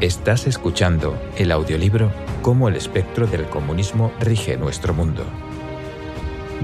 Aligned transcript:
Estás 0.00 0.46
escuchando 0.46 1.20
el 1.36 1.50
audiolibro 1.50 2.12
Cómo 2.40 2.68
el 2.68 2.76
espectro 2.76 3.26
del 3.26 3.48
comunismo 3.48 4.12
rige 4.20 4.56
nuestro 4.56 4.94
mundo, 4.94 5.24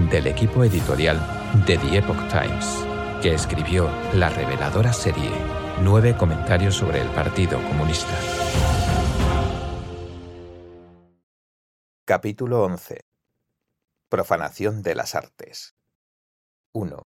del 0.09 0.29
equipo 0.29 0.63
editorial 0.63 1.19
de 1.67 1.77
The 1.77 1.99
Epoch 1.99 2.29
Times, 2.29 2.87
que 3.21 3.35
escribió 3.35 3.91
la 4.13 4.31
reveladora 4.31 4.93
serie 4.93 5.33
Nueve 5.83 6.17
comentarios 6.17 6.77
sobre 6.77 7.01
el 7.01 7.09
Partido 7.09 7.61
Comunista. 7.65 8.17
Capítulo 12.05 12.63
11. 12.63 13.01
Profanación 14.09 14.81
de 14.81 14.95
las 14.95 15.17
artes. 15.17 15.75
1. 16.73 17.03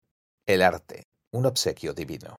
El 0.47 0.63
arte, 0.63 1.03
un 1.33 1.47
obsequio 1.47 1.95
divino. 1.95 2.37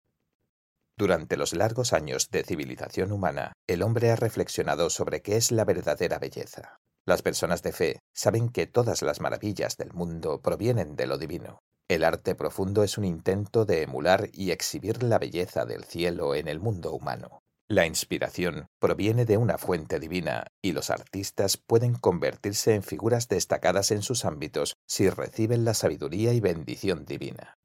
Durante 1.03 1.37
los 1.37 1.53
largos 1.53 1.93
años 1.95 2.31
de 2.31 2.45
civilización 2.45 3.11
humana, 3.11 3.55
el 3.67 3.83
hombre 3.83 4.13
ha 4.13 4.15
reflexionado 4.15 4.89
sobre 4.89 5.21
qué 5.21 5.35
es 5.35 5.51
la 5.51 5.65
verdadera 5.65 6.21
belleza. 6.21 6.79
Las 7.05 7.23
personas 7.23 7.61
de 7.65 7.73
fe 7.73 7.99
saben 8.15 8.49
que 8.49 8.69
todas 8.69 9.03
las 9.03 9.21
maravillas 9.21 9.77
del 9.77 9.93
mundo 9.93 10.41
provienen 10.43 10.95
de 10.95 11.09
lo 11.09 11.19
divino. 11.19 11.59
El 11.89 12.05
arte 12.05 12.37
profundo 12.37 12.85
es 12.85 12.99
un 12.99 13.05
intento 13.05 13.65
de 13.65 13.83
emular 13.83 14.29
y 14.33 14.53
exhibir 14.53 15.03
la 15.03 15.19
belleza 15.19 15.65
del 15.65 15.83
cielo 15.83 16.37
en 16.37 16.47
el 16.47 16.61
mundo 16.61 16.93
humano. 16.93 17.41
La 17.67 17.85
inspiración 17.85 18.69
proviene 18.79 19.25
de 19.25 19.39
una 19.39 19.59
fuente 19.59 19.99
divina 19.99 20.47
y 20.63 20.71
los 20.71 20.89
artistas 20.89 21.57
pueden 21.57 21.97
convertirse 21.97 22.77
en 22.77 22.85
figuras 22.85 23.27
destacadas 23.27 23.91
en 23.91 24.03
sus 24.03 24.25
ámbitos 24.25 24.77
si 24.87 25.11
reciben 25.11 25.65
la 25.65 25.75
sabiduría 25.75 26.33
y 26.33 26.39
bendición 26.39 27.05
divina. 27.05 27.59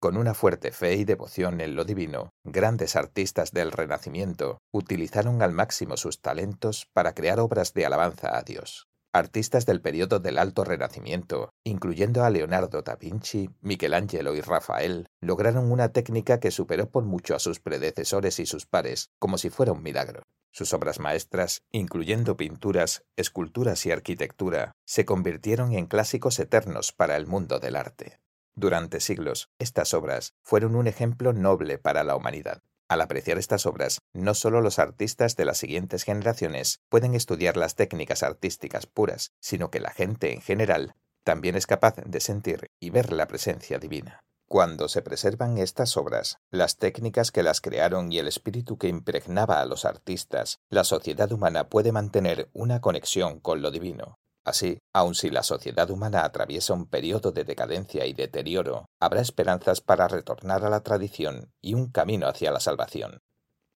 Con 0.00 0.16
una 0.16 0.32
fuerte 0.32 0.72
fe 0.72 0.94
y 0.94 1.04
devoción 1.04 1.60
en 1.60 1.76
lo 1.76 1.84
divino, 1.84 2.32
grandes 2.42 2.96
artistas 2.96 3.52
del 3.52 3.70
Renacimiento 3.70 4.62
utilizaron 4.72 5.42
al 5.42 5.52
máximo 5.52 5.98
sus 5.98 6.22
talentos 6.22 6.86
para 6.94 7.12
crear 7.12 7.38
obras 7.38 7.74
de 7.74 7.84
alabanza 7.84 8.34
a 8.34 8.40
Dios. 8.40 8.88
Artistas 9.12 9.66
del 9.66 9.82
periodo 9.82 10.18
del 10.18 10.38
Alto 10.38 10.64
Renacimiento, 10.64 11.50
incluyendo 11.64 12.24
a 12.24 12.30
Leonardo 12.30 12.80
da 12.80 12.96
Vinci, 12.96 13.50
Michelangelo 13.60 14.34
y 14.34 14.40
Rafael, 14.40 15.06
lograron 15.20 15.70
una 15.70 15.90
técnica 15.90 16.40
que 16.40 16.50
superó 16.50 16.88
por 16.88 17.04
mucho 17.04 17.34
a 17.34 17.38
sus 17.38 17.60
predecesores 17.60 18.38
y 18.38 18.46
sus 18.46 18.64
pares, 18.64 19.10
como 19.18 19.36
si 19.36 19.50
fuera 19.50 19.72
un 19.72 19.82
milagro. 19.82 20.22
Sus 20.50 20.72
obras 20.72 20.98
maestras, 20.98 21.62
incluyendo 21.72 22.38
pinturas, 22.38 23.04
esculturas 23.16 23.84
y 23.84 23.90
arquitectura, 23.90 24.72
se 24.86 25.04
convirtieron 25.04 25.74
en 25.74 25.84
clásicos 25.84 26.38
eternos 26.38 26.92
para 26.92 27.18
el 27.18 27.26
mundo 27.26 27.58
del 27.58 27.76
arte. 27.76 28.18
Durante 28.54 29.00
siglos, 29.00 29.48
estas 29.58 29.94
obras 29.94 30.34
fueron 30.42 30.76
un 30.76 30.86
ejemplo 30.86 31.32
noble 31.32 31.78
para 31.78 32.04
la 32.04 32.16
humanidad. 32.16 32.62
Al 32.88 33.00
apreciar 33.00 33.38
estas 33.38 33.66
obras, 33.66 34.00
no 34.12 34.34
solo 34.34 34.60
los 34.60 34.80
artistas 34.80 35.36
de 35.36 35.44
las 35.44 35.58
siguientes 35.58 36.02
generaciones 36.02 36.80
pueden 36.88 37.14
estudiar 37.14 37.56
las 37.56 37.76
técnicas 37.76 38.24
artísticas 38.24 38.86
puras, 38.86 39.30
sino 39.40 39.70
que 39.70 39.78
la 39.78 39.90
gente 39.90 40.32
en 40.32 40.40
general 40.40 40.96
también 41.22 41.54
es 41.54 41.66
capaz 41.66 41.94
de 42.04 42.20
sentir 42.20 42.66
y 42.80 42.90
ver 42.90 43.12
la 43.12 43.28
presencia 43.28 43.78
divina. 43.78 44.24
Cuando 44.48 44.88
se 44.88 45.02
preservan 45.02 45.58
estas 45.58 45.96
obras, 45.96 46.38
las 46.50 46.76
técnicas 46.76 47.30
que 47.30 47.44
las 47.44 47.60
crearon 47.60 48.10
y 48.10 48.18
el 48.18 48.26
espíritu 48.26 48.78
que 48.78 48.88
impregnaba 48.88 49.60
a 49.60 49.64
los 49.64 49.84
artistas, 49.84 50.58
la 50.68 50.82
sociedad 50.82 51.30
humana 51.30 51.68
puede 51.68 51.92
mantener 51.92 52.50
una 52.52 52.80
conexión 52.80 53.38
con 53.38 53.62
lo 53.62 53.70
divino, 53.70 54.18
Así, 54.44 54.78
aun 54.92 55.14
si 55.14 55.30
la 55.30 55.42
sociedad 55.42 55.90
humana 55.90 56.24
atraviesa 56.24 56.72
un 56.72 56.86
periodo 56.86 57.30
de 57.30 57.44
decadencia 57.44 58.06
y 58.06 58.14
deterioro, 58.14 58.86
habrá 58.98 59.20
esperanzas 59.20 59.80
para 59.80 60.08
retornar 60.08 60.64
a 60.64 60.70
la 60.70 60.82
tradición 60.82 61.52
y 61.60 61.74
un 61.74 61.90
camino 61.90 62.26
hacia 62.26 62.50
la 62.50 62.60
salvación. 62.60 63.20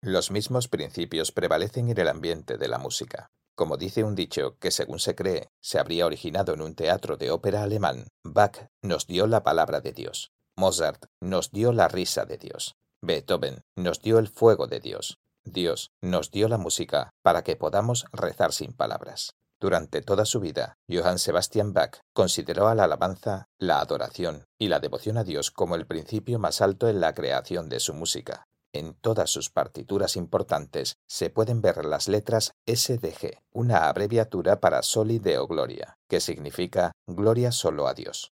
Los 0.00 0.30
mismos 0.30 0.68
principios 0.68 1.32
prevalecen 1.32 1.88
en 1.88 1.98
el 1.98 2.08
ambiente 2.08 2.58
de 2.58 2.68
la 2.68 2.78
música. 2.78 3.30
Como 3.54 3.76
dice 3.76 4.02
un 4.02 4.14
dicho 4.14 4.58
que 4.58 4.70
según 4.70 4.98
se 4.98 5.14
cree 5.14 5.48
se 5.60 5.78
habría 5.78 6.06
originado 6.06 6.54
en 6.54 6.60
un 6.60 6.74
teatro 6.74 7.16
de 7.16 7.30
ópera 7.30 7.62
alemán, 7.62 8.08
Bach 8.24 8.68
nos 8.82 9.06
dio 9.06 9.26
la 9.26 9.44
palabra 9.44 9.80
de 9.80 9.92
Dios, 9.92 10.32
Mozart 10.56 11.06
nos 11.20 11.52
dio 11.52 11.72
la 11.72 11.88
risa 11.88 12.24
de 12.24 12.36
Dios, 12.36 12.74
Beethoven 13.00 13.62
nos 13.76 14.00
dio 14.00 14.18
el 14.18 14.28
fuego 14.28 14.66
de 14.66 14.80
Dios, 14.80 15.18
Dios 15.44 15.92
nos 16.00 16.30
dio 16.30 16.48
la 16.48 16.58
música 16.58 17.10
para 17.22 17.44
que 17.44 17.54
podamos 17.54 18.06
rezar 18.12 18.52
sin 18.52 18.72
palabras. 18.72 19.34
Durante 19.64 20.02
toda 20.02 20.26
su 20.26 20.40
vida, 20.40 20.76
Johann 20.90 21.18
Sebastian 21.18 21.72
Bach 21.72 22.00
consideró 22.12 22.68
a 22.68 22.74
la 22.74 22.84
alabanza, 22.84 23.48
la 23.56 23.80
adoración 23.80 24.44
y 24.58 24.68
la 24.68 24.78
devoción 24.78 25.16
a 25.16 25.24
Dios 25.24 25.50
como 25.50 25.74
el 25.74 25.86
principio 25.86 26.38
más 26.38 26.60
alto 26.60 26.86
en 26.86 27.00
la 27.00 27.14
creación 27.14 27.70
de 27.70 27.80
su 27.80 27.94
música. 27.94 28.46
En 28.74 28.92
todas 28.92 29.30
sus 29.30 29.48
partituras 29.48 30.16
importantes 30.16 30.98
se 31.08 31.30
pueden 31.30 31.62
ver 31.62 31.86
las 31.86 32.08
letras 32.08 32.52
SDG, 32.66 33.38
una 33.52 33.88
abreviatura 33.88 34.60
para 34.60 34.82
Soli 34.82 35.18
Deo 35.18 35.46
Gloria, 35.46 35.96
que 36.08 36.20
significa 36.20 36.92
Gloria 37.06 37.50
solo 37.50 37.88
a 37.88 37.94
Dios. 37.94 38.34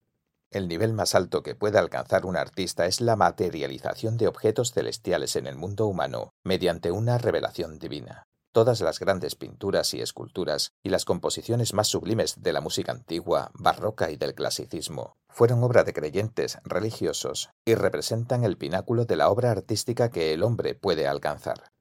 El 0.49 0.69
nivel 0.69 0.93
más 0.93 1.13
alto 1.13 1.43
que 1.43 1.55
puede 1.55 1.77
alcanzar 1.77 2.25
un 2.25 2.37
artista 2.37 2.85
es 2.85 3.01
la 3.01 3.17
materialización 3.17 4.15
de 4.15 4.29
objetos 4.29 4.71
celestiales 4.71 5.35
en 5.35 5.45
el 5.47 5.57
mundo 5.57 5.87
humano 5.87 6.29
mediante 6.45 6.89
una 6.89 7.17
revelación 7.17 7.79
divina. 7.79 8.26
Todas 8.57 8.81
las 8.81 8.99
grandes 8.99 9.35
pinturas 9.35 9.93
y 9.93 10.01
esculturas 10.01 10.71
y 10.81 10.89
las 10.89 11.05
composiciones 11.05 11.75
más 11.75 11.89
sublimes 11.89 12.41
de 12.41 12.53
la 12.53 12.59
música 12.59 12.91
antigua, 12.91 13.51
barroca 13.53 14.09
y 14.09 14.15
del 14.15 14.33
clasicismo 14.33 15.15
fueron 15.29 15.63
obra 15.63 15.83
de 15.83 15.93
creyentes 15.93 16.57
religiosos 16.63 17.51
y 17.65 17.75
representan 17.75 18.43
el 18.43 18.57
pináculo 18.57 19.05
de 19.05 19.15
la 19.15 19.29
obra 19.29 19.51
artística 19.51 20.09
que 20.09 20.33
el 20.33 20.41
hombre 20.41 20.73
puede 20.73 21.07
alcanzar. 21.07 21.71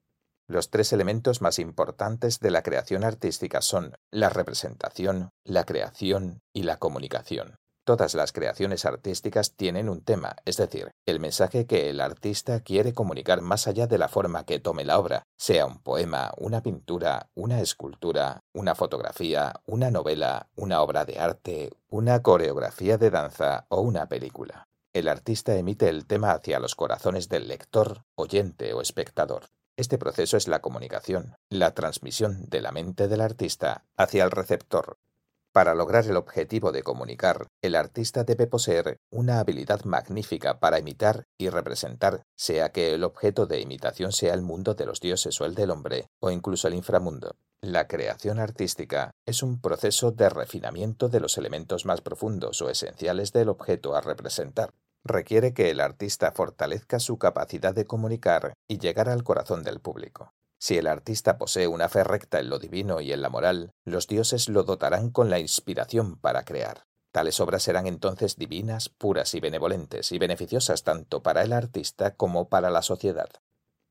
Los 0.47 0.69
tres 0.69 0.93
elementos 0.93 1.41
más 1.41 1.57
importantes 1.57 2.39
de 2.41 2.51
la 2.51 2.61
creación 2.61 3.03
artística 3.03 3.61
son 3.61 3.97
la 4.11 4.29
representación, 4.29 5.31
la 5.45 5.63
creación 5.63 6.43
y 6.53 6.61
la 6.61 6.77
comunicación. 6.77 7.55
Todas 7.87 8.15
las 8.15 8.33
creaciones 8.33 8.83
artísticas 8.83 9.55
tienen 9.55 9.87
un 9.87 10.01
tema, 10.01 10.35
es 10.43 10.57
decir, 10.57 10.91
el 11.05 11.21
mensaje 11.21 11.65
que 11.65 11.89
el 11.89 12.01
artista 12.01 12.59
quiere 12.59 12.91
comunicar 12.91 13.39
más 13.39 13.65
allá 13.65 13.87
de 13.87 13.97
la 13.97 14.09
forma 14.09 14.45
que 14.45 14.59
tome 14.59 14.83
la 14.83 14.99
obra, 14.99 15.23
sea 15.37 15.65
un 15.65 15.79
poema, 15.79 16.33
una 16.35 16.61
pintura, 16.61 17.29
una 17.33 17.61
escultura, 17.61 18.41
una 18.53 18.75
fotografía, 18.75 19.61
una 19.65 19.89
novela, 19.89 20.49
una 20.57 20.81
obra 20.81 21.05
de 21.05 21.17
arte, 21.17 21.71
una 21.87 22.21
coreografía 22.21 22.97
de 22.97 23.09
danza 23.09 23.67
o 23.69 23.79
una 23.79 24.09
película. 24.09 24.67
El 24.91 25.07
artista 25.07 25.55
emite 25.55 25.87
el 25.87 26.07
tema 26.07 26.31
hacia 26.31 26.59
los 26.59 26.75
corazones 26.75 27.29
del 27.29 27.47
lector, 27.47 28.03
oyente 28.15 28.73
o 28.73 28.81
espectador. 28.81 29.45
Este 29.77 29.97
proceso 29.97 30.35
es 30.35 30.49
la 30.49 30.59
comunicación, 30.59 31.37
la 31.49 31.73
transmisión 31.73 32.49
de 32.49 32.59
la 32.59 32.73
mente 32.73 33.07
del 33.07 33.21
artista 33.21 33.85
hacia 33.95 34.25
el 34.25 34.31
receptor, 34.31 34.97
para 35.57 35.73
lograr 35.73 36.05
el 36.05 36.17
objetivo 36.17 36.71
de 36.71 36.83
comunicar, 36.83 37.47
el 37.63 37.73
artista 37.73 38.23
debe 38.23 38.45
poseer 38.45 38.99
una 39.11 39.39
habilidad 39.39 39.85
magnífica 39.85 40.59
para 40.59 40.77
imitar 40.77 41.23
y 41.35 41.49
representar, 41.49 42.21
sea 42.37 42.71
que 42.71 42.93
el 42.93 43.03
objeto 43.03 43.47
de 43.47 43.59
imitación 43.59 44.11
sea 44.11 44.35
el 44.35 44.43
mundo 44.43 44.75
de 44.75 44.85
los 44.85 44.99
dioses 44.99 45.41
o 45.41 45.45
el 45.45 45.55
del 45.55 45.71
hombre, 45.71 46.09
o 46.21 46.29
incluso 46.29 46.67
el 46.67 46.75
inframundo. 46.75 47.37
La 47.59 47.87
creación 47.87 48.37
artística 48.37 49.09
es 49.25 49.41
un 49.41 49.59
proceso 49.59 50.11
de 50.11 50.29
refinamiento 50.29 51.09
de 51.09 51.21
los 51.21 51.39
elementos 51.39 51.87
más 51.87 52.01
profundos 52.01 52.61
o 52.61 52.69
esenciales 52.69 53.33
del 53.33 53.49
objeto 53.49 53.95
a 53.95 54.01
representar. 54.01 54.75
Requiere 55.03 55.55
que 55.55 55.71
el 55.71 55.79
artista 55.79 56.31
fortalezca 56.33 56.99
su 56.99 57.17
capacidad 57.17 57.73
de 57.73 57.87
comunicar 57.87 58.53
y 58.67 58.77
llegar 58.77 59.09
al 59.09 59.23
corazón 59.23 59.63
del 59.63 59.79
público. 59.79 60.35
Si 60.59 60.77
el 60.77 60.87
artista 60.87 61.37
posee 61.37 61.67
una 61.67 61.87
fe 61.89 62.03
recta 62.03 62.39
en 62.39 62.49
lo 62.49 62.59
divino 62.59 62.99
y 63.01 63.11
en 63.11 63.21
la 63.21 63.29
moral, 63.29 63.73
los 63.85 64.07
dioses 64.07 64.49
lo 64.49 64.63
dotarán 64.63 65.11
con 65.11 65.29
la 65.29 65.39
inspiración 65.39 66.17
para 66.17 66.43
crear. 66.43 66.87
Tales 67.11 67.39
obras 67.39 67.63
serán 67.63 67.87
entonces 67.87 68.35
divinas, 68.35 68.89
puras 68.89 69.33
y 69.33 69.39
benevolentes, 69.39 70.11
y 70.11 70.19
beneficiosas 70.19 70.83
tanto 70.83 71.23
para 71.23 71.43
el 71.43 71.53
artista 71.53 72.15
como 72.15 72.49
para 72.49 72.69
la 72.69 72.81
sociedad. 72.81 73.29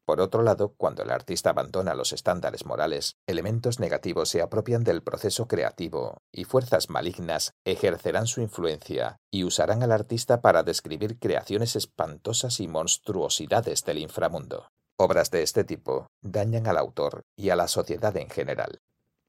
Por 0.05 0.21
otro 0.21 0.45
lado, 0.45 0.75
cuando 0.77 1.03
el 1.03 1.11
artista 1.11 1.51
abandona 1.51 1.97
los 1.97 2.13
estándares 2.13 2.65
morales, 2.65 3.17
elementos 3.27 3.81
negativos 3.81 4.29
se 4.29 4.41
apropian 4.41 4.85
del 4.85 5.03
proceso 5.03 5.49
creativo 5.49 6.23
y 6.31 6.45
fuerzas 6.45 6.91
malignas 6.91 7.55
ejercerán 7.65 8.29
su 8.29 8.41
influencia 8.41 9.19
y 9.33 9.43
usarán 9.43 9.83
al 9.83 9.91
artista 9.91 10.41
para 10.41 10.63
describir 10.63 11.19
creaciones 11.19 11.75
espantosas 11.75 12.61
y 12.61 12.69
monstruosidades 12.69 13.85
del 13.85 13.99
inframundo. 13.99 14.71
Obras 14.99 15.31
de 15.31 15.43
este 15.43 15.63
tipo 15.65 16.07
dañan 16.23 16.67
al 16.67 16.79
autor 16.79 17.27
y 17.37 17.51
a 17.51 17.57
la 17.57 17.69
sociedad 17.69 18.17
en 18.17 18.31
general. 18.31 18.81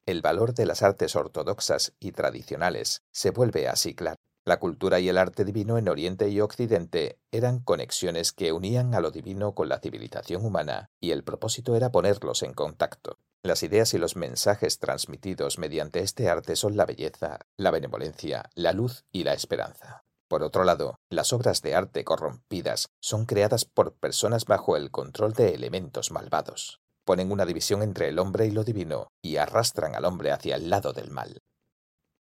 El 0.06 0.22
valor 0.22 0.54
de 0.54 0.64
las 0.64 0.82
artes 0.82 1.14
ortodoxas 1.14 1.92
y 2.00 2.12
tradicionales 2.12 3.02
se 3.12 3.30
vuelve 3.30 3.68
así 3.68 3.94
claro. 3.94 4.16
La 4.46 4.58
cultura 4.58 4.98
y 4.98 5.10
el 5.10 5.18
arte 5.18 5.44
divino 5.44 5.76
en 5.76 5.90
Oriente 5.90 6.30
y 6.30 6.40
Occidente 6.40 7.18
eran 7.32 7.58
conexiones 7.60 8.32
que 8.32 8.52
unían 8.52 8.94
a 8.94 9.00
lo 9.00 9.10
divino 9.10 9.54
con 9.54 9.68
la 9.68 9.78
civilización 9.78 10.42
humana 10.42 10.88
y 11.00 11.10
el 11.10 11.22
propósito 11.22 11.76
era 11.76 11.92
ponerlos 11.92 12.42
en 12.42 12.54
contacto. 12.54 13.18
Las 13.42 13.62
ideas 13.62 13.92
y 13.92 13.98
los 13.98 14.16
mensajes 14.16 14.78
transmitidos 14.78 15.58
mediante 15.58 16.00
este 16.00 16.30
arte 16.30 16.56
son 16.56 16.78
la 16.78 16.86
belleza, 16.86 17.40
la 17.58 17.70
benevolencia, 17.70 18.48
la 18.54 18.72
luz 18.72 19.04
y 19.12 19.24
la 19.24 19.34
esperanza. 19.34 20.07
Por 20.28 20.42
otro 20.42 20.64
lado, 20.64 21.00
las 21.08 21.32
obras 21.32 21.62
de 21.62 21.74
arte 21.74 22.04
corrompidas 22.04 22.88
son 23.00 23.24
creadas 23.24 23.64
por 23.64 23.94
personas 23.94 24.44
bajo 24.44 24.76
el 24.76 24.90
control 24.90 25.32
de 25.32 25.54
elementos 25.54 26.10
malvados. 26.10 26.80
ponen 27.04 27.32
una 27.32 27.46
división 27.46 27.82
entre 27.82 28.08
el 28.08 28.18
hombre 28.18 28.44
y 28.44 28.50
lo 28.50 28.64
divino 28.64 29.08
y 29.22 29.36
arrastran 29.36 29.94
al 29.94 30.04
hombre 30.04 30.30
hacia 30.30 30.56
el 30.56 30.68
lado 30.68 30.92
del 30.92 31.10
mal. 31.10 31.40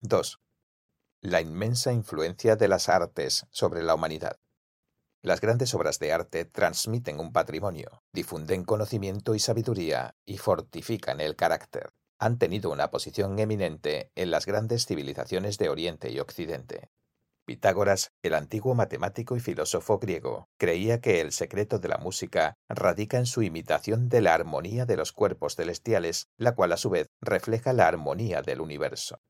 2. 0.02 0.38
La 1.22 1.40
inmensa 1.40 1.90
influencia 1.90 2.56
de 2.56 2.68
las 2.68 2.90
artes 2.90 3.46
sobre 3.50 3.82
la 3.82 3.94
humanidad. 3.94 4.36
Las 5.22 5.40
grandes 5.40 5.72
obras 5.72 5.98
de 6.00 6.12
arte 6.12 6.44
transmiten 6.44 7.18
un 7.18 7.32
patrimonio, 7.32 8.02
difunden 8.12 8.64
conocimiento 8.64 9.34
y 9.34 9.38
sabiduría 9.38 10.16
y 10.26 10.36
fortifican 10.36 11.18
el 11.22 11.34
carácter. 11.34 11.94
Han 12.18 12.38
tenido 12.38 12.70
una 12.70 12.90
posición 12.90 13.38
eminente 13.38 14.12
en 14.14 14.30
las 14.30 14.44
grandes 14.44 14.84
civilizaciones 14.84 15.56
de 15.56 15.70
Oriente 15.70 16.10
y 16.10 16.20
Occidente. 16.20 16.90
Pitágoras, 17.46 18.12
el 18.22 18.34
antiguo 18.34 18.74
matemático 18.74 19.36
y 19.36 19.40
filósofo 19.40 19.98
griego, 19.98 20.48
creía 20.56 21.02
que 21.02 21.20
el 21.20 21.30
secreto 21.30 21.78
de 21.78 21.88
la 21.88 21.98
música 21.98 22.56
radica 22.70 23.18
en 23.18 23.26
su 23.26 23.42
imitación 23.42 24.08
de 24.08 24.22
la 24.22 24.32
armonía 24.32 24.86
de 24.86 24.96
los 24.96 25.12
cuerpos 25.12 25.56
celestiales, 25.56 26.28
la 26.38 26.54
cual 26.54 26.72
a 26.72 26.78
su 26.78 26.88
vez 26.88 27.08
refleja 27.20 27.74
la 27.74 27.86
armonía 27.86 28.40
del 28.40 28.62
universo. 28.62 29.20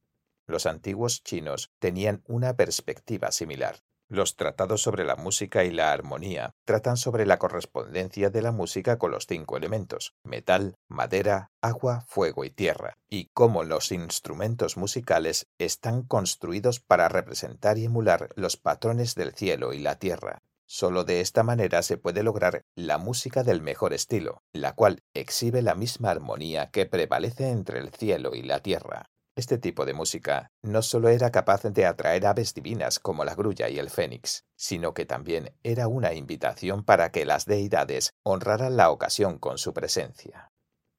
Los 0.46 0.66
antiguos 0.66 1.24
chinos 1.24 1.72
tenían 1.80 2.22
una 2.26 2.54
perspectiva 2.54 3.32
similar. 3.32 3.80
Los 4.14 4.36
tratados 4.36 4.80
sobre 4.80 5.02
la 5.02 5.16
música 5.16 5.64
y 5.64 5.72
la 5.72 5.90
armonía 5.90 6.54
tratan 6.64 6.96
sobre 6.96 7.26
la 7.26 7.40
correspondencia 7.40 8.30
de 8.30 8.42
la 8.42 8.52
música 8.52 8.96
con 8.96 9.10
los 9.10 9.26
cinco 9.26 9.56
elementos, 9.56 10.14
metal, 10.22 10.76
madera, 10.88 11.50
agua, 11.60 12.02
fuego 12.06 12.44
y 12.44 12.50
tierra, 12.50 12.96
y 13.10 13.30
cómo 13.34 13.64
los 13.64 13.90
instrumentos 13.90 14.76
musicales 14.76 15.48
están 15.58 16.04
construidos 16.04 16.78
para 16.78 17.08
representar 17.08 17.76
y 17.76 17.86
emular 17.86 18.28
los 18.36 18.56
patrones 18.56 19.16
del 19.16 19.34
cielo 19.34 19.72
y 19.72 19.80
la 19.80 19.98
tierra. 19.98 20.42
Solo 20.64 21.02
de 21.02 21.20
esta 21.20 21.42
manera 21.42 21.82
se 21.82 21.96
puede 21.96 22.22
lograr 22.22 22.62
la 22.76 22.98
música 22.98 23.42
del 23.42 23.62
mejor 23.62 23.92
estilo, 23.92 24.44
la 24.52 24.76
cual 24.76 25.02
exhibe 25.12 25.60
la 25.60 25.74
misma 25.74 26.10
armonía 26.10 26.70
que 26.70 26.86
prevalece 26.86 27.48
entre 27.48 27.80
el 27.80 27.90
cielo 27.90 28.36
y 28.36 28.42
la 28.42 28.60
tierra. 28.60 29.10
Este 29.36 29.58
tipo 29.58 29.84
de 29.84 29.94
música 29.94 30.52
no 30.62 30.80
solo 30.80 31.08
era 31.08 31.32
capaz 31.32 31.64
de 31.64 31.86
atraer 31.86 32.24
aves 32.24 32.54
divinas 32.54 33.00
como 33.00 33.24
la 33.24 33.34
grulla 33.34 33.68
y 33.68 33.80
el 33.80 33.90
fénix, 33.90 34.44
sino 34.56 34.94
que 34.94 35.06
también 35.06 35.56
era 35.64 35.88
una 35.88 36.14
invitación 36.14 36.84
para 36.84 37.10
que 37.10 37.26
las 37.26 37.44
deidades 37.44 38.12
honraran 38.22 38.76
la 38.76 38.90
ocasión 38.90 39.38
con 39.38 39.58
su 39.58 39.74
presencia. 39.74 40.52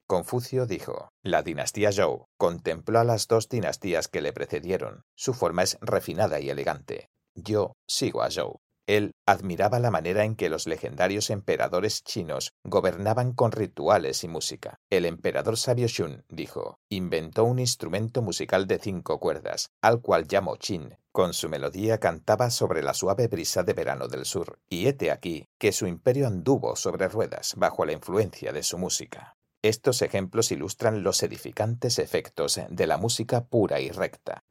Confucio 0.06 0.66
dijo, 0.66 1.08
la 1.24 1.44
dinastía 1.44 1.94
Zhou 1.94 2.26
contempló 2.38 3.00
a 3.00 3.06
las 3.06 3.28
dos 3.30 3.48
dinastías 3.48 4.10
que 4.10 4.22
le 4.22 4.34
precedieron. 4.34 5.04
Su 5.16 5.34
forma 5.34 5.64
es 5.64 5.78
refinada 5.80 6.42
y 6.42 6.50
elegante. 6.50 7.08
Yo 7.36 7.72
sigo 7.88 8.22
a 8.22 8.30
Zhou. 8.30 8.60
Él 8.88 9.16
admiraba 9.26 9.80
la 9.80 9.90
manera 9.90 10.26
en 10.26 10.36
que 10.36 10.50
los 10.50 10.68
legendarios 10.68 11.30
emperadores 11.30 12.04
chinos 12.04 12.54
gobernaban 12.64 13.34
con 13.34 13.52
rituales 13.52 14.24
y 14.24 14.28
música. 14.28 14.80
El 14.90 15.06
emperador 15.06 15.58
sabio 15.58 15.88
Shun, 15.88 16.24
dijo, 16.30 16.80
inventó 16.90 17.44
un 17.46 17.60
instrumento 17.60 18.22
musical 18.22 18.68
de 18.68 18.78
cinco 18.78 19.20
cuerdas, 19.20 19.72
al 19.82 20.02
cual 20.02 20.28
llamó 20.28 20.56
Qin. 20.58 20.98
Con 21.12 21.34
su 21.34 21.50
melodía 21.50 21.98
cantaba 22.00 22.50
sobre 22.50 22.84
la 22.84 22.94
suave 22.94 23.28
brisa 23.28 23.64
de 23.64 23.74
verano 23.74 24.08
del 24.08 24.26
sur, 24.26 24.60
y 24.70 24.88
hete 24.88 25.12
aquí 25.12 25.48
que 25.58 25.72
su 25.72 25.88
imperio 25.88 26.28
anduvo 26.28 26.76
sobre 26.76 27.08
ruedas 27.08 27.56
bajo 27.58 27.86
la 27.86 27.94
influencia 27.94 28.52
de 28.52 28.64
su 28.64 28.78
música. 28.78 29.36
Estos 29.64 30.04
ejemplos 30.04 30.52
ilustran 30.52 31.02
los 31.02 31.24
edificantes 31.24 31.98
efectos 31.98 32.60
de 32.70 32.86
la 32.86 32.98
música 32.98 33.46
pura 33.46 33.80
y 33.80 33.90
recta. 33.90 34.44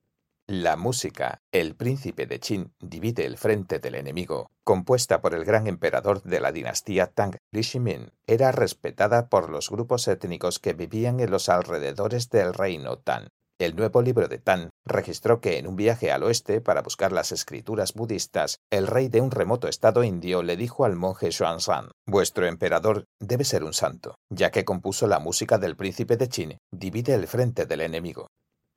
La 0.46 0.76
música, 0.76 1.40
El 1.52 1.74
príncipe 1.74 2.26
de 2.26 2.38
Qin 2.38 2.74
divide 2.78 3.24
el 3.24 3.38
frente 3.38 3.78
del 3.78 3.94
enemigo, 3.94 4.50
compuesta 4.62 5.22
por 5.22 5.32
el 5.32 5.42
gran 5.42 5.66
emperador 5.66 6.22
de 6.22 6.38
la 6.38 6.52
dinastía 6.52 7.06
Tang, 7.06 7.38
Li 7.50 7.62
Shimin, 7.62 8.12
era 8.26 8.52
respetada 8.52 9.30
por 9.30 9.48
los 9.48 9.70
grupos 9.70 10.06
étnicos 10.06 10.58
que 10.58 10.74
vivían 10.74 11.20
en 11.20 11.30
los 11.30 11.48
alrededores 11.48 12.28
del 12.28 12.52
reino 12.52 12.98
Tan. 12.98 13.28
El 13.58 13.74
nuevo 13.74 14.02
libro 14.02 14.28
de 14.28 14.36
Tan 14.36 14.68
registró 14.84 15.40
que 15.40 15.56
en 15.56 15.66
un 15.66 15.76
viaje 15.76 16.12
al 16.12 16.22
oeste 16.22 16.60
para 16.60 16.82
buscar 16.82 17.10
las 17.10 17.32
escrituras 17.32 17.94
budistas, 17.94 18.58
el 18.70 18.86
rey 18.86 19.08
de 19.08 19.22
un 19.22 19.30
remoto 19.30 19.66
estado 19.66 20.04
indio 20.04 20.42
le 20.42 20.58
dijo 20.58 20.84
al 20.84 20.94
monje 20.94 21.30
Xuanzang, 21.32 21.88
Vuestro 22.06 22.46
emperador 22.46 23.06
debe 23.18 23.44
ser 23.44 23.64
un 23.64 23.72
santo, 23.72 24.16
ya 24.28 24.50
que 24.50 24.66
compuso 24.66 25.06
la 25.06 25.20
música 25.20 25.56
del 25.56 25.74
príncipe 25.74 26.18
de 26.18 26.28
Qin, 26.28 26.58
divide 26.70 27.14
el 27.14 27.26
frente 27.28 27.64
del 27.64 27.80
enemigo. 27.80 28.26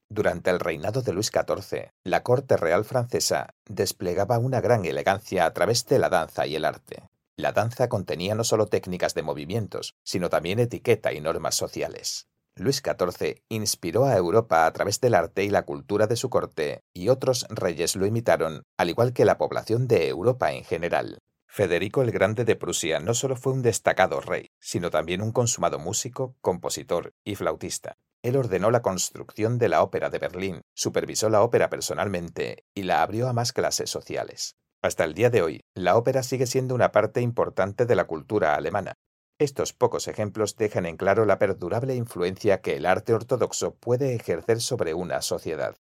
Durante 0.10 0.50
el 0.50 0.60
reinado 0.60 1.02
de 1.02 1.12
Luis 1.12 1.32
XIV, 1.32 1.92
la 2.04 2.24
corte 2.24 2.56
real 2.56 2.86
francesa 2.86 3.54
desplegaba 3.66 4.40
una 4.40 4.62
gran 4.62 4.86
elegancia 4.86 5.46
a 5.46 5.54
través 5.54 5.86
de 5.86 6.00
la 6.00 6.10
danza 6.10 6.48
y 6.48 6.56
el 6.56 6.64
arte. 6.64 7.04
La 7.36 7.52
danza 7.52 7.90
contenía 7.90 8.34
no 8.34 8.46
solo 8.46 8.68
técnicas 8.68 9.14
de 9.14 9.24
movimientos, 9.24 9.96
sino 10.04 10.30
también 10.30 10.60
etiqueta 10.60 11.12
y 11.12 11.20
normas 11.20 11.56
sociales. 11.56 12.28
Luis 12.56 12.82
XIV 12.84 13.44
inspiró 13.50 14.06
a 14.06 14.16
Europa 14.16 14.66
a 14.66 14.74
través 14.74 15.00
del 15.02 15.14
arte 15.14 15.44
y 15.44 15.50
la 15.50 15.64
cultura 15.64 16.08
de 16.08 16.16
su 16.16 16.30
corte, 16.30 16.84
y 16.94 17.10
otros 17.10 17.46
reyes 17.50 17.96
lo 17.96 18.06
imitaron, 18.06 18.64
al 18.78 18.90
igual 18.90 19.14
que 19.14 19.26
la 19.26 19.38
población 19.38 19.88
de 19.88 20.08
Europa 20.08 20.54
en 20.54 20.64
general. 20.64 21.20
Federico 21.46 22.02
el 22.02 22.12
Grande 22.12 22.46
de 22.46 22.56
Prusia 22.56 23.00
no 23.00 23.14
solo 23.14 23.36
fue 23.36 23.54
un 23.54 23.62
destacado 23.62 24.22
rey, 24.22 24.52
sino 24.60 24.90
también 24.90 25.22
un 25.22 25.32
consumado 25.32 25.80
músico, 25.80 26.36
compositor 26.42 27.14
y 27.24 27.36
flautista. 27.36 27.98
Él 28.24 28.36
ordenó 28.36 28.72
la 28.72 28.82
construcción 28.82 29.58
de 29.58 29.70
la 29.70 29.84
Ópera 29.84 30.10
de 30.10 30.20
Berlín, 30.20 30.62
supervisó 30.74 31.30
la 31.30 31.42
ópera 31.42 31.70
personalmente 31.70 32.66
y 32.74 32.84
la 32.84 33.02
abrió 33.02 33.30
a 33.30 33.34
más 33.34 33.54
clases 33.54 33.90
sociales. 33.90 34.56
Hasta 34.82 35.04
el 35.04 35.14
día 35.14 35.30
de 35.30 35.42
hoy, 35.42 35.62
la 35.74 35.98
ópera 35.98 36.24
sigue 36.24 36.46
siendo 36.46 36.76
una 36.76 36.92
parte 36.92 37.22
importante 37.22 37.86
de 37.86 37.96
la 37.96 38.06
cultura 38.06 38.56
alemana. 38.56 38.94
Estos 39.40 39.74
pocos 39.74 40.08
ejemplos 40.08 40.56
dejan 40.56 40.86
en 40.86 40.98
claro 40.98 41.26
la 41.26 41.38
perdurable 41.38 41.96
influencia 41.96 42.62
que 42.62 42.76
el 42.76 42.86
arte 42.86 43.14
ortodoxo 43.14 43.76
puede 43.76 44.16
ejercer 44.16 44.62
sobre 44.62 44.94
una 44.94 45.22
sociedad. 45.22 45.76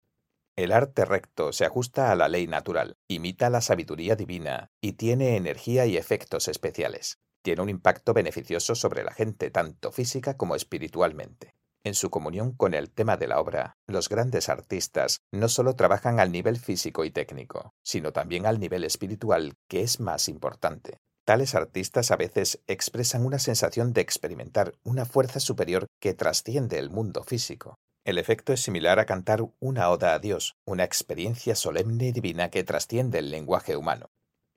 El 0.55 0.71
arte 0.71 1.05
recto 1.05 1.53
se 1.53 1.65
ajusta 1.65 2.11
a 2.11 2.15
la 2.15 2.29
ley 2.29 2.47
natural, 2.47 2.97
imita 3.07 3.49
la 3.49 3.61
sabiduría 3.61 4.15
divina 4.15 4.71
y 4.81 4.93
tiene 4.93 5.37
energía 5.37 5.85
y 5.85 5.97
efectos 5.97 6.47
especiales. 6.47 7.19
Tiene 7.43 7.61
un 7.61 7.69
impacto 7.69 8.13
beneficioso 8.13 8.75
sobre 8.75 9.03
la 9.03 9.13
gente 9.13 9.51
tanto 9.51 9.91
física 9.91 10.35
como 10.35 10.55
espiritualmente. 10.55 11.55
En 11.83 11.93
su 11.93 12.09
comunión 12.09 12.51
con 12.51 12.73
el 12.73 12.89
tema 12.91 13.17
de 13.17 13.27
la 13.27 13.39
obra, 13.39 13.77
los 13.87 14.09
grandes 14.09 14.49
artistas 14.49 15.21
no 15.31 15.47
solo 15.47 15.75
trabajan 15.75 16.19
al 16.19 16.31
nivel 16.31 16.57
físico 16.57 17.05
y 17.05 17.11
técnico, 17.11 17.71
sino 17.83 18.11
también 18.11 18.45
al 18.45 18.59
nivel 18.59 18.83
espiritual, 18.83 19.53
que 19.69 19.81
es 19.81 19.99
más 19.99 20.27
importante. 20.27 20.97
Tales 21.25 21.55
artistas 21.55 22.11
a 22.11 22.15
veces 22.15 22.61
expresan 22.67 23.25
una 23.25 23.39
sensación 23.39 23.93
de 23.93 24.01
experimentar 24.01 24.73
una 24.83 25.05
fuerza 25.05 25.39
superior 25.39 25.87
que 26.01 26.13
trasciende 26.13 26.79
el 26.79 26.89
mundo 26.89 27.23
físico. 27.23 27.75
El 28.05 28.17
efecto 28.17 28.53
es 28.53 28.61
similar 28.61 28.99
a 28.99 29.05
cantar 29.05 29.43
una 29.59 29.89
oda 29.89 30.13
a 30.13 30.19
Dios, 30.19 30.55
una 30.65 30.85
experiencia 30.85 31.55
solemne 31.55 32.07
y 32.07 32.11
divina 32.11 32.49
que 32.49 32.63
trasciende 32.63 33.19
el 33.19 33.29
lenguaje 33.29 33.75
humano. 33.75 34.07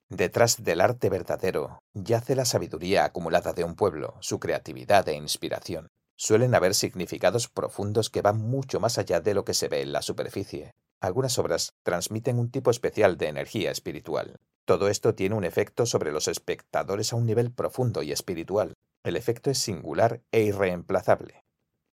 Detrás 0.08 0.62
del 0.62 0.80
arte 0.80 1.10
verdadero 1.10 1.80
yace 1.94 2.34
la 2.34 2.44
sabiduría 2.44 3.04
acumulada 3.04 3.52
de 3.52 3.64
un 3.64 3.74
pueblo, 3.74 4.16
su 4.20 4.38
creatividad 4.38 5.08
e 5.08 5.14
inspiración 5.14 5.90
suelen 6.20 6.54
haber 6.54 6.74
significados 6.74 7.48
profundos 7.48 8.10
que 8.10 8.20
van 8.20 8.36
mucho 8.36 8.78
más 8.78 8.98
allá 8.98 9.20
de 9.20 9.32
lo 9.32 9.46
que 9.46 9.54
se 9.54 9.68
ve 9.68 9.80
en 9.80 9.92
la 9.92 10.02
superficie. 10.02 10.74
Algunas 11.00 11.38
obras 11.38 11.72
transmiten 11.82 12.38
un 12.38 12.50
tipo 12.50 12.70
especial 12.70 13.16
de 13.16 13.28
energía 13.28 13.70
espiritual. 13.70 14.36
Todo 14.66 14.88
esto 14.88 15.14
tiene 15.14 15.34
un 15.34 15.44
efecto 15.44 15.86
sobre 15.86 16.12
los 16.12 16.28
espectadores 16.28 17.14
a 17.14 17.16
un 17.16 17.24
nivel 17.24 17.50
profundo 17.50 18.02
y 18.02 18.12
espiritual. 18.12 18.74
El 19.02 19.16
efecto 19.16 19.50
es 19.50 19.56
singular 19.56 20.20
e 20.30 20.42
irreemplazable. 20.42 21.42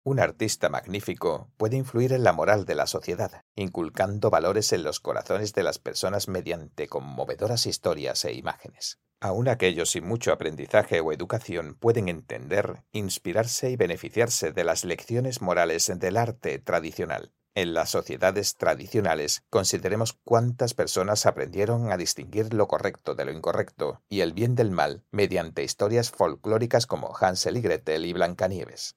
Un 0.07 0.21
artista 0.21 0.69
magnífico 0.69 1.49
puede 1.57 1.79
influir 1.79 2.13
en 2.13 2.25
la 2.25 2.35
moral 2.35 2.67
de 2.67 2.75
la 2.75 2.87
sociedad, 2.87 3.43
inculcando 3.57 4.29
valores 4.29 4.75
en 4.75 4.85
los 4.85 5.01
corazones 5.01 5.55
de 5.55 5.63
las 5.63 5.79
personas 5.79 6.29
mediante 6.29 6.89
conmovedoras 6.89 7.65
historias 7.65 8.23
e 8.27 8.35
imágenes. 8.35 8.99
Aún 9.19 9.49
aquellos 9.49 9.93
sin 9.93 10.07
mucho 10.07 10.31
aprendizaje 10.31 11.01
o 11.01 11.11
educación 11.11 11.75
pueden 11.81 12.11
entender, 12.11 12.85
inspirarse 12.93 13.71
y 13.71 13.77
beneficiarse 13.77 14.53
de 14.53 14.65
las 14.65 14.85
lecciones 14.85 15.41
morales 15.41 15.91
del 15.97 16.19
arte 16.19 16.59
tradicional. 16.59 17.33
En 17.55 17.73
las 17.73 17.89
sociedades 17.89 18.57
tradicionales, 18.57 19.43
consideremos 19.49 20.19
cuántas 20.23 20.75
personas 20.75 21.25
aprendieron 21.25 21.91
a 21.91 21.97
distinguir 21.97 22.53
lo 22.53 22.69
correcto 22.69 23.15
de 23.15 23.25
lo 23.25 23.33
incorrecto 23.33 24.03
y 24.11 24.21
el 24.21 24.35
bien 24.35 24.55
del 24.55 24.71
mal 24.71 25.03
mediante 25.11 25.65
historias 25.65 26.11
folclóricas 26.11 26.87
como 26.87 27.17
Hansel 27.19 27.57
y 27.57 27.63
Gretel 27.63 28.05
y 28.05 28.13
Blancanieves. 28.13 28.97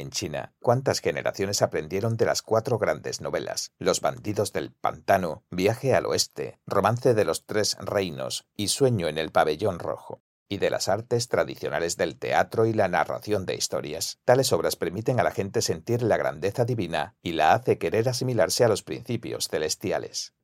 En 0.00 0.08
China, 0.08 0.54
¿cuántas 0.60 1.00
generaciones 1.00 1.60
aprendieron 1.60 2.16
de 2.16 2.24
las 2.24 2.40
cuatro 2.40 2.78
grandes 2.78 3.20
novelas? 3.20 3.72
Los 3.78 4.00
bandidos 4.00 4.50
del 4.54 4.72
pantano, 4.72 5.44
Viaje 5.50 5.94
al 5.94 6.06
oeste, 6.06 6.58
Romance 6.66 7.12
de 7.12 7.26
los 7.26 7.44
tres 7.44 7.76
reinos 7.78 8.46
y 8.56 8.68
Sueño 8.68 9.08
en 9.08 9.18
el 9.18 9.30
pabellón 9.30 9.78
rojo 9.78 10.22
y 10.48 10.56
de 10.56 10.70
las 10.70 10.88
artes 10.88 11.28
tradicionales 11.28 11.98
del 11.98 12.18
teatro 12.18 12.64
y 12.64 12.72
la 12.72 12.88
narración 12.88 13.44
de 13.44 13.56
historias. 13.56 14.18
Tales 14.24 14.54
obras 14.54 14.74
permiten 14.74 15.20
a 15.20 15.22
la 15.22 15.32
gente 15.32 15.60
sentir 15.60 16.00
la 16.00 16.16
grandeza 16.16 16.64
divina 16.64 17.14
y 17.22 17.32
la 17.32 17.52
hace 17.52 17.76
querer 17.76 18.08
asimilarse 18.08 18.64
a 18.64 18.68
los 18.68 18.82
principios 18.82 19.48
celestiales. 19.48 20.34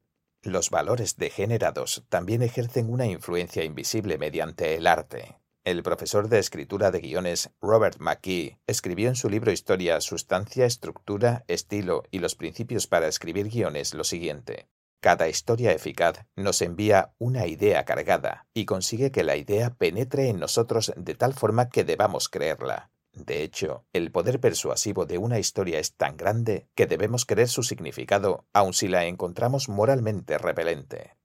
Los 0.42 0.68
valores 0.68 1.16
degenerados 1.16 2.04
también 2.10 2.42
ejercen 2.42 2.92
una 2.92 3.06
influencia 3.06 3.64
invisible 3.64 4.18
mediante 4.18 4.74
el 4.74 4.86
arte. 4.86 5.38
El 5.66 5.82
profesor 5.82 6.28
de 6.28 6.38
escritura 6.38 6.92
de 6.92 7.00
guiones 7.00 7.50
Robert 7.60 7.96
McKee 7.98 8.60
escribió 8.68 9.08
en 9.08 9.16
su 9.16 9.28
libro 9.28 9.50
Historia, 9.50 10.00
Sustancia, 10.00 10.64
Estructura, 10.64 11.44
Estilo 11.48 12.04
y 12.12 12.20
los 12.20 12.36
principios 12.36 12.86
para 12.86 13.08
escribir 13.08 13.48
guiones 13.48 13.92
lo 13.92 14.04
siguiente. 14.04 14.68
Cada 15.00 15.28
historia 15.28 15.72
eficaz 15.72 16.24
nos 16.36 16.62
envía 16.62 17.14
una 17.18 17.48
idea 17.48 17.84
cargada 17.84 18.46
y 18.54 18.64
consigue 18.64 19.10
que 19.10 19.24
la 19.24 19.34
idea 19.34 19.70
penetre 19.70 20.28
en 20.28 20.38
nosotros 20.38 20.92
de 20.96 21.16
tal 21.16 21.34
forma 21.34 21.68
que 21.68 21.82
debamos 21.82 22.28
creerla. 22.28 22.92
De 23.12 23.42
hecho, 23.42 23.84
el 23.92 24.12
poder 24.12 24.38
persuasivo 24.38 25.04
de 25.04 25.18
una 25.18 25.40
historia 25.40 25.80
es 25.80 25.94
tan 25.94 26.16
grande 26.16 26.68
que 26.76 26.86
debemos 26.86 27.26
creer 27.26 27.48
su 27.48 27.64
significado 27.64 28.46
aun 28.52 28.72
si 28.72 28.86
la 28.86 29.06
encontramos 29.06 29.68
moralmente 29.68 30.38
repelente. 30.38 31.16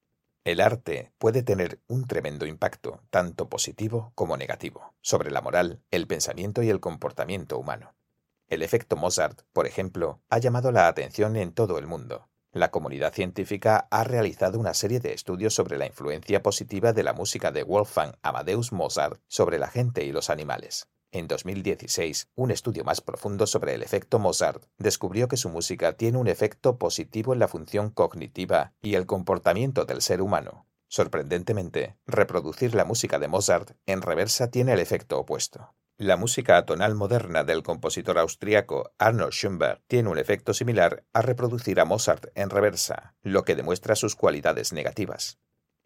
El 0.43 0.59
arte 0.59 1.11
puede 1.19 1.43
tener 1.43 1.81
un 1.87 2.07
tremendo 2.07 2.47
impacto, 2.47 3.03
tanto 3.11 3.47
positivo 3.47 4.11
como 4.15 4.37
negativo, 4.37 4.95
sobre 4.99 5.29
la 5.29 5.39
moral, 5.39 5.83
el 5.91 6.07
pensamiento 6.07 6.63
y 6.63 6.69
el 6.69 6.79
comportamiento 6.79 7.59
humano. 7.59 7.93
El 8.47 8.63
efecto 8.63 8.95
Mozart, 8.95 9.43
por 9.53 9.67
ejemplo, 9.67 10.19
ha 10.29 10.39
llamado 10.39 10.71
la 10.71 10.87
atención 10.87 11.35
en 11.35 11.53
todo 11.53 11.77
el 11.77 11.85
mundo. 11.85 12.27
La 12.51 12.71
comunidad 12.71 13.13
científica 13.13 13.87
ha 13.91 14.03
realizado 14.03 14.59
una 14.59 14.73
serie 14.73 14.99
de 14.99 15.13
estudios 15.13 15.53
sobre 15.53 15.77
la 15.77 15.85
influencia 15.85 16.41
positiva 16.41 16.91
de 16.91 17.03
la 17.03 17.13
música 17.13 17.51
de 17.51 17.61
Wolfgang 17.61 18.15
Amadeus 18.23 18.71
Mozart 18.71 19.21
sobre 19.27 19.59
la 19.59 19.67
gente 19.67 20.03
y 20.05 20.11
los 20.11 20.31
animales. 20.31 20.89
En 21.13 21.27
2016, 21.27 22.29
un 22.35 22.51
estudio 22.51 22.85
más 22.85 23.01
profundo 23.01 23.45
sobre 23.45 23.73
el 23.73 23.83
efecto 23.83 24.17
Mozart 24.17 24.63
descubrió 24.77 25.27
que 25.27 25.35
su 25.35 25.49
música 25.49 25.91
tiene 25.91 26.17
un 26.17 26.29
efecto 26.29 26.77
positivo 26.77 27.33
en 27.33 27.39
la 27.39 27.49
función 27.49 27.89
cognitiva 27.89 28.71
y 28.81 28.95
el 28.95 29.05
comportamiento 29.05 29.83
del 29.83 30.01
ser 30.01 30.21
humano. 30.21 30.67
Sorprendentemente, 30.87 31.97
reproducir 32.05 32.75
la 32.75 32.85
música 32.85 33.19
de 33.19 33.27
Mozart 33.27 33.71
en 33.85 34.01
reversa 34.01 34.51
tiene 34.51 34.71
el 34.71 34.79
efecto 34.79 35.19
opuesto. 35.19 35.73
La 35.97 36.15
música 36.15 36.57
atonal 36.57 36.95
moderna 36.95 37.43
del 37.43 37.61
compositor 37.61 38.17
austriaco 38.17 38.91
Arnold 38.97 39.33
Schoenberg 39.33 39.81
tiene 39.87 40.09
un 40.09 40.17
efecto 40.17 40.53
similar 40.53 41.03
a 41.11 41.21
reproducir 41.21 41.81
a 41.81 41.85
Mozart 41.85 42.27
en 42.35 42.49
reversa, 42.49 43.15
lo 43.21 43.43
que 43.43 43.55
demuestra 43.55 43.95
sus 43.95 44.15
cualidades 44.15 44.71
negativas. 44.71 45.39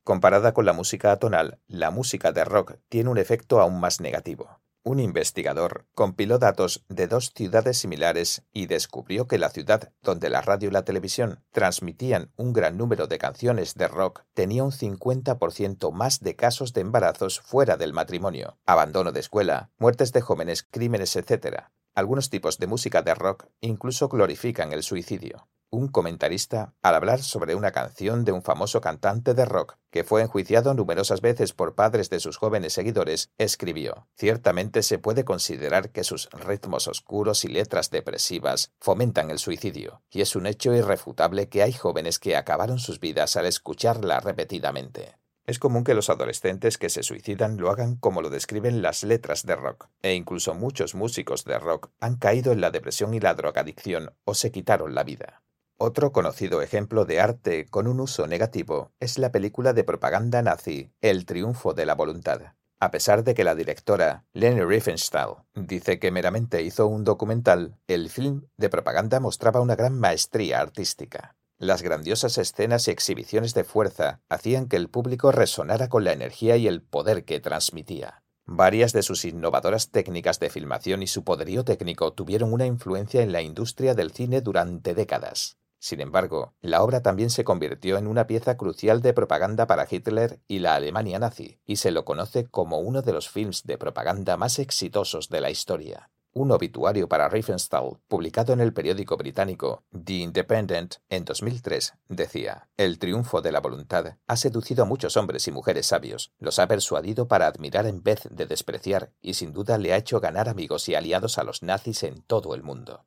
Comparada 0.04 0.54
con 0.54 0.66
la 0.66 0.74
música 0.74 1.12
atonal, 1.12 1.60
la 1.66 1.90
música 1.90 2.32
de 2.32 2.46
rock 2.46 2.76
tiene 2.90 3.10
un 3.10 3.18
efecto 3.18 3.60
aún 3.60 3.80
más 3.80 4.00
negativo. 4.00 4.62
Un 4.88 5.00
investigador 5.00 5.88
compiló 5.96 6.38
datos 6.38 6.86
de 6.90 7.08
dos 7.08 7.32
ciudades 7.36 7.80
similares 7.80 8.44
y 8.54 8.68
descubrió 8.68 9.28
que 9.28 9.40
la 9.40 9.50
ciudad 9.50 9.92
donde 10.04 10.30
la 10.30 10.42
radio 10.42 10.70
y 10.70 10.72
la 10.72 10.86
televisión 10.86 11.44
transmitían 11.50 12.32
un 12.36 12.54
gran 12.54 12.78
número 12.78 13.08
de 13.08 13.18
canciones 13.18 13.74
de 13.74 13.88
rock 13.88 14.26
tenía 14.36 14.64
un 14.64 14.72
50% 14.72 15.92
más 15.92 16.20
de 16.20 16.36
casos 16.36 16.72
de 16.74 16.82
embarazos 16.82 17.40
fuera 17.40 17.78
del 17.78 17.94
matrimonio, 17.94 18.60
abandono 18.68 19.12
de 19.12 19.22
escuela, 19.22 19.72
muertes 19.80 20.14
de 20.14 20.22
jóvenes, 20.22 20.62
crímenes, 20.62 21.16
etc. 21.16 21.64
Algunos 21.96 22.30
tipos 22.30 22.60
de 22.60 22.68
música 22.68 23.02
de 23.02 23.16
rock 23.16 23.46
incluso 23.62 24.10
glorifican 24.10 24.74
el 24.74 24.84
suicidio 24.84 25.48
un 25.76 25.88
comentarista, 25.90 26.74
al 26.82 26.96
hablar 26.96 27.22
sobre 27.22 27.56
una 27.56 27.72
canción 27.72 28.26
de 28.26 28.32
un 28.32 28.42
famoso 28.42 28.82
cantante 28.82 29.34
de 29.34 29.46
rock 29.46 29.78
que 29.92 30.04
fue 30.04 30.22
enjuiciado 30.22 30.74
numerosas 30.74 31.22
veces 31.22 31.54
por 31.54 31.76
padres 31.76 32.10
de 32.10 32.20
sus 32.20 32.38
jóvenes 32.38 32.74
seguidores, 32.74 33.30
escribió, 33.38 34.08
Ciertamente 34.16 34.84
se 34.84 35.00
puede 35.00 35.24
considerar 35.24 35.92
que 35.92 36.04
sus 36.04 36.30
ritmos 36.32 36.88
oscuros 36.88 37.46
y 37.46 37.50
letras 37.50 37.92
depresivas 37.92 38.72
fomentan 38.80 39.30
el 39.30 39.40
suicidio, 39.40 40.02
y 40.10 40.22
es 40.22 40.36
un 40.36 40.48
hecho 40.48 40.74
irrefutable 40.74 41.50
que 41.50 41.64
hay 41.64 41.74
jóvenes 41.74 42.20
que 42.20 42.36
acabaron 42.36 42.80
sus 42.80 43.00
vidas 43.00 43.36
al 43.36 43.46
escucharla 43.46 44.20
repetidamente. 44.20 45.16
Es 45.48 45.60
común 45.60 45.84
que 45.84 45.94
los 45.94 46.10
adolescentes 46.10 46.80
que 46.80 46.90
se 46.90 47.04
suicidan 47.04 47.58
lo 47.58 47.70
hagan 47.70 47.98
como 47.98 48.24
lo 48.24 48.32
describen 48.32 48.82
las 48.82 49.04
letras 49.04 49.46
de 49.46 49.56
rock, 49.56 49.90
e 50.02 50.14
incluso 50.14 50.56
muchos 50.56 50.96
músicos 50.96 51.44
de 51.46 51.60
rock 51.60 51.92
han 52.00 52.16
caído 52.16 52.52
en 52.52 52.62
la 52.62 52.72
depresión 52.72 53.14
y 53.14 53.20
la 53.20 53.36
drogadicción 53.36 54.16
o 54.24 54.34
se 54.34 54.52
quitaron 54.52 54.96
la 54.96 55.04
vida. 55.04 55.44
Otro 55.78 56.12
conocido 56.12 56.62
ejemplo 56.62 57.06
de 57.06 57.20
arte 57.20 57.66
con 57.66 57.86
un 57.88 58.00
uso 58.00 58.26
negativo 58.26 58.92
es 59.00 59.20
la 59.20 59.32
película 59.32 59.74
de 59.74 59.84
propaganda 59.84 60.42
nazi 60.42 60.92
El 61.02 61.26
triunfo 61.26 61.74
de 61.74 61.86
la 61.86 61.94
voluntad. 61.94 62.56
A 62.80 62.92
pesar 62.92 63.24
de 63.24 63.36
que 63.36 63.44
la 63.44 63.56
directora 63.56 64.26
Leni 64.34 64.62
Riefenstahl 64.62 65.44
dice 65.54 66.00
que 66.00 66.12
meramente 66.12 66.62
hizo 66.64 66.88
un 66.88 67.04
documental, 67.04 67.78
el 67.88 68.10
film 68.10 68.48
de 68.58 68.70
propaganda 68.70 69.20
mostraba 69.20 69.62
una 69.62 69.76
gran 69.76 70.00
maestría 70.00 70.60
artística. 70.60 71.36
Las 71.58 71.82
grandiosas 71.82 72.38
escenas 72.38 72.88
y 72.88 72.92
exhibiciones 72.92 73.54
de 73.54 73.64
fuerza 73.64 74.20
hacían 74.28 74.68
que 74.68 74.76
el 74.76 74.90
público 74.90 75.32
resonara 75.32 75.88
con 75.88 76.04
la 76.04 76.12
energía 76.12 76.58
y 76.58 76.68
el 76.68 76.82
poder 76.82 77.24
que 77.24 77.40
transmitía. 77.40 78.24
Varias 78.46 78.92
de 78.92 79.04
sus 79.04 79.24
innovadoras 79.24 79.90
técnicas 79.90 80.40
de 80.42 80.50
filmación 80.50 81.02
y 81.02 81.08
su 81.08 81.24
poderío 81.24 81.64
técnico 81.64 82.12
tuvieron 82.12 82.52
una 82.52 82.66
influencia 82.66 83.22
en 83.22 83.32
la 83.32 83.42
industria 83.42 83.96
del 83.96 84.12
cine 84.12 84.42
durante 84.42 84.94
décadas. 84.94 85.58
Sin 85.80 86.02
embargo, 86.02 86.56
la 86.60 86.84
obra 86.84 87.02
también 87.02 87.30
se 87.30 87.46
convirtió 87.46 87.98
en 87.98 88.08
una 88.08 88.28
pieza 88.28 88.58
crucial 88.58 89.02
de 89.02 89.14
propaganda 89.14 89.66
para 89.66 89.88
Hitler 89.90 90.42
y 90.48 90.60
la 90.60 90.76
Alemania 90.76 91.20
nazi, 91.20 91.60
y 91.66 91.78
se 91.78 91.92
lo 91.92 92.04
conoce 92.04 92.48
como 92.48 92.80
uno 92.80 93.02
de 93.02 93.14
los 93.14 93.30
films 93.30 93.64
de 93.64 93.78
propaganda 93.78 94.36
más 94.36 94.60
exitosos 94.60 95.30
de 95.30 95.42
la 95.42 95.52
historia. 95.52 96.10
Un 96.38 96.52
obituario 96.52 97.08
para 97.08 97.30
Riefenstahl, 97.30 97.98
publicado 98.10 98.52
en 98.52 98.60
el 98.60 98.74
periódico 98.74 99.16
británico 99.16 99.86
The 99.92 100.16
Independent 100.16 100.96
en 101.08 101.24
2003, 101.24 101.94
decía, 102.10 102.68
El 102.76 103.00
triunfo 103.00 103.42
de 103.42 103.54
la 103.54 103.62
voluntad 103.62 104.18
ha 104.28 104.36
seducido 104.36 104.84
a 104.84 104.86
muchos 104.86 105.16
hombres 105.16 105.48
y 105.48 105.52
mujeres 105.54 105.86
sabios, 105.86 106.34
los 106.38 106.60
ha 106.60 106.68
persuadido 106.68 107.30
para 107.30 107.48
admirar 107.48 107.86
en 107.86 108.04
vez 108.04 108.28
de 108.30 108.46
despreciar, 108.48 109.14
y 109.22 109.36
sin 109.36 109.54
duda 109.54 109.78
le 109.78 109.94
ha 109.94 109.98
hecho 109.98 110.20
ganar 110.20 110.50
amigos 110.50 110.90
y 110.90 110.96
aliados 110.96 111.38
a 111.38 111.46
los 111.46 111.64
nazis 111.64 112.04
en 112.04 112.22
todo 112.22 112.54
el 112.54 112.64
mundo. 112.64 113.06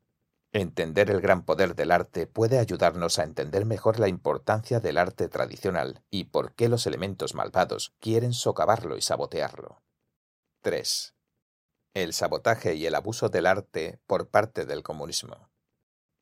Entender 0.53 1.11
el 1.11 1.21
gran 1.21 1.45
poder 1.45 1.75
del 1.75 1.91
arte 1.91 2.27
puede 2.27 2.59
ayudarnos 2.59 3.19
a 3.19 3.25
entender 3.25 3.67
mejor 3.67 4.01
la 4.01 4.09
importancia 4.09 4.81
del 4.81 4.97
arte 4.97 5.29
tradicional 5.29 6.03
y 6.09 6.25
por 6.25 6.55
qué 6.55 6.71
los 6.71 6.87
elementos 6.87 7.35
malvados 7.35 7.93
quieren 8.01 8.33
socavarlo 8.33 8.97
y 8.97 9.03
sabotearlo. 9.03 9.83
3. 10.63 11.18
El 11.95 12.13
sabotaje 12.13 12.75
y 12.75 12.87
el 12.87 12.95
abuso 12.95 13.29
del 13.29 13.47
arte 13.47 13.99
por 14.07 14.29
parte 14.29 14.67
del 14.67 14.83
comunismo. 14.83 15.51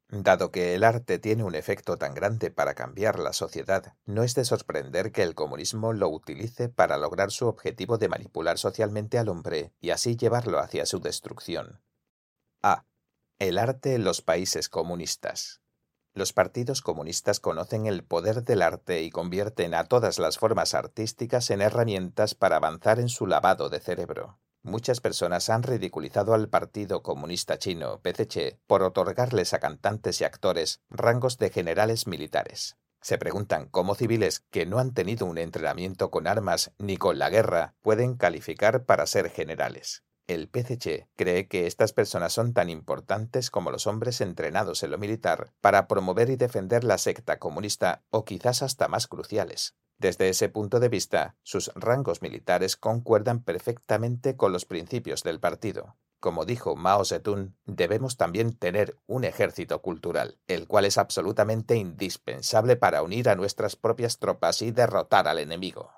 Dado 0.08 0.52
que 0.52 0.76
el 0.76 0.84
arte 0.84 1.18
tiene 1.18 1.42
un 1.42 1.56
efecto 1.56 1.96
tan 1.96 2.14
grande 2.14 2.52
para 2.52 2.74
cambiar 2.74 3.18
la 3.18 3.32
sociedad, 3.32 3.96
no 4.04 4.22
es 4.22 4.36
de 4.36 4.44
sorprender 4.44 5.10
que 5.10 5.24
el 5.24 5.34
comunismo 5.34 5.92
lo 5.92 6.08
utilice 6.08 6.68
para 6.68 6.96
lograr 6.96 7.32
su 7.32 7.48
objetivo 7.48 7.98
de 7.98 8.08
manipular 8.08 8.56
socialmente 8.56 9.18
al 9.18 9.28
hombre 9.28 9.72
y 9.80 9.90
así 9.90 10.16
llevarlo 10.16 10.60
hacia 10.60 10.86
su 10.86 11.00
destrucción. 11.00 11.82
A. 12.62 12.86
El 13.40 13.58
arte 13.58 13.94
en 13.94 14.04
los 14.04 14.22
países 14.22 14.68
comunistas. 14.68 15.60
Los 16.14 16.32
partidos 16.32 16.82
comunistas 16.82 17.40
conocen 17.40 17.86
el 17.86 18.04
poder 18.04 18.44
del 18.44 18.62
arte 18.62 19.02
y 19.02 19.10
convierten 19.10 19.74
a 19.74 19.84
todas 19.84 20.20
las 20.20 20.38
formas 20.38 20.72
artísticas 20.72 21.50
en 21.50 21.60
herramientas 21.60 22.36
para 22.36 22.56
avanzar 22.56 23.00
en 23.00 23.08
su 23.08 23.26
lavado 23.26 23.68
de 23.68 23.80
cerebro. 23.80 24.38
Muchas 24.66 25.00
personas 25.00 25.48
han 25.48 25.62
ridiculizado 25.62 26.34
al 26.34 26.48
Partido 26.48 27.04
Comunista 27.04 27.56
Chino, 27.56 28.00
PCC, 28.00 28.58
por 28.66 28.82
otorgarles 28.82 29.54
a 29.54 29.60
cantantes 29.60 30.20
y 30.20 30.24
actores 30.24 30.80
rangos 30.90 31.38
de 31.38 31.50
generales 31.50 32.08
militares. 32.08 32.76
Se 33.00 33.16
preguntan 33.16 33.68
cómo 33.68 33.94
civiles 33.94 34.40
que 34.50 34.66
no 34.66 34.80
han 34.80 34.92
tenido 34.92 35.24
un 35.24 35.38
entrenamiento 35.38 36.10
con 36.10 36.26
armas 36.26 36.72
ni 36.78 36.96
con 36.96 37.20
la 37.20 37.30
guerra 37.30 37.76
pueden 37.80 38.16
calificar 38.16 38.86
para 38.86 39.06
ser 39.06 39.30
generales. 39.30 40.02
El 40.26 40.48
PCC 40.48 41.06
cree 41.14 41.46
que 41.46 41.68
estas 41.68 41.92
personas 41.92 42.32
son 42.32 42.52
tan 42.52 42.68
importantes 42.68 43.52
como 43.52 43.70
los 43.70 43.86
hombres 43.86 44.20
entrenados 44.20 44.82
en 44.82 44.90
lo 44.90 44.98
militar 44.98 45.52
para 45.60 45.86
promover 45.86 46.28
y 46.28 46.34
defender 46.34 46.82
la 46.82 46.98
secta 46.98 47.38
comunista 47.38 48.02
o 48.10 48.24
quizás 48.24 48.62
hasta 48.62 48.88
más 48.88 49.06
cruciales. 49.06 49.76
Desde 49.98 50.28
ese 50.28 50.48
punto 50.50 50.78
de 50.78 50.90
vista, 50.90 51.36
sus 51.42 51.72
rangos 51.74 52.20
militares 52.20 52.76
concuerdan 52.76 53.42
perfectamente 53.42 54.36
con 54.36 54.52
los 54.52 54.66
principios 54.66 55.22
del 55.22 55.40
partido. 55.40 55.96
Como 56.20 56.44
dijo 56.44 56.76
Mao 56.76 57.04
Zedong, 57.04 57.54
debemos 57.64 58.16
también 58.16 58.56
tener 58.56 58.98
un 59.06 59.24
ejército 59.24 59.80
cultural, 59.80 60.38
el 60.48 60.66
cual 60.66 60.84
es 60.84 60.98
absolutamente 60.98 61.76
indispensable 61.76 62.76
para 62.76 63.02
unir 63.02 63.28
a 63.28 63.36
nuestras 63.36 63.76
propias 63.76 64.18
tropas 64.18 64.60
y 64.62 64.70
derrotar 64.70 65.28
al 65.28 65.38
enemigo. 65.38 65.90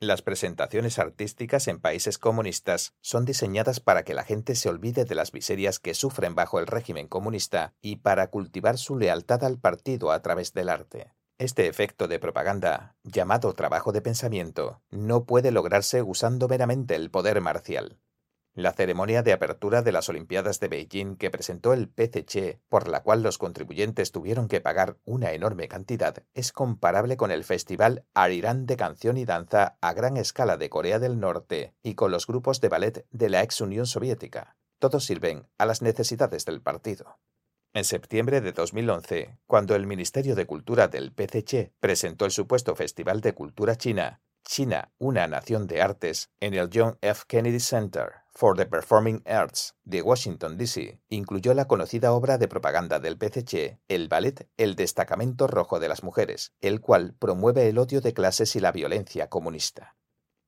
Las 0.00 0.22
presentaciones 0.22 1.00
artísticas 1.00 1.66
en 1.66 1.80
países 1.80 2.18
comunistas 2.18 2.94
son 3.00 3.24
diseñadas 3.24 3.80
para 3.80 4.04
que 4.04 4.14
la 4.14 4.22
gente 4.22 4.54
se 4.54 4.68
olvide 4.68 5.04
de 5.04 5.16
las 5.16 5.34
miserias 5.34 5.80
que 5.80 5.94
sufren 5.94 6.36
bajo 6.36 6.60
el 6.60 6.68
régimen 6.68 7.08
comunista 7.08 7.74
y 7.80 7.96
para 7.96 8.30
cultivar 8.30 8.78
su 8.78 8.96
lealtad 8.96 9.42
al 9.42 9.58
partido 9.58 10.12
a 10.12 10.22
través 10.22 10.52
del 10.54 10.68
arte. 10.68 11.12
Este 11.38 11.68
efecto 11.68 12.08
de 12.08 12.18
propaganda, 12.18 12.96
llamado 13.04 13.54
trabajo 13.54 13.92
de 13.92 14.02
pensamiento, 14.02 14.82
no 14.90 15.24
puede 15.24 15.52
lograrse 15.52 16.02
usando 16.02 16.48
meramente 16.48 16.96
el 16.96 17.12
poder 17.12 17.40
marcial. 17.40 18.00
La 18.54 18.72
ceremonia 18.72 19.22
de 19.22 19.32
apertura 19.32 19.82
de 19.82 19.92
las 19.92 20.08
Olimpiadas 20.08 20.58
de 20.58 20.66
Beijing 20.66 21.14
que 21.14 21.30
presentó 21.30 21.74
el 21.74 21.88
PCC, 21.88 22.58
por 22.68 22.88
la 22.88 23.04
cual 23.04 23.22
los 23.22 23.38
contribuyentes 23.38 24.10
tuvieron 24.10 24.48
que 24.48 24.60
pagar 24.60 24.96
una 25.04 25.30
enorme 25.30 25.68
cantidad, 25.68 26.24
es 26.34 26.50
comparable 26.50 27.16
con 27.16 27.30
el 27.30 27.44
Festival 27.44 28.04
Arirán 28.14 28.66
de 28.66 28.76
Canción 28.76 29.16
y 29.16 29.24
Danza 29.24 29.78
a 29.80 29.92
gran 29.92 30.16
escala 30.16 30.56
de 30.56 30.68
Corea 30.68 30.98
del 30.98 31.20
Norte 31.20 31.72
y 31.84 31.94
con 31.94 32.10
los 32.10 32.26
grupos 32.26 32.60
de 32.60 32.68
ballet 32.68 33.06
de 33.12 33.28
la 33.28 33.44
ex 33.44 33.60
Unión 33.60 33.86
Soviética. 33.86 34.56
Todos 34.80 35.04
sirven 35.04 35.46
a 35.56 35.66
las 35.66 35.82
necesidades 35.82 36.44
del 36.44 36.60
partido. 36.60 37.20
En 37.78 37.84
septiembre 37.84 38.40
de 38.40 38.50
2011, 38.50 39.38
cuando 39.46 39.76
el 39.76 39.86
Ministerio 39.86 40.34
de 40.34 40.46
Cultura 40.46 40.88
del 40.88 41.12
PCC 41.12 41.70
presentó 41.78 42.24
el 42.24 42.32
supuesto 42.32 42.74
Festival 42.74 43.20
de 43.20 43.34
Cultura 43.34 43.76
China, 43.76 44.20
China, 44.42 44.90
una 44.98 45.28
nación 45.28 45.68
de 45.68 45.80
artes, 45.80 46.28
en 46.40 46.54
el 46.54 46.70
John 46.74 46.98
F. 47.02 47.22
Kennedy 47.28 47.60
Center, 47.60 48.14
for 48.34 48.56
the 48.56 48.66
Performing 48.66 49.22
Arts 49.24 49.76
de 49.84 50.02
Washington, 50.02 50.58
D.C., 50.58 50.98
incluyó 51.08 51.54
la 51.54 51.68
conocida 51.68 52.10
obra 52.10 52.36
de 52.36 52.48
propaganda 52.48 52.98
del 52.98 53.16
PCC, 53.16 53.78
el 53.86 54.08
ballet 54.08 54.48
El 54.56 54.74
Destacamento 54.74 55.46
Rojo 55.46 55.78
de 55.78 55.88
las 55.88 56.02
Mujeres, 56.02 56.54
el 56.60 56.80
cual 56.80 57.14
promueve 57.16 57.68
el 57.68 57.78
odio 57.78 58.00
de 58.00 58.12
clases 58.12 58.56
y 58.56 58.58
la 58.58 58.72
violencia 58.72 59.28
comunista. 59.28 59.94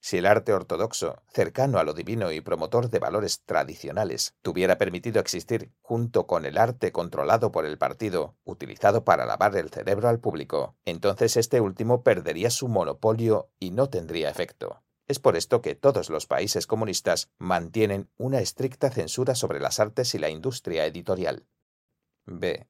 Si 0.03 0.17
el 0.17 0.25
arte 0.25 0.55
ortodoxo, 0.55 1.23
cercano 1.29 1.79
a 1.79 1.85
lo 1.85 1.93
divino 1.93 2.33
y 2.33 2.41
promotor 2.41 2.89
de 2.89 2.99
valores 2.99 3.43
tradicionales, 3.45 4.35
tuviera 4.41 4.79
permitido 4.79 5.21
existir 5.21 5.73
junto 5.83 6.27
con 6.27 6.47
el 6.47 6.57
arte 6.57 6.91
controlado 6.91 7.53
por 7.53 7.67
el 7.67 7.77
partido, 7.77 8.35
utilizado 8.45 9.05
para 9.05 9.27
lavar 9.27 9.55
el 9.57 9.69
cerebro 9.69 10.09
al 10.09 10.19
público, 10.19 10.75
entonces 10.87 11.37
este 11.37 11.61
último 11.61 12.03
perdería 12.03 12.51
su 12.51 12.69
monopolio 12.69 13.51
y 13.59 13.73
no 13.73 13.91
tendría 13.91 14.31
efecto. 14.31 14.83
Es 15.07 15.19
por 15.19 15.37
esto 15.37 15.61
que 15.61 15.75
todos 15.75 16.09
los 16.09 16.27
países 16.27 16.67
comunistas 16.67 17.31
mantienen 17.37 18.09
una 18.17 18.41
estricta 18.41 18.91
censura 18.91 19.35
sobre 19.35 19.61
las 19.61 19.81
artes 19.81 20.15
y 20.15 20.19
la 20.19 20.31
industria 20.31 20.87
editorial. 20.87 21.47
B. 22.25 22.69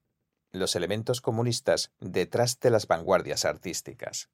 Los 0.51 0.75
elementos 0.75 1.21
comunistas 1.21 1.93
detrás 2.01 2.59
de 2.59 2.71
las 2.71 2.89
vanguardias 2.89 3.45
artísticas. 3.45 4.31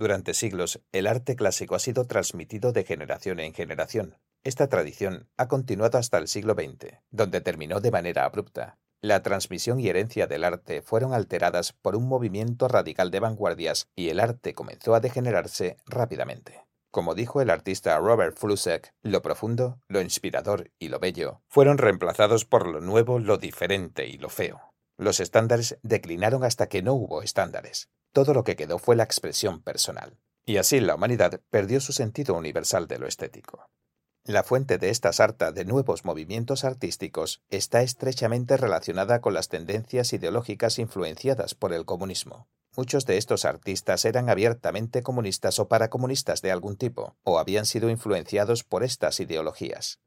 Durante 0.00 0.32
siglos, 0.32 0.80
el 0.92 1.06
arte 1.06 1.36
clásico 1.36 1.74
ha 1.74 1.78
sido 1.78 2.06
transmitido 2.06 2.72
de 2.72 2.84
generación 2.84 3.38
en 3.38 3.52
generación. 3.52 4.16
Esta 4.42 4.66
tradición 4.66 5.28
ha 5.36 5.46
continuado 5.46 5.98
hasta 5.98 6.16
el 6.16 6.26
siglo 6.26 6.54
XX, 6.54 6.94
donde 7.10 7.42
terminó 7.42 7.80
de 7.80 7.90
manera 7.90 8.24
abrupta. 8.24 8.78
La 9.02 9.22
transmisión 9.22 9.78
y 9.78 9.88
herencia 9.88 10.26
del 10.26 10.44
arte 10.44 10.80
fueron 10.80 11.12
alteradas 11.12 11.74
por 11.74 11.96
un 11.96 12.08
movimiento 12.08 12.66
radical 12.66 13.10
de 13.10 13.20
vanguardias 13.20 13.88
y 13.94 14.08
el 14.08 14.20
arte 14.20 14.54
comenzó 14.54 14.94
a 14.94 15.00
degenerarse 15.00 15.76
rápidamente. 15.84 16.64
Como 16.90 17.14
dijo 17.14 17.42
el 17.42 17.50
artista 17.50 17.98
Robert 17.98 18.38
Flusek, 18.38 18.94
lo 19.02 19.20
profundo, 19.20 19.82
lo 19.86 20.00
inspirador 20.00 20.70
y 20.78 20.88
lo 20.88 20.98
bello 20.98 21.42
fueron 21.46 21.76
reemplazados 21.76 22.46
por 22.46 22.66
lo 22.66 22.80
nuevo, 22.80 23.18
lo 23.18 23.36
diferente 23.36 24.06
y 24.06 24.16
lo 24.16 24.30
feo. 24.30 24.72
Los 24.96 25.20
estándares 25.20 25.78
declinaron 25.82 26.42
hasta 26.42 26.70
que 26.70 26.80
no 26.80 26.94
hubo 26.94 27.20
estándares. 27.20 27.90
Todo 28.12 28.34
lo 28.34 28.44
que 28.44 28.56
quedó 28.56 28.78
fue 28.78 28.96
la 28.96 29.04
expresión 29.04 29.62
personal. 29.62 30.18
Y 30.44 30.56
así 30.56 30.80
la 30.80 30.96
humanidad 30.96 31.40
perdió 31.50 31.80
su 31.80 31.92
sentido 31.92 32.34
universal 32.34 32.88
de 32.88 32.98
lo 32.98 33.06
estético. 33.06 33.70
La 34.24 34.42
fuente 34.42 34.78
de 34.78 34.90
esta 34.90 35.12
sarta 35.12 35.50
de 35.50 35.64
nuevos 35.64 36.04
movimientos 36.04 36.64
artísticos 36.64 37.42
está 37.48 37.82
estrechamente 37.82 38.56
relacionada 38.56 39.20
con 39.20 39.32
las 39.32 39.48
tendencias 39.48 40.12
ideológicas 40.12 40.78
influenciadas 40.78 41.54
por 41.54 41.72
el 41.72 41.84
comunismo. 41.84 42.48
Muchos 42.76 43.06
de 43.06 43.16
estos 43.16 43.44
artistas 43.44 44.04
eran 44.04 44.28
abiertamente 44.28 45.02
comunistas 45.02 45.58
o 45.58 45.68
paracomunistas 45.68 46.42
de 46.42 46.52
algún 46.52 46.76
tipo, 46.76 47.16
o 47.22 47.38
habían 47.38 47.64
sido 47.64 47.90
influenciados 47.90 48.62
por 48.62 48.84
estas 48.84 49.20
ideologías. 49.20 50.00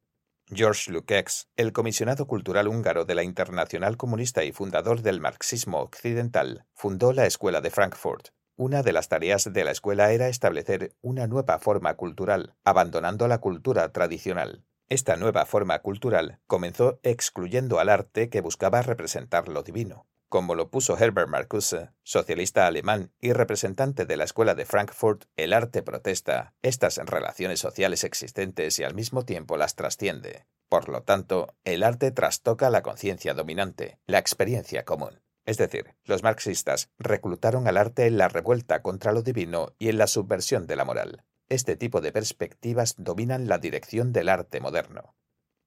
George 0.49 0.91
Lukács, 0.91 1.47
el 1.55 1.71
comisionado 1.71 2.27
cultural 2.27 2.67
húngaro 2.67 3.05
de 3.05 3.15
la 3.15 3.23
Internacional 3.23 3.97
Comunista 3.97 4.43
y 4.43 4.51
fundador 4.51 5.01
del 5.01 5.21
marxismo 5.21 5.79
occidental, 5.79 6.65
fundó 6.73 7.13
la 7.13 7.25
Escuela 7.25 7.61
de 7.61 7.71
Frankfurt. 7.71 8.29
Una 8.55 8.83
de 8.83 8.93
las 8.93 9.09
tareas 9.09 9.51
de 9.51 9.63
la 9.63 9.71
escuela 9.71 10.11
era 10.11 10.27
establecer 10.27 10.95
una 11.01 11.27
nueva 11.27 11.59
forma 11.59 11.95
cultural, 11.95 12.55
abandonando 12.63 13.27
la 13.27 13.39
cultura 13.39 13.91
tradicional. 13.91 14.63
Esta 14.89 15.15
nueva 15.15 15.45
forma 15.45 15.79
cultural 15.79 16.39
comenzó 16.45 16.99
excluyendo 17.03 17.79
al 17.79 17.89
arte 17.89 18.29
que 18.29 18.41
buscaba 18.41 18.81
representar 18.81 19.47
lo 19.47 19.63
divino 19.63 20.05
como 20.33 20.55
lo 20.55 20.71
puso 20.71 20.97
Herbert 20.97 21.29
Marcuse, 21.29 21.91
socialista 22.01 22.65
alemán 22.65 23.11
y 23.21 23.33
representante 23.33 24.07
de 24.07 24.17
la 24.17 24.23
Escuela 24.23 24.55
de 24.55 24.65
Frankfurt, 24.65 25.25
el 25.35 25.53
arte 25.53 25.83
protesta 25.83 26.55
estas 26.63 26.97
relaciones 26.97 27.59
sociales 27.59 28.03
existentes 28.03 28.79
y 28.79 28.83
al 28.83 28.95
mismo 28.95 29.25
tiempo 29.25 29.57
las 29.57 29.75
trasciende. 29.75 30.47
Por 30.69 30.89
lo 30.89 31.03
tanto, 31.03 31.53
el 31.65 31.83
arte 31.83 32.09
trastoca 32.09 32.71
la 32.71 32.81
conciencia 32.81 33.35
dominante, 33.35 33.99
la 34.07 34.17
experiencia 34.17 34.85
común. 34.85 35.21
Es 35.45 35.57
decir, 35.57 35.93
los 36.03 36.23
marxistas 36.23 36.89
reclutaron 36.97 37.67
al 37.67 37.77
arte 37.77 38.07
en 38.07 38.17
la 38.17 38.27
revuelta 38.27 38.81
contra 38.81 39.11
lo 39.11 39.21
divino 39.21 39.75
y 39.77 39.89
en 39.89 39.99
la 39.99 40.07
subversión 40.07 40.65
de 40.65 40.75
la 40.75 40.83
moral. 40.83 41.25
Este 41.47 41.75
tipo 41.75 42.01
de 42.01 42.11
perspectivas 42.11 42.95
dominan 42.97 43.47
la 43.47 43.59
dirección 43.59 44.11
del 44.11 44.29
arte 44.29 44.61
moderno. 44.61 45.13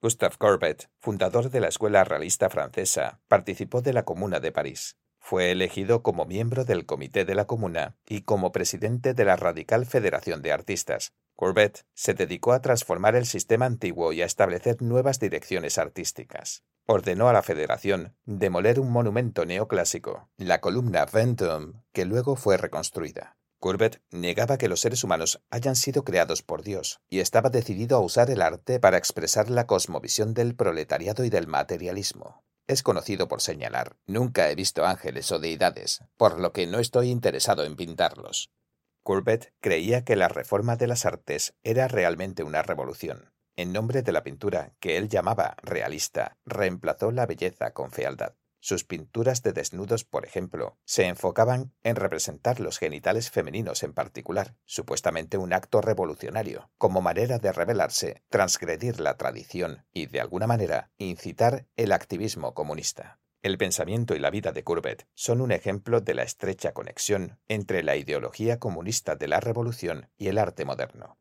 Gustave 0.02 0.36
Courbet, 0.36 0.90
fundador 0.98 1.50
de 1.50 1.58
la 1.58 1.68
Escuela 1.68 2.04
Realista 2.04 2.50
Francesa, 2.50 3.20
participó 3.28 3.80
de 3.80 3.94
la 3.94 4.04
Comuna 4.04 4.40
de 4.40 4.52
París. 4.52 4.98
Fue 5.18 5.50
elegido 5.50 6.02
como 6.02 6.26
miembro 6.26 6.66
del 6.66 6.84
Comité 6.84 7.24
de 7.24 7.34
la 7.34 7.46
Comuna 7.46 7.96
y 8.06 8.20
como 8.20 8.52
presidente 8.52 9.14
de 9.14 9.24
la 9.24 9.36
Radical 9.36 9.86
Federación 9.86 10.42
de 10.42 10.52
Artistas. 10.52 11.14
Courbet 11.34 11.86
se 11.94 12.12
dedicó 12.12 12.52
a 12.52 12.60
transformar 12.60 13.16
el 13.16 13.24
sistema 13.24 13.64
antiguo 13.64 14.12
y 14.12 14.20
a 14.20 14.26
establecer 14.26 14.82
nuevas 14.82 15.18
direcciones 15.18 15.78
artísticas. 15.78 16.62
Ordenó 16.84 17.28
a 17.28 17.32
la 17.32 17.42
Federación 17.42 18.14
demoler 18.26 18.78
un 18.78 18.92
monumento 18.92 19.46
neoclásico, 19.46 20.28
la 20.36 20.60
columna 20.60 21.06
Vendôme, 21.06 21.82
que 21.92 22.04
luego 22.04 22.36
fue 22.36 22.58
reconstruida. 22.58 23.38
Courbet 23.58 24.02
negaba 24.10 24.58
que 24.58 24.68
los 24.68 24.80
seres 24.80 25.02
humanos 25.02 25.42
hayan 25.50 25.76
sido 25.76 26.04
creados 26.04 26.42
por 26.42 26.62
Dios 26.62 27.00
y 27.08 27.20
estaba 27.20 27.48
decidido 27.50 27.96
a 27.96 28.00
usar 28.00 28.30
el 28.30 28.42
arte 28.42 28.80
para 28.80 28.98
expresar 28.98 29.50
la 29.50 29.66
cosmovisión 29.66 30.34
del 30.34 30.54
proletariado 30.54 31.24
y 31.24 31.30
del 31.30 31.46
materialismo. 31.46 32.44
Es 32.66 32.82
conocido 32.82 33.28
por 33.28 33.40
señalar, 33.40 33.96
nunca 34.06 34.50
he 34.50 34.54
visto 34.54 34.84
ángeles 34.84 35.30
o 35.32 35.38
deidades, 35.38 36.00
por 36.16 36.40
lo 36.40 36.52
que 36.52 36.66
no 36.66 36.80
estoy 36.80 37.10
interesado 37.10 37.64
en 37.64 37.76
pintarlos. 37.76 38.50
Courbet 39.02 39.54
creía 39.60 40.04
que 40.04 40.16
la 40.16 40.28
reforma 40.28 40.76
de 40.76 40.88
las 40.88 41.06
artes 41.06 41.54
era 41.62 41.86
realmente 41.86 42.42
una 42.42 42.62
revolución. 42.62 43.32
En 43.54 43.72
nombre 43.72 44.02
de 44.02 44.12
la 44.12 44.24
pintura, 44.24 44.74
que 44.80 44.96
él 44.96 45.08
llamaba 45.08 45.56
realista, 45.62 46.36
reemplazó 46.44 47.12
la 47.12 47.24
belleza 47.24 47.72
con 47.72 47.92
fealdad. 47.92 48.34
Sus 48.66 48.82
pinturas 48.82 49.44
de 49.44 49.52
desnudos, 49.52 50.02
por 50.02 50.26
ejemplo, 50.26 50.76
se 50.84 51.06
enfocaban 51.06 51.72
en 51.84 51.94
representar 51.94 52.58
los 52.58 52.80
genitales 52.80 53.30
femeninos 53.30 53.84
en 53.84 53.92
particular, 53.92 54.56
supuestamente 54.64 55.38
un 55.38 55.52
acto 55.52 55.80
revolucionario, 55.80 56.68
como 56.76 57.00
manera 57.00 57.38
de 57.38 57.52
rebelarse, 57.52 58.24
transgredir 58.28 58.98
la 58.98 59.16
tradición 59.16 59.84
y, 59.92 60.06
de 60.06 60.20
alguna 60.20 60.48
manera, 60.48 60.90
incitar 60.98 61.68
el 61.76 61.92
activismo 61.92 62.54
comunista. 62.54 63.20
El 63.40 63.56
pensamiento 63.56 64.16
y 64.16 64.18
la 64.18 64.30
vida 64.30 64.50
de 64.50 64.64
Courbet 64.64 65.06
son 65.14 65.42
un 65.42 65.52
ejemplo 65.52 66.00
de 66.00 66.14
la 66.14 66.24
estrecha 66.24 66.72
conexión 66.72 67.38
entre 67.46 67.84
la 67.84 67.94
ideología 67.94 68.58
comunista 68.58 69.14
de 69.14 69.28
la 69.28 69.38
revolución 69.38 70.10
y 70.18 70.26
el 70.26 70.38
arte 70.38 70.64
moderno. 70.64 71.18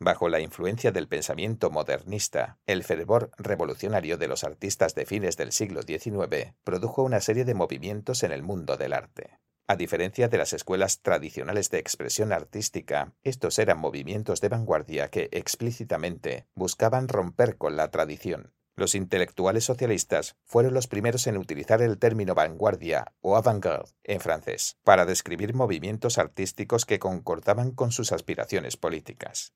Bajo 0.00 0.28
la 0.28 0.40
influencia 0.40 0.90
del 0.90 1.06
pensamiento 1.06 1.70
modernista, 1.70 2.58
el 2.66 2.82
fervor 2.82 3.30
revolucionario 3.38 4.18
de 4.18 4.26
los 4.26 4.42
artistas 4.42 4.94
de 4.94 5.06
fines 5.06 5.36
del 5.36 5.52
siglo 5.52 5.82
XIX 5.82 6.54
produjo 6.64 7.02
una 7.02 7.20
serie 7.20 7.44
de 7.44 7.54
movimientos 7.54 8.24
en 8.24 8.32
el 8.32 8.42
mundo 8.42 8.76
del 8.76 8.92
arte. 8.92 9.38
A 9.66 9.76
diferencia 9.76 10.28
de 10.28 10.36
las 10.36 10.52
escuelas 10.52 11.00
tradicionales 11.00 11.70
de 11.70 11.78
expresión 11.78 12.32
artística, 12.32 13.14
estos 13.22 13.58
eran 13.58 13.78
movimientos 13.78 14.40
de 14.40 14.48
vanguardia 14.48 15.08
que 15.08 15.28
explícitamente 15.32 16.46
buscaban 16.54 17.08
romper 17.08 17.56
con 17.56 17.76
la 17.76 17.90
tradición. 17.90 18.52
Los 18.76 18.96
intelectuales 18.96 19.64
socialistas 19.64 20.36
fueron 20.44 20.74
los 20.74 20.88
primeros 20.88 21.28
en 21.28 21.38
utilizar 21.38 21.80
el 21.80 21.98
término 21.98 22.34
vanguardia 22.34 23.14
o 23.20 23.36
avant-garde 23.36 23.92
en 24.02 24.20
francés 24.20 24.76
para 24.82 25.06
describir 25.06 25.54
movimientos 25.54 26.18
artísticos 26.18 26.84
que 26.84 26.98
concordaban 26.98 27.70
con 27.70 27.92
sus 27.92 28.10
aspiraciones 28.10 28.76
políticas. 28.76 29.54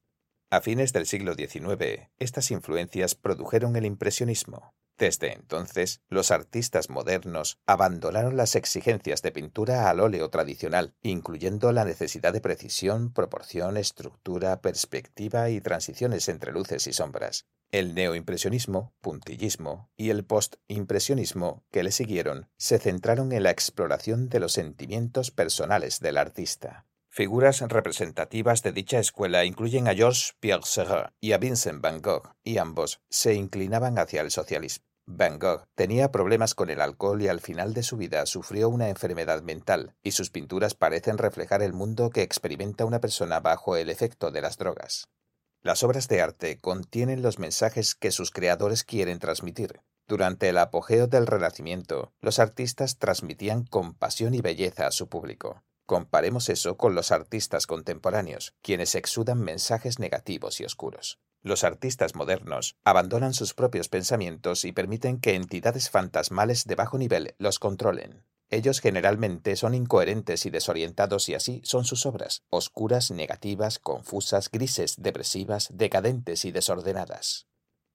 A 0.51 0.63
fines 0.63 0.95
del 0.95 1.05
siglo 1.05 1.35
XIX, 1.35 2.09
estas 2.19 2.51
influencias 2.51 3.15
produjeron 3.15 3.77
el 3.77 3.85
impresionismo. 3.85 4.73
Desde 4.97 5.35
entonces, 5.35 6.01
los 6.09 6.31
artistas 6.31 6.89
modernos 6.89 7.59
abandonaron 7.67 8.39
las 8.39 8.57
exigencias 8.57 9.21
de 9.21 9.31
pintura 9.31 9.91
al 9.91 10.01
óleo 10.01 10.31
tradicional, 10.31 10.95
incluyendo 11.03 11.71
la 11.73 11.85
necesidad 11.85 12.33
de 12.33 12.41
precisión, 12.41 13.13
proporción, 13.13 13.77
estructura, 13.77 14.63
perspectiva 14.63 15.51
y 15.51 15.61
transiciones 15.61 16.31
entre 16.31 16.53
luces 16.53 16.87
y 16.87 16.95
sombras. 16.95 17.45
El 17.71 17.95
neoimpresionismo, 17.95 18.95
puntillismo 19.03 19.91
y 19.99 20.09
el 20.09 20.25
postimpresionismo 20.25 21.63
que 21.71 21.83
le 21.83 21.93
siguieron 21.93 22.49
se 22.57 22.79
centraron 22.79 23.33
en 23.33 23.43
la 23.43 23.51
exploración 23.51 24.31
de 24.31 24.41
los 24.41 24.53
sentimientos 24.53 25.31
personales 25.31 26.01
del 26.01 26.17
artista. 26.17 26.87
Figuras 27.11 27.61
representativas 27.61 28.63
de 28.63 28.73
dicha 28.73 28.99
escuela 28.99 29.45
incluyen 29.45 29.89
a 29.89 29.95
Georges 29.95 30.35
Pierre 30.41 30.63
Serra 30.65 31.15
y 31.21 31.33
a 31.33 31.39
Vincent 31.39 31.81
van 31.81 32.01
Gogh, 32.01 32.35
y 32.45 32.59
ambos 32.59 33.01
se 33.09 33.35
inclinaban 33.35 33.99
hacia 33.99 34.21
el 34.21 34.31
socialismo. 34.31 34.85
Van 35.11 35.39
Gogh 35.39 35.65
tenía 35.75 36.13
problemas 36.13 36.55
con 36.55 36.69
el 36.69 36.83
alcohol 36.83 37.23
y 37.23 37.29
al 37.29 37.41
final 37.41 37.73
de 37.73 37.83
su 37.83 37.97
vida 37.97 38.27
sufrió 38.27 38.69
una 38.69 38.91
enfermedad 38.91 39.43
mental, 39.43 39.97
y 40.03 40.13
sus 40.13 40.31
pinturas 40.31 40.75
parecen 40.75 41.17
reflejar 41.17 41.63
el 41.63 41.73
mundo 41.73 42.11
que 42.11 42.23
experimenta 42.23 42.85
una 42.85 43.01
persona 43.01 43.41
bajo 43.41 43.77
el 43.77 43.89
efecto 43.89 44.31
de 44.31 44.43
las 44.43 44.59
drogas. 44.59 45.09
Las 45.63 45.83
obras 45.83 46.09
de 46.09 46.21
arte 46.21 46.59
contienen 46.59 47.23
los 47.23 47.39
mensajes 47.39 47.95
que 47.95 48.11
sus 48.11 48.31
creadores 48.31 48.85
quieren 48.85 49.19
transmitir. 49.19 49.81
Durante 50.07 50.51
el 50.51 50.59
apogeo 50.59 51.07
del 51.07 51.27
Renacimiento, 51.27 52.13
los 52.21 52.39
artistas 52.39 52.99
transmitían 52.99 53.65
compasión 53.65 54.35
y 54.35 54.41
belleza 54.41 54.87
a 54.87 54.93
su 54.93 55.09
público. 55.09 55.63
Comparemos 55.89 56.51
eso 56.51 56.77
con 56.77 56.95
los 56.95 57.13
artistas 57.13 57.67
contemporáneos, 57.67 58.53
quienes 58.61 58.95
exudan 58.95 59.41
mensajes 59.41 59.99
negativos 59.99 60.61
y 60.61 60.67
oscuros. 60.67 61.19
Los 61.41 61.65
artistas 61.65 62.15
modernos 62.15 62.77
abandonan 62.85 63.33
sus 63.33 63.55
propios 63.55 63.89
pensamientos 63.89 64.67
y 64.67 64.73
permiten 64.73 65.19
que 65.19 65.35
entidades 65.35 65.89
fantasmales 65.89 66.67
de 66.67 66.75
bajo 66.75 66.99
nivel 66.99 67.35
los 67.39 67.59
controlen. 67.59 68.23
Ellos 68.51 68.81
generalmente 68.81 69.57
son 69.57 69.73
incoherentes 69.73 70.45
y 70.45 70.51
desorientados 70.51 71.31
y 71.31 71.35
así 71.35 71.63
son 71.65 71.87
sus 71.87 72.05
obras, 72.05 72.43
oscuras, 72.51 73.11
negativas, 73.11 73.79
confusas, 73.79 74.51
grises, 74.51 74.97
depresivas, 74.99 75.71
decadentes 75.73 76.45
y 76.45 76.53
desordenadas. 76.53 77.47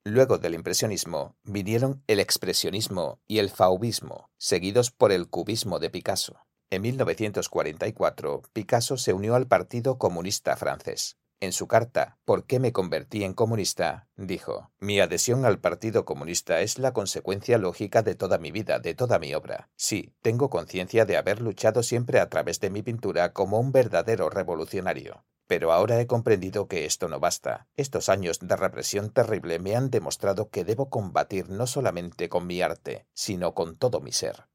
Luego 0.03 0.39
del 0.39 0.55
impresionismo 0.55 1.35
vinieron 1.43 2.03
el 2.07 2.19
expresionismo 2.19 3.19
y 3.27 3.37
el 3.37 3.51
faubismo, 3.51 4.31
seguidos 4.39 4.89
por 4.89 5.11
el 5.11 5.29
cubismo 5.29 5.77
de 5.77 5.91
Picasso. 5.91 6.39
En 6.73 6.81
1944, 6.81 8.41
Picasso 8.51 8.97
se 8.97 9.13
unió 9.13 9.35
al 9.35 9.45
Partido 9.45 9.99
Comunista 9.99 10.57
francés. 10.57 11.19
En 11.39 11.51
su 11.51 11.67
carta 11.67 12.17
¿Por 12.25 12.47
qué 12.47 12.59
me 12.59 12.71
convertí 12.71 13.23
en 13.23 13.35
comunista? 13.35 14.07
dijo, 14.15 14.71
Mi 14.79 14.99
adhesión 14.99 15.45
al 15.45 15.59
Partido 15.59 16.03
Comunista 16.03 16.61
es 16.61 16.79
la 16.79 16.91
consecuencia 16.91 17.59
lógica 17.59 18.01
de 18.01 18.15
toda 18.15 18.39
mi 18.39 18.49
vida, 18.49 18.79
de 18.79 18.95
toda 18.95 19.19
mi 19.19 19.35
obra. 19.35 19.69
Sí, 19.75 20.15
tengo 20.23 20.49
conciencia 20.49 21.05
de 21.05 21.15
haber 21.15 21.43
luchado 21.43 21.83
siempre 21.83 22.19
a 22.19 22.27
través 22.27 22.59
de 22.59 22.71
mi 22.71 22.81
pintura 22.81 23.33
como 23.33 23.59
un 23.59 23.71
verdadero 23.71 24.31
revolucionario. 24.31 25.25
Pero 25.45 25.73
ahora 25.73 26.01
he 26.01 26.07
comprendido 26.07 26.67
que 26.67 26.85
esto 26.85 27.07
no 27.07 27.19
basta. 27.19 27.67
Estos 27.75 28.09
años 28.09 28.39
de 28.39 28.55
represión 28.55 29.11
terrible 29.11 29.59
me 29.59 29.75
han 29.75 29.91
demostrado 29.91 30.49
que 30.49 30.65
debo 30.65 30.89
combatir 30.89 31.51
no 31.51 31.67
solamente 31.67 32.29
con 32.29 32.47
mi 32.47 32.63
arte, 32.63 33.05
sino 33.13 33.53
con 33.53 33.77
todo 33.77 34.01
mi 34.01 34.11
ser. 34.11 34.47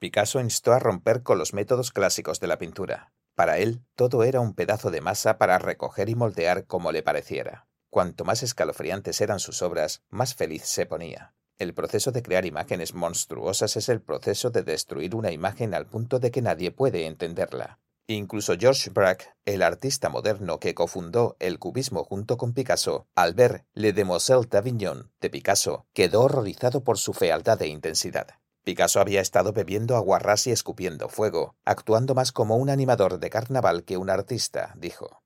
Picasso 0.00 0.40
instó 0.40 0.72
a 0.72 0.78
romper 0.78 1.22
con 1.22 1.36
los 1.36 1.52
métodos 1.52 1.90
clásicos 1.90 2.40
de 2.40 2.46
la 2.46 2.56
pintura. 2.56 3.12
Para 3.34 3.58
él, 3.58 3.82
todo 3.96 4.24
era 4.24 4.40
un 4.40 4.54
pedazo 4.54 4.90
de 4.90 5.02
masa 5.02 5.36
para 5.36 5.58
recoger 5.58 6.08
y 6.08 6.14
moldear 6.14 6.64
como 6.64 6.90
le 6.90 7.02
pareciera. 7.02 7.68
Cuanto 7.90 8.24
más 8.24 8.42
escalofriantes 8.42 9.20
eran 9.20 9.40
sus 9.40 9.60
obras, 9.60 10.02
más 10.08 10.34
feliz 10.34 10.62
se 10.64 10.86
ponía. 10.86 11.34
El 11.58 11.74
proceso 11.74 12.12
de 12.12 12.22
crear 12.22 12.46
imágenes 12.46 12.94
monstruosas 12.94 13.76
es 13.76 13.90
el 13.90 14.00
proceso 14.00 14.48
de 14.48 14.62
destruir 14.62 15.14
una 15.14 15.32
imagen 15.32 15.74
al 15.74 15.84
punto 15.84 16.18
de 16.18 16.30
que 16.30 16.40
nadie 16.40 16.70
puede 16.70 17.04
entenderla. 17.04 17.78
Incluso 18.06 18.54
George 18.58 18.88
Braque, 18.88 19.26
el 19.44 19.62
artista 19.62 20.08
moderno 20.08 20.60
que 20.60 20.74
cofundó 20.74 21.36
el 21.40 21.58
cubismo 21.58 22.04
junto 22.04 22.38
con 22.38 22.54
Picasso, 22.54 23.06
al 23.14 23.34
ver 23.34 23.66
Le 23.74 23.92
Demoiselle 23.92 24.46
d'Avignon 24.48 25.12
de 25.20 25.28
Picasso, 25.28 25.86
quedó 25.92 26.22
horrorizado 26.22 26.82
por 26.82 26.96
su 26.96 27.12
fealdad 27.12 27.60
e 27.60 27.68
intensidad. 27.68 28.39
Picasso 28.64 29.00
había 29.00 29.20
estado 29.20 29.52
bebiendo 29.52 29.96
aguarrás 29.96 30.46
y 30.46 30.50
escupiendo 30.50 31.08
fuego, 31.08 31.56
actuando 31.64 32.14
más 32.14 32.32
como 32.32 32.56
un 32.56 32.70
animador 32.70 33.18
de 33.18 33.30
carnaval 33.30 33.84
que 33.84 33.96
un 33.96 34.10
artista, 34.10 34.74
dijo. 34.76 35.22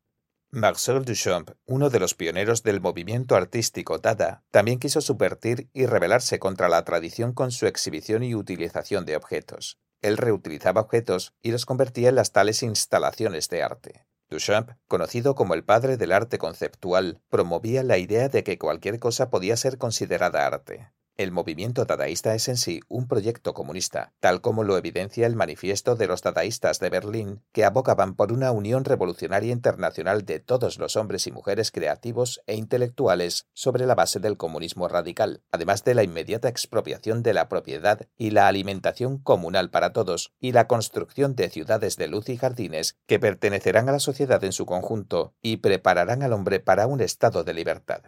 Marcel 0.50 1.04
Duchamp, 1.04 1.50
uno 1.66 1.90
de 1.90 1.98
los 1.98 2.14
pioneros 2.14 2.62
del 2.62 2.80
movimiento 2.80 3.34
artístico 3.34 3.98
Dada, 3.98 4.44
también 4.52 4.78
quiso 4.78 5.00
subvertir 5.00 5.68
y 5.72 5.86
rebelarse 5.86 6.38
contra 6.38 6.68
la 6.68 6.84
tradición 6.84 7.32
con 7.32 7.50
su 7.50 7.66
exhibición 7.66 8.22
y 8.22 8.36
utilización 8.36 9.04
de 9.04 9.16
objetos. 9.16 9.80
Él 10.00 10.16
reutilizaba 10.16 10.82
objetos 10.82 11.34
y 11.42 11.50
los 11.50 11.66
convertía 11.66 12.10
en 12.10 12.14
las 12.14 12.30
tales 12.30 12.62
instalaciones 12.62 13.48
de 13.48 13.64
arte. 13.64 14.06
Duchamp, 14.30 14.70
conocido 14.86 15.34
como 15.34 15.54
el 15.54 15.64
padre 15.64 15.96
del 15.96 16.12
arte 16.12 16.38
conceptual, 16.38 17.20
promovía 17.28 17.82
la 17.82 17.98
idea 17.98 18.28
de 18.28 18.44
que 18.44 18.56
cualquier 18.56 19.00
cosa 19.00 19.30
podía 19.30 19.56
ser 19.56 19.76
considerada 19.76 20.46
arte. 20.46 20.92
El 21.16 21.31
movimiento 21.31 21.85
dadaísta 21.85 22.35
es 22.35 22.48
en 22.48 22.57
sí 22.57 22.81
un 22.88 23.07
proyecto 23.07 23.55
comunista, 23.55 24.12
tal 24.18 24.40
como 24.40 24.64
lo 24.64 24.77
evidencia 24.77 25.29
el 25.29 25.37
manifiesto 25.37 25.94
de 25.94 26.09
los 26.09 26.22
dadaístas 26.22 26.81
de 26.81 26.90
Berlín, 26.90 27.40
que 27.53 27.64
abogaban 27.64 28.16
por 28.16 28.33
una 28.33 28.50
unión 28.50 28.85
revolucionaria 28.85 29.53
internacional 29.53 30.24
de 30.24 30.40
todos 30.40 30.79
los 30.81 30.96
hombres 30.96 31.29
y 31.29 31.31
mujeres 31.31 31.70
creativos 31.70 32.40
e 32.48 32.57
intelectuales 32.57 33.46
sobre 33.53 33.87
la 33.87 33.94
base 33.94 34.18
del 34.18 34.37
comunismo 34.37 34.88
radical, 34.88 35.44
además 35.53 35.85
de 35.85 35.94
la 35.94 36.03
inmediata 36.03 36.48
expropiación 36.48 37.22
de 37.22 37.33
la 37.33 37.48
propiedad 37.48 38.09
y 38.16 38.31
la 38.31 38.48
alimentación 38.48 39.18
comunal 39.18 39.70
para 39.70 39.92
todos, 39.92 40.33
y 40.40 40.50
la 40.50 40.66
construcción 40.66 41.37
de 41.37 41.48
ciudades 41.48 41.96
de 41.96 42.09
luz 42.09 42.29
y 42.29 42.37
jardines 42.37 42.96
que 43.07 43.20
pertenecerán 43.20 43.88
a 43.88 43.92
la 43.92 44.00
sociedad 44.00 44.42
en 44.42 44.53
su 44.53 44.66
conjunto 44.66 45.33
y 45.40 45.59
prepararán 45.59 46.24
al 46.24 46.33
hombre 46.33 46.59
para 46.59 46.88
un 46.88 47.00
estado 47.00 47.44
de 47.44 47.55
libertad. 47.55 48.03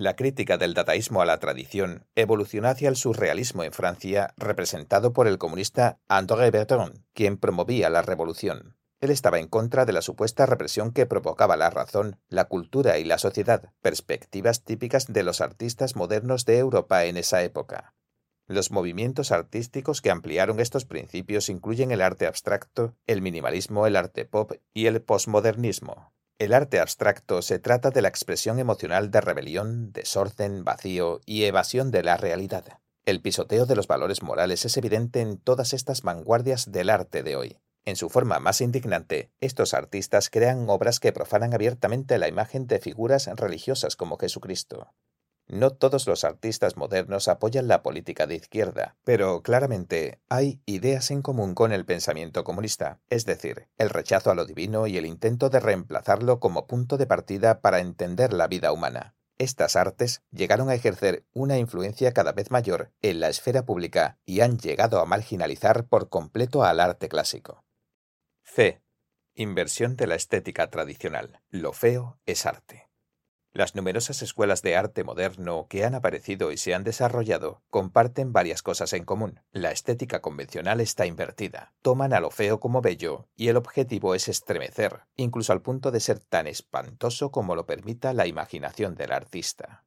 La 0.00 0.16
crítica 0.16 0.56
del 0.56 0.72
dadaísmo 0.72 1.20
a 1.20 1.26
la 1.26 1.38
tradición 1.40 2.06
evolucionó 2.14 2.68
hacia 2.68 2.88
el 2.88 2.96
surrealismo 2.96 3.64
en 3.64 3.72
Francia, 3.72 4.32
representado 4.38 5.12
por 5.12 5.28
el 5.28 5.36
comunista 5.36 5.98
André 6.08 6.50
Breton, 6.50 7.04
quien 7.12 7.36
promovía 7.36 7.90
la 7.90 8.00
revolución. 8.00 8.78
Él 9.00 9.10
estaba 9.10 9.40
en 9.40 9.46
contra 9.46 9.84
de 9.84 9.92
la 9.92 10.00
supuesta 10.00 10.46
represión 10.46 10.92
que 10.92 11.04
provocaba 11.04 11.58
la 11.58 11.68
razón, 11.68 12.18
la 12.30 12.46
cultura 12.46 12.96
y 12.96 13.04
la 13.04 13.18
sociedad, 13.18 13.74
perspectivas 13.82 14.64
típicas 14.64 15.04
de 15.06 15.22
los 15.22 15.42
artistas 15.42 15.96
modernos 15.96 16.46
de 16.46 16.56
Europa 16.56 17.04
en 17.04 17.18
esa 17.18 17.42
época. 17.42 17.92
Los 18.46 18.70
movimientos 18.70 19.32
artísticos 19.32 20.00
que 20.00 20.10
ampliaron 20.10 20.60
estos 20.60 20.86
principios 20.86 21.50
incluyen 21.50 21.90
el 21.90 22.00
arte 22.00 22.26
abstracto, 22.26 22.96
el 23.06 23.20
minimalismo, 23.20 23.86
el 23.86 23.96
arte 23.96 24.24
pop 24.24 24.52
y 24.72 24.86
el 24.86 25.02
posmodernismo. 25.02 26.14
El 26.40 26.54
arte 26.54 26.80
abstracto 26.80 27.42
se 27.42 27.58
trata 27.58 27.90
de 27.90 28.00
la 28.00 28.08
expresión 28.08 28.58
emocional 28.58 29.10
de 29.10 29.20
rebelión, 29.20 29.92
desorden, 29.92 30.64
vacío 30.64 31.20
y 31.26 31.44
evasión 31.44 31.90
de 31.90 32.02
la 32.02 32.16
realidad. 32.16 32.64
El 33.04 33.20
pisoteo 33.20 33.66
de 33.66 33.76
los 33.76 33.86
valores 33.86 34.22
morales 34.22 34.64
es 34.64 34.74
evidente 34.78 35.20
en 35.20 35.36
todas 35.36 35.74
estas 35.74 36.00
vanguardias 36.00 36.72
del 36.72 36.88
arte 36.88 37.22
de 37.22 37.36
hoy. 37.36 37.58
En 37.84 37.94
su 37.94 38.08
forma 38.08 38.40
más 38.40 38.62
indignante, 38.62 39.30
estos 39.40 39.74
artistas 39.74 40.30
crean 40.30 40.64
obras 40.70 40.98
que 40.98 41.12
profanan 41.12 41.52
abiertamente 41.52 42.16
la 42.16 42.28
imagen 42.28 42.66
de 42.66 42.78
figuras 42.78 43.26
religiosas 43.26 43.94
como 43.94 44.16
Jesucristo. 44.16 44.94
No 45.50 45.70
todos 45.70 46.06
los 46.06 46.22
artistas 46.22 46.76
modernos 46.76 47.26
apoyan 47.26 47.66
la 47.66 47.82
política 47.82 48.28
de 48.28 48.36
izquierda, 48.36 48.96
pero 49.02 49.42
claramente 49.42 50.20
hay 50.28 50.62
ideas 50.64 51.10
en 51.10 51.22
común 51.22 51.56
con 51.56 51.72
el 51.72 51.84
pensamiento 51.84 52.44
comunista, 52.44 53.00
es 53.10 53.26
decir, 53.26 53.66
el 53.76 53.90
rechazo 53.90 54.30
a 54.30 54.36
lo 54.36 54.44
divino 54.44 54.86
y 54.86 54.96
el 54.96 55.06
intento 55.06 55.50
de 55.50 55.58
reemplazarlo 55.58 56.38
como 56.38 56.68
punto 56.68 56.98
de 56.98 57.08
partida 57.08 57.60
para 57.62 57.80
entender 57.80 58.32
la 58.32 58.46
vida 58.46 58.70
humana. 58.70 59.16
Estas 59.38 59.74
artes 59.74 60.22
llegaron 60.30 60.68
a 60.68 60.74
ejercer 60.74 61.24
una 61.32 61.58
influencia 61.58 62.12
cada 62.12 62.30
vez 62.30 62.52
mayor 62.52 62.92
en 63.02 63.18
la 63.18 63.28
esfera 63.28 63.64
pública 63.64 64.20
y 64.24 64.42
han 64.42 64.56
llegado 64.56 65.00
a 65.00 65.04
marginalizar 65.04 65.88
por 65.88 66.08
completo 66.10 66.62
al 66.62 66.78
arte 66.78 67.08
clásico. 67.08 67.64
C. 68.44 68.82
Inversión 69.34 69.96
de 69.96 70.06
la 70.06 70.14
estética 70.14 70.70
tradicional. 70.70 71.40
Lo 71.48 71.72
feo 71.72 72.20
es 72.24 72.46
arte. 72.46 72.89
Las 73.52 73.74
numerosas 73.74 74.22
escuelas 74.22 74.62
de 74.62 74.76
arte 74.76 75.02
moderno 75.02 75.66
que 75.68 75.84
han 75.84 75.96
aparecido 75.96 76.52
y 76.52 76.56
se 76.56 76.72
han 76.72 76.84
desarrollado 76.84 77.62
comparten 77.68 78.32
varias 78.32 78.62
cosas 78.62 78.92
en 78.92 79.04
común. 79.04 79.40
La 79.50 79.72
estética 79.72 80.20
convencional 80.20 80.80
está 80.80 81.04
invertida. 81.04 81.72
Toman 81.82 82.12
a 82.12 82.20
lo 82.20 82.30
feo 82.30 82.60
como 82.60 82.80
bello 82.80 83.28
y 83.34 83.48
el 83.48 83.56
objetivo 83.56 84.14
es 84.14 84.28
estremecer, 84.28 85.00
incluso 85.16 85.52
al 85.52 85.62
punto 85.62 85.90
de 85.90 85.98
ser 85.98 86.20
tan 86.20 86.46
espantoso 86.46 87.32
como 87.32 87.56
lo 87.56 87.66
permita 87.66 88.12
la 88.12 88.28
imaginación 88.28 88.94
del 88.94 89.10
artista. 89.10 89.84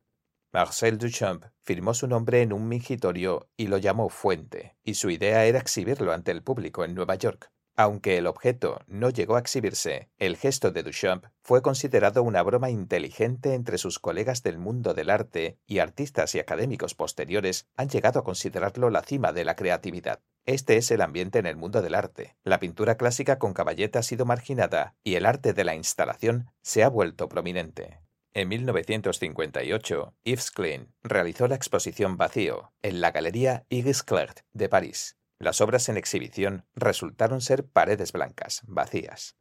Marcel 0.51 0.97
Duchamp 0.97 1.45
firmó 1.61 1.93
su 1.93 2.07
nombre 2.07 2.41
en 2.41 2.51
un 2.51 2.67
mingitorio 2.67 3.47
y 3.55 3.67
lo 3.67 3.77
llamó 3.77 4.09
Fuente, 4.09 4.75
y 4.83 4.95
su 4.95 5.09
idea 5.09 5.45
era 5.45 5.59
exhibirlo 5.59 6.11
ante 6.11 6.31
el 6.31 6.43
público 6.43 6.83
en 6.83 6.93
Nueva 6.93 7.15
York. 7.15 7.52
Aunque 7.75 8.19
el 8.19 8.27
objeto 8.27 8.81
no 8.85 9.09
llegó 9.09 9.35
a 9.35 9.39
exhibirse, 9.39 10.09
el 10.19 10.37
gesto 10.37 10.71
de 10.71 10.83
Duchamp 10.83 11.25
fue 11.41 11.63
considerado 11.63 12.21
una 12.21 12.43
broma 12.43 12.69
inteligente 12.69 13.55
entre 13.55 13.79
sus 13.79 13.97
colegas 13.97 14.43
del 14.43 14.59
mundo 14.59 14.93
del 14.93 15.09
arte 15.09 15.57
y 15.65 15.79
artistas 15.79 16.35
y 16.35 16.39
académicos 16.39 16.93
posteriores 16.93 17.67
han 17.75 17.89
llegado 17.89 18.19
a 18.19 18.23
considerarlo 18.23 18.91
la 18.91 19.01
cima 19.01 19.33
de 19.33 19.45
la 19.45 19.55
creatividad. 19.55 20.19
Este 20.45 20.77
es 20.77 20.91
el 20.91 21.01
ambiente 21.01 21.39
en 21.39 21.47
el 21.47 21.55
mundo 21.55 21.81
del 21.81 21.95
arte. 21.95 22.35
La 22.43 22.59
pintura 22.59 22.95
clásica 22.95 23.39
con 23.39 23.53
caballete 23.53 23.97
ha 23.97 24.03
sido 24.03 24.25
marginada 24.25 24.95
y 25.03 25.15
el 25.15 25.25
arte 25.25 25.53
de 25.53 25.63
la 25.63 25.73
instalación 25.73 26.51
se 26.61 26.83
ha 26.83 26.89
vuelto 26.89 27.27
prominente. 27.27 28.01
En 28.35 28.49
1958, 28.49 30.13
Yves 30.23 30.51
Klein 30.51 30.93
realizó 31.01 31.47
la 31.47 31.55
exposición 31.55 32.17
Vacío 32.17 32.71
en 32.81 32.99
la 32.99 33.11
Galería 33.11 33.65
Yves 33.69 34.03
Claert 34.03 34.41
de 34.53 34.69
París. 34.69 35.17
Las 35.39 35.61
obras 35.61 35.89
en 35.89 35.97
exhibición 35.97 36.65
resultaron 36.75 37.41
ser 37.41 37.65
paredes 37.65 38.11
blancas, 38.11 38.61
vacías. 38.65 39.35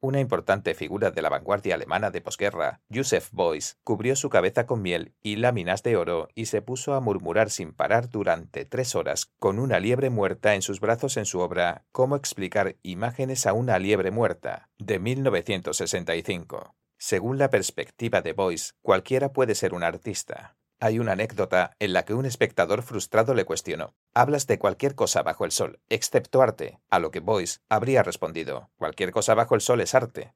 Una 0.00 0.20
importante 0.20 0.74
figura 0.74 1.10
de 1.10 1.22
la 1.22 1.30
vanguardia 1.30 1.74
alemana 1.74 2.10
de 2.10 2.20
posguerra, 2.20 2.82
Joseph 2.94 3.30
Beuys, 3.32 3.78
cubrió 3.82 4.14
su 4.14 4.28
cabeza 4.28 4.66
con 4.66 4.82
miel 4.82 5.14
y 5.22 5.36
láminas 5.36 5.82
de 5.82 5.96
oro 5.96 6.28
y 6.34 6.46
se 6.46 6.60
puso 6.60 6.94
a 6.94 7.00
murmurar 7.00 7.50
sin 7.50 7.72
parar 7.72 8.10
durante 8.10 8.66
tres 8.66 8.94
horas 8.94 9.32
con 9.38 9.58
una 9.58 9.80
liebre 9.80 10.10
muerta 10.10 10.54
en 10.54 10.60
sus 10.60 10.80
brazos 10.80 11.16
en 11.16 11.24
su 11.24 11.40
obra 11.40 11.86
Cómo 11.92 12.14
explicar 12.14 12.76
imágenes 12.82 13.46
a 13.46 13.54
una 13.54 13.78
liebre 13.78 14.10
muerta, 14.10 14.68
de 14.78 14.98
1965. 14.98 16.76
Según 16.98 17.38
la 17.38 17.48
perspectiva 17.48 18.20
de 18.20 18.34
Beuys, 18.34 18.74
cualquiera 18.82 19.32
puede 19.32 19.54
ser 19.54 19.72
un 19.72 19.82
artista. 19.82 20.56
Hay 20.78 20.98
una 20.98 21.12
anécdota 21.12 21.74
en 21.78 21.94
la 21.94 22.04
que 22.04 22.12
un 22.12 22.26
espectador 22.26 22.82
frustrado 22.82 23.34
le 23.34 23.46
cuestionó: 23.46 23.94
Hablas 24.12 24.46
de 24.46 24.58
cualquier 24.58 24.94
cosa 24.94 25.22
bajo 25.22 25.44
el 25.44 25.50
sol, 25.50 25.80
excepto 25.88 26.42
arte, 26.42 26.80
a 26.90 26.98
lo 26.98 27.10
que 27.10 27.20
Boyce 27.20 27.60
habría 27.70 28.02
respondido: 28.02 28.70
Cualquier 28.76 29.10
cosa 29.10 29.34
bajo 29.34 29.54
el 29.54 29.62
sol 29.62 29.80
es 29.80 29.94
arte. 29.94 30.34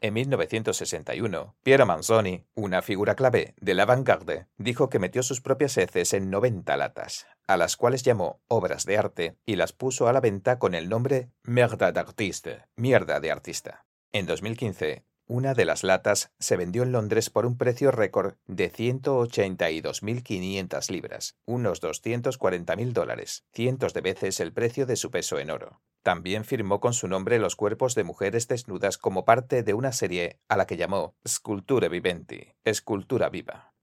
En 0.00 0.14
1961, 0.14 1.56
Piero 1.64 1.84
Manzoni, 1.84 2.44
una 2.54 2.82
figura 2.82 3.16
clave 3.16 3.54
de 3.60 3.74
la 3.74 3.84
vanguardia, 3.84 4.48
dijo 4.56 4.90
que 4.90 5.00
metió 5.00 5.24
sus 5.24 5.40
propias 5.40 5.76
heces 5.76 6.12
en 6.12 6.30
90 6.30 6.76
latas, 6.76 7.26
a 7.48 7.56
las 7.56 7.76
cuales 7.76 8.04
llamó 8.04 8.40
obras 8.46 8.84
de 8.84 8.96
arte 8.96 9.38
y 9.44 9.56
las 9.56 9.72
puso 9.72 10.06
a 10.06 10.12
la 10.12 10.20
venta 10.20 10.60
con 10.60 10.74
el 10.74 10.88
nombre 10.88 11.30
Merda 11.42 11.90
d'artiste, 11.90 12.66
mierda 12.76 13.18
de 13.18 13.32
artista. 13.32 13.86
En 14.12 14.26
2015, 14.26 15.04
una 15.28 15.54
de 15.54 15.64
las 15.64 15.84
latas 15.84 16.32
se 16.38 16.56
vendió 16.56 16.82
en 16.82 16.90
Londres 16.92 17.30
por 17.30 17.46
un 17.46 17.56
precio 17.56 17.90
récord 17.90 18.34
de 18.46 18.70
182.500 18.72 20.90
libras, 20.90 21.38
unos 21.44 21.82
240.000 21.82 22.92
dólares, 22.92 23.44
cientos 23.52 23.94
de 23.94 24.00
veces 24.00 24.40
el 24.40 24.52
precio 24.52 24.86
de 24.86 24.96
su 24.96 25.10
peso 25.10 25.38
en 25.38 25.50
oro. 25.50 25.82
También 26.02 26.44
firmó 26.44 26.80
con 26.80 26.94
su 26.94 27.06
nombre 27.06 27.38
los 27.38 27.54
cuerpos 27.54 27.94
de 27.94 28.04
mujeres 28.04 28.48
desnudas 28.48 28.96
como 28.96 29.26
parte 29.26 29.62
de 29.62 29.74
una 29.74 29.92
serie 29.92 30.40
a 30.48 30.56
la 30.56 30.66
que 30.66 30.78
llamó 30.78 31.14
Sculture 31.26 31.88
Viventi, 31.88 32.54
escultura 32.64 33.28
viva. 33.28 33.74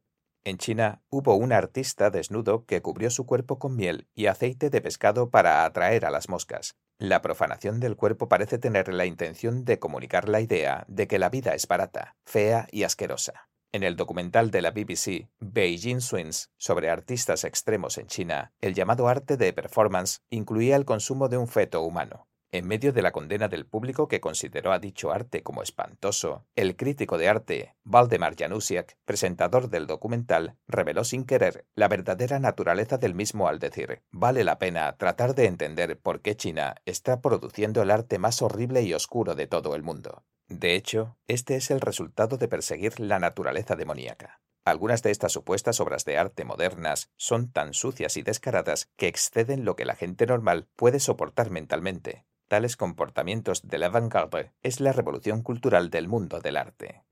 En 0.45 0.59
China 0.59 1.01
hubo 1.09 1.35
un 1.35 1.51
artista 1.51 2.11
desnudo 2.11 2.65
que 2.65 2.83
cubrió 2.83 3.09
su 3.09 3.25
cuerpo 3.25 3.57
con 3.57 3.75
miel 3.75 4.07
y 4.13 4.27
aceite 4.27 4.69
de 4.69 4.79
pescado 4.79 5.31
para 5.31 5.65
atraer 5.65 6.05
a 6.05 6.11
las 6.11 6.29
moscas, 6.29 6.75
la 6.99 7.23
profanación 7.23 7.79
del 7.79 7.97
cuerpo 7.97 8.29
parece 8.29 8.59
tener 8.59 8.93
la 8.93 9.07
intención 9.07 9.65
de 9.65 9.79
comunicar 9.79 10.29
la 10.29 10.39
idea 10.39 10.85
de 10.87 11.07
que 11.07 11.17
la 11.17 11.29
vida 11.29 11.55
es 11.55 11.67
barata, 11.67 12.15
fea 12.25 12.67
y 12.71 12.83
asquerosa. 12.83 13.49
En 13.73 13.81
el 13.81 13.97
documental 13.97 14.51
de 14.51 14.61
la 14.61 14.69
BBC 14.69 15.29
Beijing 15.39 15.99
Swings 15.99 16.51
sobre 16.57 16.91
artistas 16.91 17.43
extremos 17.43 17.97
en 17.97 18.05
China, 18.05 18.53
el 18.61 18.75
llamado 18.75 19.07
arte 19.07 19.35
de 19.35 19.51
performance 19.51 20.21
incluía 20.29 20.77
el 20.77 20.85
consumo 20.85 21.27
de 21.27 21.37
un 21.37 21.47
feto 21.47 21.81
humano. 21.81 22.27
En 22.55 22.69
medio 22.69 22.93
de 22.93 23.01
la 23.01 23.11
condena 23.11 23.49
del 23.49 23.65
público 23.65 24.07
que 24.07 24.21
consideró 24.21 24.71
a 24.71 24.79
dicho 24.79 25.11
arte 25.11 25.43
como 25.43 25.61
espantoso, 25.61 26.45
el 26.55 26.77
crítico 26.77 27.17
de 27.17 27.27
arte, 27.27 27.75
Valdemar 27.83 28.37
Janusiak, 28.37 28.95
presentador 29.03 29.69
del 29.69 29.87
documental, 29.87 30.55
reveló 30.65 31.03
sin 31.03 31.25
querer 31.25 31.65
la 31.75 31.89
verdadera 31.89 32.39
naturaleza 32.39 32.97
del 32.97 33.13
mismo 33.13 33.49
al 33.49 33.59
decir, 33.59 34.03
vale 34.09 34.45
la 34.45 34.57
pena 34.57 34.95
tratar 34.95 35.35
de 35.35 35.47
entender 35.47 35.99
por 35.99 36.21
qué 36.21 36.37
China 36.37 36.77
está 36.85 37.19
produciendo 37.19 37.81
el 37.81 37.91
arte 37.91 38.19
más 38.19 38.41
horrible 38.41 38.83
y 38.83 38.93
oscuro 38.93 39.35
de 39.35 39.47
todo 39.47 39.75
el 39.75 39.83
mundo. 39.83 40.23
De 40.47 40.75
hecho, 40.75 41.17
este 41.27 41.57
es 41.57 41.71
el 41.71 41.81
resultado 41.81 42.37
de 42.37 42.47
perseguir 42.47 43.01
la 43.01 43.19
naturaleza 43.19 43.75
demoníaca. 43.75 44.39
Algunas 44.63 45.03
de 45.03 45.11
estas 45.11 45.33
supuestas 45.33 45.81
obras 45.81 46.05
de 46.05 46.17
arte 46.17 46.45
modernas 46.45 47.11
son 47.17 47.51
tan 47.51 47.73
sucias 47.73 48.15
y 48.15 48.21
descaradas 48.21 48.89
que 48.95 49.09
exceden 49.09 49.65
lo 49.65 49.75
que 49.75 49.83
la 49.83 49.95
gente 49.95 50.25
normal 50.25 50.69
puede 50.77 51.01
soportar 51.01 51.51
mentalmente, 51.51 52.23
Tales 52.47 52.77
comportamientos 52.77 53.67
de 53.67 53.79
la 53.79 53.89
vanguardia 53.89 54.53
es 54.61 54.79
la 54.79 54.91
revolución 54.91 55.41
cultural 55.41 55.89
del 55.89 56.07
mundo 56.07 56.41
del 56.41 56.57
arte. 56.57 57.03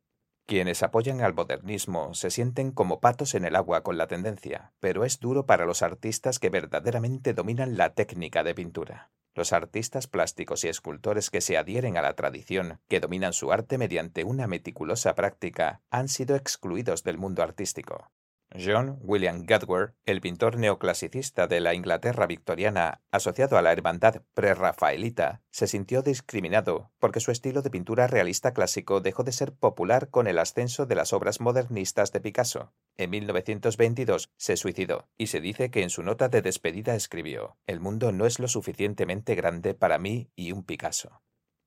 Quienes 0.45 0.83
apoyan 0.83 1.21
al 1.21 1.33
modernismo 1.33 2.13
se 2.13 2.29
sienten 2.29 2.71
como 2.71 2.99
patos 2.99 3.33
en 3.33 3.43
el 3.43 3.55
agua 3.55 3.81
con 3.81 3.97
la 3.97 4.07
tendencia, 4.07 4.73
pero 4.79 5.05
es 5.05 5.19
duro 5.19 5.47
para 5.47 5.65
los 5.65 5.81
artistas 5.81 6.37
que 6.37 6.49
verdaderamente 6.49 7.33
dominan 7.33 7.77
la 7.77 7.95
técnica 7.95 8.43
de 8.43 8.53
pintura. 8.53 9.11
Los 9.33 9.53
artistas 9.53 10.05
plásticos 10.05 10.63
y 10.63 10.67
escultores 10.67 11.31
que 11.31 11.41
se 11.41 11.57
adhieren 11.57 11.97
a 11.97 12.03
la 12.03 12.13
tradición, 12.13 12.79
que 12.87 12.99
dominan 12.99 13.33
su 13.33 13.51
arte 13.51 13.79
mediante 13.79 14.23
una 14.23 14.45
meticulosa 14.45 15.15
práctica, 15.15 15.81
han 15.89 16.09
sido 16.09 16.35
excluidos 16.35 17.03
del 17.03 17.17
mundo 17.17 17.41
artístico. 17.41 18.11
John 18.55 18.99
William 19.01 19.45
Gadwer, 19.45 19.95
el 20.05 20.21
pintor 20.21 20.57
neoclasicista 20.57 21.47
de 21.47 21.59
la 21.59 21.73
Inglaterra 21.73 22.27
victoriana 22.27 23.01
asociado 23.09 23.57
a 23.57 23.63
la 23.63 23.71
hermandad 23.71 24.21
prerrafaelita, 24.35 25.41
se 25.49 25.65
sintió 25.65 26.03
discriminado 26.03 26.91
porque 26.99 27.19
su 27.19 27.31
estilo 27.31 27.63
de 27.63 27.71
pintura 27.71 28.05
realista 28.05 28.53
clásico 28.53 29.01
dejó 29.01 29.23
de 29.23 29.31
ser 29.31 29.53
popular 29.53 30.09
con 30.09 30.27
el 30.27 30.37
ascenso 30.37 30.85
de 30.85 30.93
las 30.93 31.13
obras 31.13 31.41
modernistas 31.41 32.11
de 32.11 32.21
Picasso. 32.21 32.73
En 32.95 33.09
1922 33.09 34.29
se 34.37 34.55
suicidó 34.55 35.07
y 35.17 35.27
se 35.27 35.41
dice 35.41 35.71
que 35.71 35.81
en 35.81 35.89
su 35.89 36.03
nota 36.03 36.29
de 36.29 36.43
despedida 36.43 36.93
escribió, 36.93 37.57
El 37.65 37.79
mundo 37.79 38.11
no 38.11 38.27
es 38.27 38.37
lo 38.37 38.47
suficientemente 38.47 39.33
grande 39.33 39.73
para 39.73 39.97
mí 39.97 40.29
y 40.35 40.51
un 40.51 40.63
Picasso. 40.63 41.23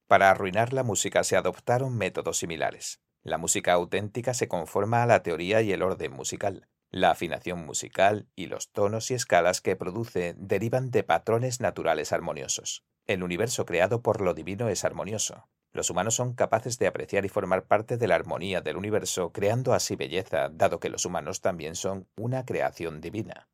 Para 0.07 0.31
arruinar 0.31 0.73
la 0.73 0.85
música 0.85 1.25
se 1.25 1.37
adoptaron 1.37 1.97
métodos 1.97 2.39
similares. 2.39 3.01
La 3.25 3.39
música 3.39 3.73
auténtica 3.73 4.35
se 4.35 4.47
conforma 4.47 5.03
a 5.03 5.07
la 5.07 5.25
teoría 5.25 5.61
y 5.63 5.73
el 5.73 5.83
orden 5.83 6.13
musical. 6.13 6.69
La 6.91 7.11
afinación 7.11 7.67
musical 7.67 8.29
y 8.37 8.47
los 8.47 8.71
tonos 8.71 9.11
y 9.11 9.15
escalas 9.15 9.61
que 9.61 9.77
produce 9.77 10.35
derivan 10.39 10.91
de 10.91 11.03
patrones 11.03 11.61
naturales 11.61 12.13
armoniosos. 12.13 12.85
El 13.07 13.23
universo 13.23 13.67
creado 13.67 14.03
por 14.03 14.21
lo 14.21 14.35
divino 14.35 14.69
es 14.69 14.85
armonioso. 14.85 15.49
Los 15.73 15.91
humanos 15.91 16.15
son 16.15 16.33
capaces 16.33 16.79
de 16.79 16.87
apreciar 16.87 17.25
y 17.25 17.29
formar 17.29 17.67
parte 17.67 17.99
de 17.99 18.09
la 18.09 18.15
armonía 18.15 18.63
del 18.63 18.77
universo, 18.77 19.33
creando 19.33 19.75
así 19.75 19.95
belleza, 19.95 20.49
dado 20.49 20.81
que 20.81 20.89
los 20.89 21.05
humanos 21.05 21.41
también 21.43 21.75
son 21.75 22.09
una 22.17 22.45
creación 22.47 23.01
divina. 23.01 23.49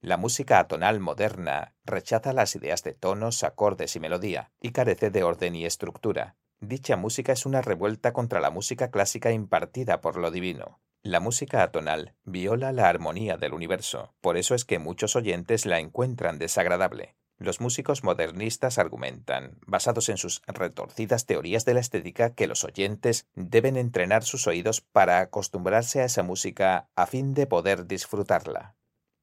La 0.00 0.16
música 0.16 0.58
atonal 0.58 1.00
moderna 1.00 1.74
rechaza 1.84 2.32
las 2.32 2.54
ideas 2.54 2.82
de 2.82 2.94
tonos, 2.94 3.42
acordes 3.42 3.96
y 3.96 4.00
melodía, 4.00 4.52
y 4.60 4.70
carece 4.70 5.10
de 5.10 5.22
orden 5.22 5.54
y 5.54 5.66
estructura. 5.66 6.36
Dicha 6.60 6.96
música 6.96 7.32
es 7.32 7.44
una 7.44 7.60
revuelta 7.60 8.12
contra 8.12 8.40
la 8.40 8.50
música 8.50 8.90
clásica 8.90 9.32
impartida 9.32 10.00
por 10.00 10.16
lo 10.16 10.30
divino. 10.30 10.80
La 11.06 11.20
música 11.20 11.62
atonal 11.62 12.16
viola 12.24 12.72
la 12.72 12.88
armonía 12.88 13.36
del 13.36 13.54
universo, 13.54 14.12
por 14.20 14.36
eso 14.36 14.56
es 14.56 14.64
que 14.64 14.80
muchos 14.80 15.14
oyentes 15.14 15.64
la 15.64 15.78
encuentran 15.78 16.40
desagradable. 16.40 17.14
Los 17.38 17.60
músicos 17.60 18.02
modernistas 18.02 18.76
argumentan, 18.76 19.60
basados 19.68 20.08
en 20.08 20.16
sus 20.16 20.42
retorcidas 20.48 21.24
teorías 21.24 21.64
de 21.64 21.74
la 21.74 21.80
estética, 21.80 22.34
que 22.34 22.48
los 22.48 22.64
oyentes 22.64 23.28
deben 23.36 23.76
entrenar 23.76 24.24
sus 24.24 24.48
oídos 24.48 24.80
para 24.80 25.20
acostumbrarse 25.20 26.00
a 26.00 26.06
esa 26.06 26.24
música 26.24 26.88
a 26.96 27.06
fin 27.06 27.34
de 27.34 27.46
poder 27.46 27.86
disfrutarla. 27.86 28.74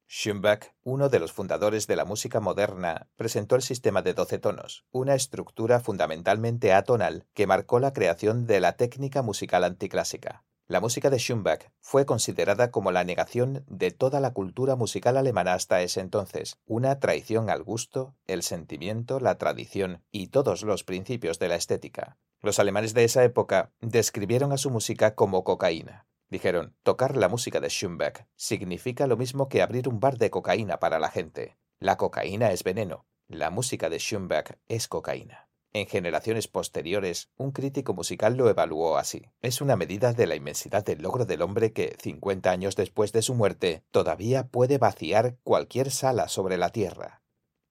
Schoenbach, 0.07 0.67
uno 0.83 1.09
de 1.09 1.19
los 1.19 1.33
fundadores 1.33 1.85
de 1.85 1.97
la 1.97 2.05
música 2.05 2.39
moderna, 2.39 3.09
presentó 3.17 3.57
el 3.57 3.61
sistema 3.61 4.01
de 4.01 4.13
doce 4.13 4.39
tonos, 4.39 4.85
una 4.91 5.15
estructura 5.15 5.81
fundamentalmente 5.81 6.71
atonal 6.71 7.25
que 7.33 7.45
marcó 7.45 7.81
la 7.81 7.91
creación 7.91 8.47
de 8.47 8.61
la 8.61 8.77
técnica 8.77 9.21
musical 9.21 9.65
anticlásica. 9.65 10.45
La 10.73 10.81
música 10.81 11.11
de 11.11 11.19
Schoenbach 11.19 11.69
fue 11.81 12.07
considerada 12.07 12.71
como 12.71 12.91
la 12.91 13.03
negación 13.03 13.63
de 13.67 13.91
toda 13.91 14.19
la 14.19 14.33
cultura 14.33 14.75
musical 14.75 15.17
alemana 15.17 15.53
hasta 15.53 15.83
ese 15.83 16.01
entonces, 16.01 16.57
una 16.65 16.99
traición 16.99 17.51
al 17.51 17.61
gusto, 17.61 18.15
el 18.25 18.41
sentimiento, 18.41 19.19
la 19.19 19.37
tradición 19.37 20.01
y 20.09 20.29
todos 20.29 20.63
los 20.63 20.83
principios 20.83 21.37
de 21.37 21.47
la 21.47 21.57
estética. 21.57 22.17
Los 22.41 22.57
alemanes 22.57 22.95
de 22.95 23.03
esa 23.03 23.23
época 23.23 23.71
describieron 23.81 24.51
a 24.51 24.57
su 24.57 24.71
música 24.71 25.13
como 25.13 25.43
cocaína. 25.43 26.07
Dijeron, 26.31 26.75
tocar 26.81 27.17
la 27.17 27.29
música 27.29 27.59
de 27.59 27.69
Schoenbach 27.69 28.25
significa 28.35 29.05
lo 29.05 29.15
mismo 29.15 29.49
que 29.49 29.61
abrir 29.61 29.87
un 29.87 29.99
bar 29.99 30.17
de 30.17 30.31
cocaína 30.31 30.79
para 30.79 30.97
la 30.97 31.11
gente. 31.11 31.55
La 31.77 31.97
cocaína 31.97 32.51
es 32.51 32.63
veneno, 32.63 33.05
la 33.27 33.51
música 33.51 33.91
de 33.91 33.99
Schoenbach 33.99 34.57
es 34.67 34.87
cocaína. 34.87 35.52
En 35.75 35.87
generaciones 35.87 36.47
posteriores, 36.47 37.29
un 37.35 37.51
crítico 37.51 37.95
musical 37.95 38.37
lo 38.37 38.47
evaluó 38.47 38.97
así. 38.97 39.23
Es 39.41 39.59
una 39.59 39.75
medida 39.75 40.13
de 40.13 40.27
la 40.27 40.35
inmensidad 40.35 40.85
del 40.85 41.01
logro 41.01 41.25
del 41.25 41.41
hombre 41.41 41.73
que, 41.73 41.97
50 41.99 42.51
años 42.51 42.75
después 42.75 43.11
de 43.11 43.23
su 43.23 43.33
muerte, 43.33 43.83
todavía 43.89 44.47
puede 44.47 44.77
vaciar 44.77 45.37
cualquier 45.41 45.89
sala 45.89 46.27
sobre 46.27 46.57
la 46.57 46.69
Tierra. 46.69 47.23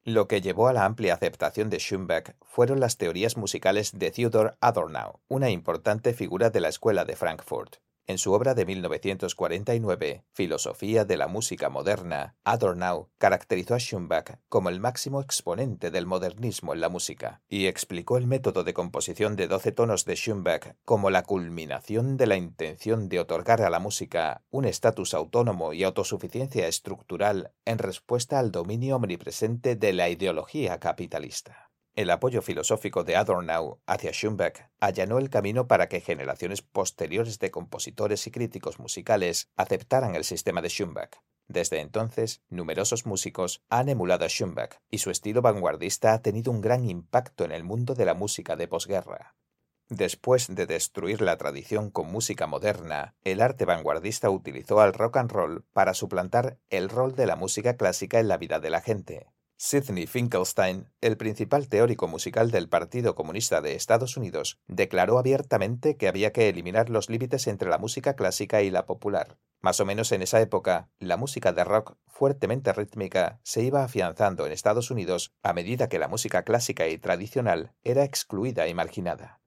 Lo 0.02 0.26
que 0.26 0.40
llevó 0.40 0.66
a 0.66 0.72
la 0.72 0.84
amplia 0.84 1.14
aceptación 1.14 1.70
de 1.70 1.78
Schoenberg 1.78 2.34
fueron 2.40 2.80
las 2.80 2.96
teorías 2.96 3.36
musicales 3.36 3.96
de 3.96 4.10
Theodor 4.10 4.56
Adorno, 4.60 5.20
una 5.28 5.50
importante 5.50 6.12
figura 6.12 6.50
de 6.50 6.58
la 6.58 6.70
escuela 6.70 7.04
de 7.04 7.14
Frankfurt. 7.14 7.76
En 8.08 8.18
su 8.18 8.32
obra 8.32 8.54
de 8.54 8.66
1949, 8.66 10.24
Filosofía 10.32 11.04
de 11.04 11.16
la 11.16 11.28
música 11.28 11.68
moderna, 11.68 12.34
Adorno 12.42 13.10
caracterizó 13.16 13.74
a 13.74 13.78
Schoenbach 13.78 14.40
como 14.48 14.70
el 14.70 14.80
máximo 14.80 15.20
exponente 15.20 15.92
del 15.92 16.06
modernismo 16.06 16.74
en 16.74 16.80
la 16.80 16.88
música 16.88 17.42
y 17.48 17.66
explicó 17.66 18.18
el 18.18 18.26
método 18.26 18.64
de 18.64 18.74
composición 18.74 19.36
de 19.36 19.46
doce 19.46 19.70
tonos 19.70 20.04
de 20.04 20.16
Schoenbach 20.16 20.74
como 20.84 21.10
la 21.10 21.22
culminación 21.22 22.16
de 22.16 22.26
la 22.26 22.36
intención 22.36 23.08
de 23.08 23.20
otorgar 23.20 23.62
a 23.62 23.70
la 23.70 23.78
música 23.78 24.42
un 24.50 24.64
estatus 24.64 25.14
autónomo 25.14 25.72
y 25.72 25.84
autosuficiencia 25.84 26.66
estructural 26.66 27.52
en 27.64 27.78
respuesta 27.78 28.40
al 28.40 28.50
dominio 28.50 28.96
omnipresente 28.96 29.76
de 29.76 29.92
la 29.92 30.08
ideología 30.08 30.80
capitalista. 30.80 31.71
El 31.94 32.10
apoyo 32.10 32.40
filosófico 32.40 33.04
de 33.04 33.16
Adorno 33.16 33.80
hacia 33.86 34.12
Schoenberg 34.12 34.70
allanó 34.80 35.18
el 35.18 35.28
camino 35.28 35.66
para 35.66 35.88
que 35.88 36.00
generaciones 36.00 36.62
posteriores 36.62 37.38
de 37.38 37.50
compositores 37.50 38.26
y 38.26 38.30
críticos 38.30 38.78
musicales 38.78 39.50
aceptaran 39.56 40.14
el 40.14 40.24
sistema 40.24 40.62
de 40.62 40.70
Schoenberg. 40.70 41.10
Desde 41.48 41.80
entonces, 41.80 42.40
numerosos 42.48 43.04
músicos 43.04 43.62
han 43.68 43.90
emulado 43.90 44.24
a 44.24 44.28
Schoenberg 44.28 44.80
y 44.90 44.98
su 44.98 45.10
estilo 45.10 45.42
vanguardista 45.42 46.14
ha 46.14 46.22
tenido 46.22 46.50
un 46.50 46.62
gran 46.62 46.88
impacto 46.88 47.44
en 47.44 47.52
el 47.52 47.62
mundo 47.62 47.94
de 47.94 48.06
la 48.06 48.14
música 48.14 48.56
de 48.56 48.68
posguerra. 48.68 49.36
Después 49.90 50.46
de 50.54 50.64
destruir 50.64 51.20
la 51.20 51.36
tradición 51.36 51.90
con 51.90 52.10
música 52.10 52.46
moderna, 52.46 53.14
el 53.24 53.42
arte 53.42 53.66
vanguardista 53.66 54.30
utilizó 54.30 54.80
al 54.80 54.94
rock 54.94 55.18
and 55.18 55.30
roll 55.30 55.64
para 55.74 55.92
suplantar 55.92 56.56
el 56.70 56.88
rol 56.88 57.14
de 57.14 57.26
la 57.26 57.36
música 57.36 57.76
clásica 57.76 58.18
en 58.18 58.28
la 58.28 58.38
vida 58.38 58.58
de 58.58 58.70
la 58.70 58.80
gente. 58.80 59.26
Sidney 59.64 60.08
Finkelstein, 60.08 60.88
el 61.00 61.16
principal 61.16 61.68
teórico 61.68 62.08
musical 62.08 62.50
del 62.50 62.68
Partido 62.68 63.14
Comunista 63.14 63.60
de 63.60 63.76
Estados 63.76 64.16
Unidos, 64.16 64.58
declaró 64.66 65.20
abiertamente 65.20 65.96
que 65.96 66.08
había 66.08 66.32
que 66.32 66.48
eliminar 66.48 66.90
los 66.90 67.08
límites 67.08 67.46
entre 67.46 67.70
la 67.70 67.78
música 67.78 68.16
clásica 68.16 68.62
y 68.62 68.70
la 68.70 68.86
popular. 68.86 69.38
Más 69.60 69.78
o 69.78 69.86
menos 69.86 70.10
en 70.10 70.22
esa 70.22 70.40
época, 70.40 70.90
la 70.98 71.16
música 71.16 71.52
de 71.52 71.62
rock 71.62 71.96
fuertemente 72.08 72.72
rítmica 72.72 73.38
se 73.44 73.62
iba 73.62 73.84
afianzando 73.84 74.46
en 74.46 74.52
Estados 74.52 74.90
Unidos 74.90 75.32
a 75.44 75.52
medida 75.52 75.88
que 75.88 76.00
la 76.00 76.08
música 76.08 76.42
clásica 76.42 76.88
y 76.88 76.98
tradicional 76.98 77.72
era 77.84 78.02
excluida 78.02 78.66
y 78.66 78.74
marginada. 78.74 79.41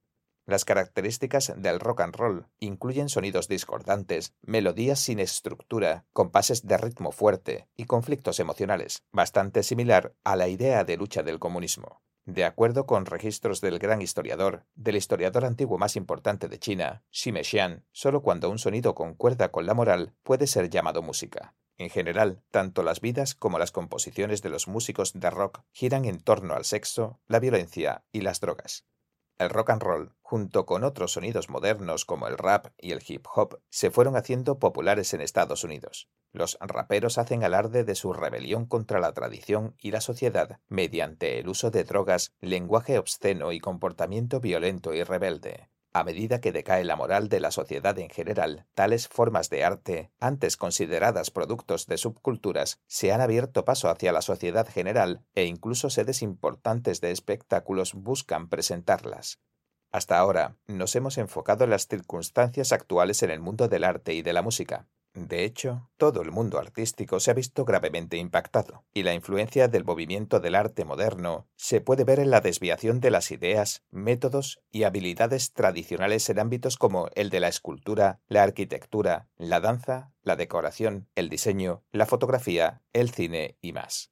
Las 0.47 0.63
características 0.63 1.53
del 1.57 1.79
rock 1.79 2.01
and 2.01 2.15
roll 2.15 2.47
incluyen 2.59 3.09
sonidos 3.09 3.47
discordantes, 3.47 4.35
melodías 4.43 4.99
sin 4.99 5.19
estructura, 5.19 6.05
compases 6.13 6.67
de 6.67 6.77
ritmo 6.77 7.11
fuerte 7.11 7.67
y 7.75 7.85
conflictos 7.85 8.39
emocionales, 8.39 9.03
bastante 9.11 9.63
similar 9.63 10.13
a 10.23 10.35
la 10.35 10.47
idea 10.47 10.83
de 10.83 10.97
lucha 10.97 11.23
del 11.23 11.39
comunismo. 11.39 12.01
De 12.25 12.43
acuerdo 12.43 12.85
con 12.85 13.05
registros 13.07 13.59
del 13.61 13.79
gran 13.79 14.01
historiador, 14.01 14.65
del 14.75 14.95
historiador 14.95 15.45
antiguo 15.45 15.79
más 15.79 15.95
importante 15.95 16.47
de 16.47 16.59
China, 16.59 17.03
Xime 17.11 17.43
Xian, 17.43 17.83
solo 17.91 18.21
cuando 18.21 18.49
un 18.49 18.59
sonido 18.59 18.93
concuerda 18.93 19.49
con 19.51 19.65
la 19.65 19.73
moral 19.73 20.13
puede 20.21 20.45
ser 20.45 20.69
llamado 20.69 21.01
música. 21.01 21.55
En 21.77 21.89
general, 21.89 22.41
tanto 22.51 22.83
las 22.83 23.01
vidas 23.01 23.35
como 23.35 23.59
las 23.59 23.71
composiciones 23.71 24.41
de 24.41 24.49
los 24.49 24.67
músicos 24.67 25.13
de 25.13 25.29
rock 25.29 25.61
giran 25.71 26.05
en 26.05 26.19
torno 26.19 26.53
al 26.53 26.65
sexo, 26.65 27.19
la 27.27 27.39
violencia 27.39 28.05
y 28.11 28.21
las 28.21 28.39
drogas. 28.39 28.85
El 29.37 29.49
rock 29.49 29.71
and 29.71 29.83
roll, 29.83 30.13
junto 30.21 30.65
con 30.65 30.85
otros 30.85 31.11
sonidos 31.11 31.49
modernos 31.49 32.05
como 32.05 32.27
el 32.27 32.37
rap 32.37 32.67
y 32.77 32.91
el 32.93 33.03
hip 33.05 33.25
hop, 33.35 33.59
se 33.69 33.91
fueron 33.91 34.15
haciendo 34.15 34.59
populares 34.59 35.13
en 35.13 35.19
Estados 35.19 35.65
Unidos. 35.65 36.07
Los 36.31 36.57
raperos 36.61 37.17
hacen 37.17 37.43
alarde 37.43 37.83
de 37.83 37.95
su 37.95 38.13
rebelión 38.13 38.65
contra 38.65 39.01
la 39.01 39.13
tradición 39.13 39.75
y 39.77 39.91
la 39.91 39.99
sociedad 39.99 40.61
mediante 40.69 41.37
el 41.39 41.49
uso 41.49 41.69
de 41.69 41.83
drogas, 41.83 42.31
lenguaje 42.39 42.97
obsceno 42.97 43.51
y 43.51 43.59
comportamiento 43.59 44.39
violento 44.39 44.93
y 44.93 45.03
rebelde. 45.03 45.69
A 45.95 46.03
medida 46.03 46.41
que 46.41 46.51
decae 46.51 46.83
la 46.83 46.97
moral 46.97 47.29
de 47.29 47.39
la 47.39 47.51
sociedad 47.51 47.97
en 47.99 48.09
general, 48.09 48.65
tales 48.73 49.07
formas 49.07 49.49
de 49.49 49.63
arte, 49.63 50.11
antes 50.19 50.57
consideradas 50.57 51.31
productos 51.31 51.87
de 51.87 51.97
subculturas, 51.97 52.81
se 52.85 53.13
han 53.13 53.21
abierto 53.21 53.63
paso 53.63 53.89
hacia 53.89 54.11
la 54.11 54.21
sociedad 54.21 54.67
general 54.67 55.23
e 55.35 55.45
incluso 55.45 55.89
sedes 55.89 56.21
importantes 56.21 56.99
de 56.99 57.11
espectáculos 57.11 57.93
buscan 57.93 58.49
presentarlas. 58.49 59.39
Hasta 59.89 60.19
ahora, 60.19 60.57
nos 60.67 60.93
hemos 60.97 61.17
enfocado 61.17 61.63
en 61.63 61.69
las 61.69 61.87
circunstancias 61.87 62.73
actuales 62.73 63.23
en 63.23 63.31
el 63.31 63.39
mundo 63.39 63.69
del 63.69 63.85
arte 63.85 64.13
y 64.15 64.21
de 64.21 64.33
la 64.33 64.41
música. 64.41 64.89
De 65.15 65.45
hecho, 65.45 65.89
todo 65.95 66.21
el 66.21 66.31
mundo 66.31 66.59
artístico 66.59 67.21
se 67.21 67.31
ha 67.31 67.33
visto 67.33 67.63
gravemente 67.63 68.17
impactado, 68.17 68.83
y 68.93 69.03
la 69.03 69.13
influencia 69.13 69.69
del 69.69 69.85
movimiento 69.85 70.41
del 70.41 70.55
arte 70.55 70.83
moderno 70.83 71.47
se 71.55 71.79
puede 71.79 72.03
ver 72.03 72.19
en 72.19 72.29
la 72.29 72.41
desviación 72.41 72.99
de 72.99 73.11
las 73.11 73.31
ideas, 73.31 73.85
métodos 73.91 74.59
y 74.71 74.83
habilidades 74.83 75.53
tradicionales 75.53 76.29
en 76.29 76.39
ámbitos 76.39 76.75
como 76.75 77.07
el 77.15 77.29
de 77.29 77.39
la 77.39 77.47
escultura, 77.47 78.19
la 78.27 78.43
arquitectura, 78.43 79.29
la 79.37 79.61
danza, 79.61 80.11
la 80.21 80.35
decoración, 80.35 81.07
el 81.15 81.29
diseño, 81.29 81.81
la 81.93 82.05
fotografía, 82.05 82.81
el 82.91 83.09
cine 83.09 83.57
y 83.61 83.71
más. 83.71 84.11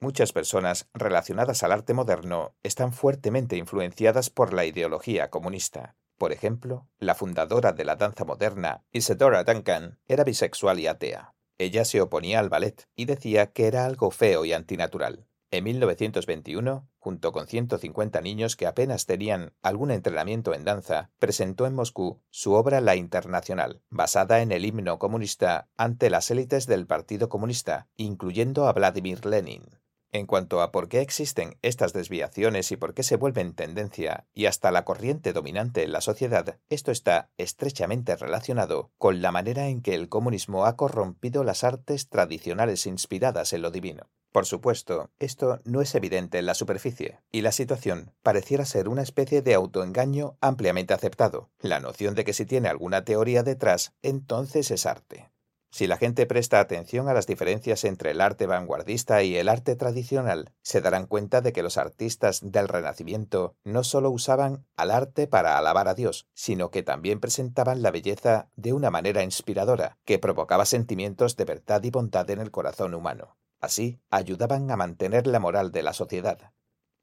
Muchas 0.00 0.32
personas 0.32 0.86
relacionadas 0.92 1.62
al 1.62 1.72
arte 1.72 1.94
moderno 1.94 2.54
están 2.62 2.92
fuertemente 2.92 3.56
influenciadas 3.56 4.28
por 4.28 4.52
la 4.52 4.66
ideología 4.66 5.30
comunista, 5.30 5.96
por 6.22 6.30
ejemplo, 6.30 6.86
la 7.00 7.16
fundadora 7.16 7.72
de 7.72 7.84
la 7.84 7.96
danza 7.96 8.24
moderna, 8.24 8.84
Isadora 8.92 9.42
Duncan, 9.42 9.98
era 10.06 10.22
bisexual 10.22 10.78
y 10.78 10.86
atea. 10.86 11.34
Ella 11.58 11.84
se 11.84 12.00
oponía 12.00 12.38
al 12.38 12.48
ballet 12.48 12.86
y 12.94 13.06
decía 13.06 13.50
que 13.50 13.66
era 13.66 13.86
algo 13.86 14.12
feo 14.12 14.44
y 14.44 14.52
antinatural. 14.52 15.26
En 15.50 15.64
1921, 15.64 16.88
junto 17.00 17.32
con 17.32 17.48
150 17.48 18.20
niños 18.20 18.54
que 18.54 18.68
apenas 18.68 19.04
tenían 19.04 19.52
algún 19.62 19.90
entrenamiento 19.90 20.54
en 20.54 20.62
danza, 20.62 21.10
presentó 21.18 21.66
en 21.66 21.74
Moscú 21.74 22.22
su 22.30 22.52
obra 22.52 22.80
La 22.80 22.94
Internacional, 22.94 23.82
basada 23.90 24.42
en 24.42 24.52
el 24.52 24.64
himno 24.64 25.00
comunista 25.00 25.70
ante 25.76 26.08
las 26.08 26.30
élites 26.30 26.68
del 26.68 26.86
Partido 26.86 27.28
Comunista, 27.28 27.88
incluyendo 27.96 28.68
a 28.68 28.72
Vladimir 28.72 29.26
Lenin. 29.26 29.81
En 30.14 30.26
cuanto 30.26 30.60
a 30.60 30.72
por 30.72 30.88
qué 30.88 31.00
existen 31.00 31.56
estas 31.62 31.94
desviaciones 31.94 32.70
y 32.70 32.76
por 32.76 32.92
qué 32.92 33.02
se 33.02 33.16
vuelven 33.16 33.54
tendencia 33.54 34.26
y 34.34 34.44
hasta 34.44 34.70
la 34.70 34.84
corriente 34.84 35.32
dominante 35.32 35.84
en 35.84 35.92
la 35.92 36.02
sociedad, 36.02 36.58
esto 36.68 36.90
está 36.90 37.30
estrechamente 37.38 38.14
relacionado 38.16 38.90
con 38.98 39.22
la 39.22 39.32
manera 39.32 39.68
en 39.68 39.80
que 39.80 39.94
el 39.94 40.10
comunismo 40.10 40.66
ha 40.66 40.76
corrompido 40.76 41.44
las 41.44 41.64
artes 41.64 42.10
tradicionales 42.10 42.86
inspiradas 42.86 43.54
en 43.54 43.62
lo 43.62 43.70
divino. 43.70 44.10
Por 44.32 44.44
supuesto, 44.44 45.10
esto 45.18 45.60
no 45.64 45.80
es 45.80 45.94
evidente 45.94 46.38
en 46.38 46.44
la 46.44 46.54
superficie, 46.54 47.20
y 47.30 47.40
la 47.40 47.52
situación 47.52 48.12
pareciera 48.22 48.66
ser 48.66 48.90
una 48.90 49.02
especie 49.02 49.40
de 49.40 49.54
autoengaño 49.54 50.36
ampliamente 50.42 50.92
aceptado, 50.92 51.48
la 51.58 51.80
noción 51.80 52.14
de 52.14 52.24
que 52.24 52.34
si 52.34 52.44
tiene 52.44 52.68
alguna 52.68 53.04
teoría 53.04 53.42
detrás, 53.42 53.94
entonces 54.02 54.70
es 54.70 54.84
arte. 54.84 55.30
Si 55.72 55.86
la 55.86 55.96
gente 55.96 56.26
presta 56.26 56.60
atención 56.60 57.08
a 57.08 57.14
las 57.14 57.26
diferencias 57.26 57.84
entre 57.84 58.10
el 58.10 58.20
arte 58.20 58.46
vanguardista 58.46 59.22
y 59.22 59.36
el 59.36 59.48
arte 59.48 59.74
tradicional, 59.74 60.52
se 60.60 60.82
darán 60.82 61.06
cuenta 61.06 61.40
de 61.40 61.54
que 61.54 61.62
los 61.62 61.78
artistas 61.78 62.40
del 62.42 62.68
Renacimiento 62.68 63.56
no 63.64 63.82
solo 63.82 64.10
usaban 64.10 64.66
al 64.76 64.90
arte 64.90 65.26
para 65.26 65.56
alabar 65.56 65.88
a 65.88 65.94
Dios, 65.94 66.28
sino 66.34 66.70
que 66.70 66.82
también 66.82 67.20
presentaban 67.20 67.80
la 67.80 67.90
belleza 67.90 68.50
de 68.54 68.74
una 68.74 68.90
manera 68.90 69.22
inspiradora, 69.24 69.96
que 70.04 70.18
provocaba 70.18 70.66
sentimientos 70.66 71.36
de 71.36 71.46
verdad 71.46 71.82
y 71.84 71.90
bondad 71.90 72.28
en 72.28 72.40
el 72.40 72.50
corazón 72.50 72.92
humano. 72.92 73.38
Así, 73.58 73.98
ayudaban 74.10 74.70
a 74.70 74.76
mantener 74.76 75.26
la 75.26 75.40
moral 75.40 75.72
de 75.72 75.82
la 75.82 75.94
sociedad. 75.94 76.52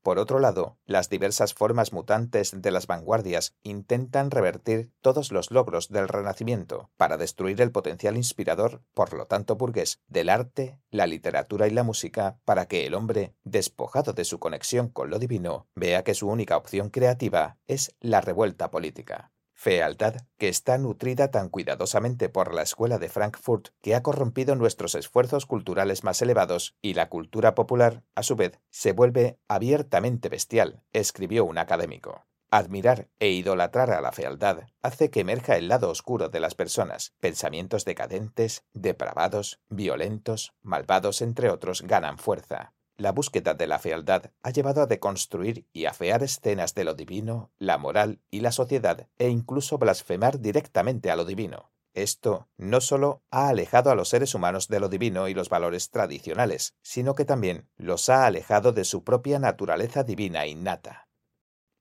Por 0.01 0.17
otro 0.17 0.39
lado, 0.39 0.77
las 0.85 1.09
diversas 1.09 1.53
formas 1.53 1.91
mutantes 1.91 2.53
de 2.61 2.71
las 2.71 2.87
vanguardias 2.87 3.55
intentan 3.63 4.31
revertir 4.31 4.91
todos 5.01 5.31
los 5.31 5.51
logros 5.51 5.89
del 5.89 6.07
Renacimiento 6.07 6.89
para 6.95 7.17
destruir 7.17 7.61
el 7.61 7.71
potencial 7.71 8.15
inspirador, 8.15 8.81
por 8.93 9.13
lo 9.13 9.27
tanto 9.27 9.57
burgués, 9.57 10.01
del 10.07 10.29
arte, 10.29 10.79
la 10.89 11.05
literatura 11.05 11.67
y 11.67 11.71
la 11.71 11.83
música 11.83 12.39
para 12.45 12.67
que 12.67 12.85
el 12.85 12.93
hombre, 12.93 13.35
despojado 13.43 14.13
de 14.13 14.23
su 14.23 14.39
conexión 14.39 14.87
con 14.87 15.09
lo 15.09 15.19
divino, 15.19 15.67
vea 15.75 16.03
que 16.03 16.13
su 16.13 16.29
única 16.29 16.55
opción 16.55 16.89
creativa 16.89 17.57
es 17.67 17.93
la 17.99 18.21
revuelta 18.21 18.71
política 18.71 19.31
fealdad 19.59 20.21
que 20.37 20.47
está 20.47 20.77
nutrida 20.77 21.31
tan 21.31 21.49
cuidadosamente 21.49 22.29
por 22.29 22.53
la 22.53 22.61
escuela 22.61 22.97
de 22.97 23.09
Frankfurt 23.09 23.67
que 23.81 23.93
ha 23.93 24.01
corrompido 24.01 24.55
nuestros 24.55 24.95
esfuerzos 24.95 25.45
culturales 25.45 26.05
más 26.05 26.21
elevados 26.21 26.77
y 26.81 26.93
la 26.93 27.09
cultura 27.09 27.55
popular, 27.55 28.01
a 28.15 28.23
su 28.23 28.37
vez, 28.37 28.57
se 28.69 28.93
vuelve 28.93 29.37
abiertamente 29.49 30.29
bestial, 30.29 30.81
escribió 30.93 31.43
un 31.43 31.57
académico. 31.57 32.25
Admirar 32.49 33.09
e 33.19 33.31
idolatrar 33.31 33.91
a 33.91 33.99
la 33.99 34.13
fealdad 34.13 34.63
hace 34.81 35.09
que 35.09 35.19
emerja 35.19 35.57
el 35.57 35.67
lado 35.67 35.89
oscuro 35.89 36.29
de 36.29 36.39
las 36.39 36.55
personas. 36.55 37.13
Pensamientos 37.19 37.83
decadentes, 37.83 38.63
depravados, 38.71 39.59
violentos, 39.67 40.53
malvados, 40.61 41.21
entre 41.21 41.49
otros, 41.49 41.81
ganan 41.81 42.17
fuerza. 42.17 42.73
La 42.99 43.13
búsqueda 43.13 43.53
de 43.53 43.65
la 43.65 43.79
fealdad 43.79 44.31
ha 44.43 44.49
llevado 44.49 44.81
a 44.81 44.85
deconstruir 44.85 45.65
y 45.71 45.85
afear 45.85 46.21
escenas 46.21 46.75
de 46.75 46.83
lo 46.83 46.95
divino, 46.95 47.49
la 47.57 47.77
moral 47.77 48.19
y 48.29 48.41
la 48.41 48.51
sociedad, 48.51 49.07
e 49.17 49.29
incluso 49.29 49.77
blasfemar 49.77 50.41
directamente 50.41 51.09
a 51.09 51.15
lo 51.15 51.23
divino. 51.23 51.71
Esto 51.93 52.49
no 52.57 52.81
solo 52.81 53.23
ha 53.31 53.47
alejado 53.47 53.89
a 53.89 53.95
los 53.95 54.09
seres 54.09 54.35
humanos 54.35 54.67
de 54.67 54.81
lo 54.81 54.89
divino 54.89 55.29
y 55.29 55.33
los 55.33 55.47
valores 55.47 55.91
tradicionales, 55.91 56.75
sino 56.81 57.15
que 57.15 57.23
también 57.23 57.69
los 57.77 58.09
ha 58.09 58.25
alejado 58.25 58.73
de 58.73 58.83
su 58.83 59.05
propia 59.05 59.39
naturaleza 59.39 60.03
divina 60.03 60.45
innata. 60.45 61.07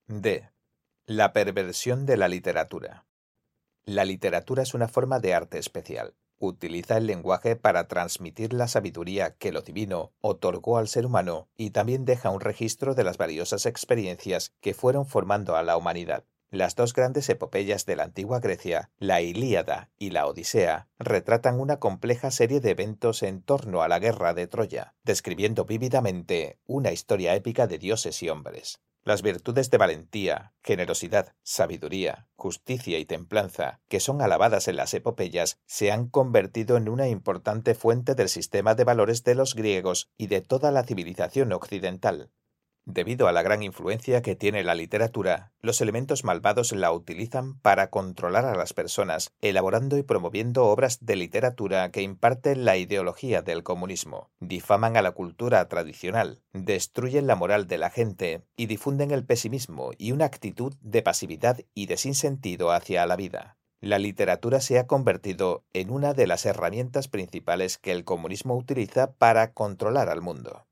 D. 0.07 0.49
La 1.05 1.33
perversión 1.33 2.07
de 2.07 2.17
la 2.17 2.29
literatura. 2.29 3.09
La 3.85 4.05
literatura 4.05 4.63
es 4.63 4.73
una 4.73 4.87
forma 4.87 5.19
de 5.19 5.35
arte 5.35 5.59
especial. 5.59 6.15
Utiliza 6.41 6.97
el 6.97 7.07
lenguaje 7.07 7.57
para 7.57 7.89
transmitir 7.89 8.53
la 8.53 8.69
sabiduría 8.69 9.35
que 9.35 9.51
lo 9.51 9.63
divino 9.63 10.13
otorgó 10.21 10.79
al 10.79 10.87
ser 10.87 11.07
humano 11.07 11.49
y 11.57 11.71
también 11.71 12.05
deja 12.05 12.31
un 12.31 12.41
registro 12.41 12.95
de 12.95 13.03
las 13.03 13.19
valiosas 13.19 13.67
experiencias 13.67 14.53
que 14.61 14.73
fueron 14.73 15.05
formando 15.05 15.57
a 15.57 15.63
la 15.65 15.77
humanidad. 15.77 16.25
Las 16.51 16.77
dos 16.77 16.95
grandes 16.95 17.29
epopeyas 17.29 17.85
de 17.85 17.97
la 17.97 18.05
antigua 18.05 18.41
Grecia, 18.41 18.91
la 18.99 19.21
Ilíada 19.21 19.91
y 19.99 20.11
la 20.11 20.27
Odisea, 20.27 20.89
retratan 20.99 21.61
una 21.61 21.79
compleja 21.79 22.31
serie 22.31 22.61
de 22.61 22.71
eventos 22.71 23.23
en 23.23 23.43
torno 23.43 23.83
a 23.83 23.89
la 23.89 23.99
guerra 23.99 24.33
de 24.33 24.47
Troya, 24.47 24.95
describiendo 25.05 25.67
vívidamente 25.67 26.59
una 26.67 26.91
historia 26.91 27.35
épica 27.35 27.67
de 27.67 27.79
dioses 27.79 28.23
y 28.23 28.31
hombres. 28.31 28.81
Las 29.05 29.23
virtudes 29.23 29.71
de 29.71 29.79
valentía, 29.79 30.53
generosidad, 30.63 31.35
sabiduría, 31.43 32.29
justicia 32.37 32.99
y 32.99 33.07
templanza, 33.07 33.81
que 33.89 34.01
son 34.01 34.21
alabadas 34.21 34.69
en 34.69 34.77
las 34.77 34.93
epopeyas, 34.93 35.59
se 35.67 35.91
han 35.91 36.09
convertido 36.09 36.77
en 36.77 36.89
una 36.89 37.09
importante 37.09 37.75
fuente 37.75 38.15
del 38.15 38.29
sistema 38.29 38.75
de 38.75 38.85
valores 38.85 39.25
de 39.25 39.35
los 39.35 39.55
griegos 39.55 40.11
y 40.17 40.27
de 40.27 40.41
toda 40.41 40.73
la 40.73 40.85
civilización 40.85 41.53
occidental. 41.53 42.31
Debido 42.91 43.29
a 43.29 43.33
la 43.33 43.43
gran 43.43 43.63
influencia 43.63 44.23
que 44.23 44.35
tiene 44.35 44.65
la 44.65 44.75
literatura, 44.75 45.53
los 45.61 45.83
elementos 45.83 46.25
malvados 46.25 46.73
la 46.73 46.91
utilizan 46.91 47.61
para 47.61 47.91
controlar 47.91 48.47
a 48.47 48.57
las 48.57 48.73
personas, 48.73 49.31
elaborando 49.43 49.99
y 49.99 50.03
promoviendo 50.03 50.65
obras 50.65 51.05
de 51.05 51.15
literatura 51.15 51.91
que 51.91 52.01
imparten 52.01 52.65
la 52.65 52.79
ideología 52.79 53.43
del 53.43 53.63
comunismo, 53.63 54.31
difaman 54.41 54.97
a 54.97 55.03
la 55.03 55.11
cultura 55.11 55.69
tradicional, 55.69 56.41
destruyen 56.55 57.27
la 57.27 57.37
moral 57.37 57.67
de 57.67 57.77
la 57.77 57.91
gente 57.91 58.47
y 58.57 58.65
difunden 58.65 59.11
el 59.11 59.27
pesimismo 59.27 59.91
y 59.99 60.13
una 60.13 60.25
actitud 60.25 60.75
de 60.81 61.03
pasividad 61.03 61.61
y 61.75 61.89
de 61.89 61.99
sinsentido 61.99 62.73
hacia 62.73 63.05
la 63.05 63.17
vida. 63.17 63.59
La 63.83 63.99
literatura 63.99 64.63
se 64.63 64.79
ha 64.79 64.87
convertido 64.87 65.63
en 65.75 65.91
una 65.91 66.15
de 66.15 66.27
las 66.27 66.47
herramientas 66.47 67.09
principales 67.09 67.77
que 67.77 67.93
el 67.93 68.05
comunismo 68.05 68.57
utiliza 68.57 69.13
para 69.13 69.53
controlar 69.53 70.09
al 70.09 70.23
mundo 70.23 70.68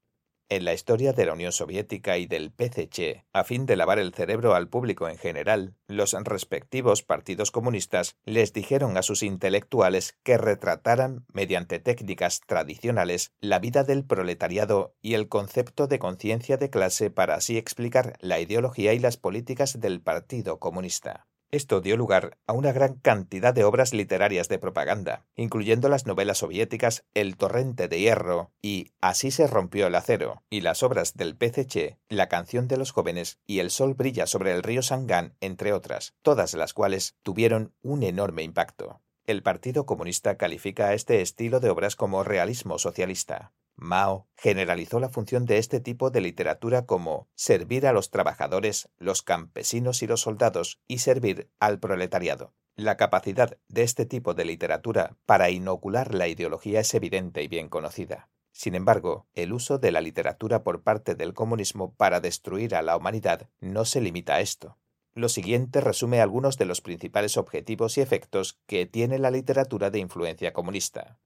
en 0.49 0.65
la 0.65 0.75
historia 0.75 1.13
de 1.13 1.27
la 1.27 1.33
Unión 1.33 1.53
Soviética 1.53 2.19
y 2.19 2.27
del 2.27 2.51
PCC, 2.51 3.25
a 3.33 3.45
fin 3.45 3.67
de 3.67 3.77
lavar 3.77 3.99
el 3.99 4.15
cerebro 4.15 4.55
al 4.55 4.69
público 4.69 5.09
en 5.09 5.19
general, 5.19 5.75
los 5.89 6.13
respectivos 6.13 7.03
partidos 7.03 7.51
comunistas 7.51 8.17
les 8.25 8.53
dijeron 8.53 8.97
a 8.97 9.03
sus 9.03 9.23
intelectuales 9.23 10.17
que 10.23 10.39
retrataran, 10.39 11.25
mediante 11.33 11.79
técnicas 11.79 12.41
tradicionales, 12.47 13.33
la 13.41 13.59
vida 13.59 13.85
del 13.85 14.05
proletariado 14.05 14.95
y 15.01 15.15
el 15.15 15.29
concepto 15.29 15.87
de 15.87 15.99
conciencia 15.99 16.57
de 16.57 16.71
clase 16.71 17.11
para 17.11 17.35
así 17.35 17.57
explicar 17.59 18.15
la 18.21 18.41
ideología 18.41 18.93
y 18.93 18.99
las 18.99 19.17
políticas 19.17 19.81
del 19.81 20.01
Partido 20.01 20.59
Comunista. 20.59 21.27
Esto 21.53 21.81
dio 21.81 21.97
lugar 21.97 22.39
a 22.47 22.53
una 22.53 22.73
gran 22.73 22.95
cantidad 22.95 23.55
de 23.55 23.63
obras 23.63 23.95
literarias 23.95 24.49
de 24.49 24.59
propaganda, 24.59 25.27
incluyendo 25.37 25.89
las 25.89 26.05
novelas 26.05 26.39
soviéticas 26.39 27.05
El 27.15 27.37
torrente 27.37 27.87
de 27.87 28.01
hierro 28.01 28.51
y 28.61 28.91
Así 29.01 29.31
se 29.31 29.47
rompió 29.47 29.87
el 29.87 29.95
acero, 29.95 30.43
y 30.51 30.63
las 30.63 30.83
obras 30.83 31.15
del 31.15 31.37
PCC, 31.37 31.99
La 32.09 32.29
canción 32.29 32.67
de 32.67 32.77
los 32.77 32.91
jóvenes 32.91 33.39
y 33.47 33.61
El 33.61 33.71
sol 33.71 33.95
brilla 33.95 34.27
sobre 34.27 34.53
el 34.53 34.65
río 34.65 34.83
Sangán, 34.83 35.37
entre 35.41 35.73
otras, 35.73 36.15
todas 36.23 36.53
las 36.55 36.75
cuales 36.75 37.15
tuvieron 37.23 37.73
un 37.81 38.03
enorme 38.03 38.43
impacto. 38.43 39.01
El 39.25 39.43
Partido 39.43 39.87
Comunista 39.87 40.37
califica 40.37 40.87
a 40.87 40.95
este 40.95 41.21
estilo 41.21 41.61
de 41.61 41.71
obras 41.71 41.95
como 41.95 42.25
realismo 42.25 42.79
socialista. 42.79 43.53
Mao 43.77 44.27
generalizó 44.37 45.01
la 45.01 45.11
función 45.11 45.45
de 45.45 45.59
este 45.59 45.81
tipo 45.81 46.11
de 46.11 46.23
literatura 46.23 46.87
como 46.87 47.29
servir 47.35 47.87
a 47.87 47.93
los 47.93 48.11
trabajadores, 48.11 48.89
los 48.99 49.23
campesinos 49.23 50.03
y 50.03 50.07
los 50.07 50.23
soldados 50.23 50.81
y 50.89 50.99
servir 50.99 51.51
al 51.61 51.79
proletariado. 51.79 52.55
La 52.75 52.97
capacidad 52.97 53.59
de 53.69 53.83
este 53.83 54.07
tipo 54.07 54.35
de 54.35 54.47
literatura 54.47 55.17
para 55.27 55.51
inocular 55.51 56.15
la 56.15 56.29
ideología 56.29 56.81
es 56.81 56.95
evidente 56.95 57.43
y 57.43 57.49
bien 57.49 57.69
conocida. 57.69 58.29
Sin 58.53 58.75
embargo, 58.75 59.27
el 59.35 59.53
uso 59.53 59.79
de 59.79 59.93
la 59.93 60.01
literatura 60.01 60.63
por 60.63 60.83
parte 60.83 61.15
del 61.15 61.35
comunismo 61.35 61.95
para 61.95 62.21
destruir 62.21 62.75
a 62.75 62.83
la 62.83 62.97
humanidad 62.97 63.51
no 63.61 63.85
se 63.85 64.01
limita 64.01 64.37
a 64.37 64.41
esto. 64.41 64.79
Lo 65.15 65.29
siguiente 65.29 65.83
resume 65.83 66.21
algunos 66.21 66.57
de 66.57 66.65
los 66.65 66.81
principales 66.81 67.37
objetivos 67.37 67.99
y 67.99 68.01
efectos 68.01 68.59
que 68.67 68.87
tiene 68.87 69.19
la 69.19 69.31
literatura 69.31 69.91
de 69.91 69.99
influencia 69.99 70.55
comunista 70.55 71.19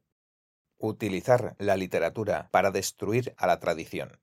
utilizar 0.81 1.55
la 1.59 1.76
literatura 1.76 2.49
para 2.51 2.70
destruir 2.70 3.35
a 3.37 3.47
la 3.47 3.61
tradición. 3.61 4.20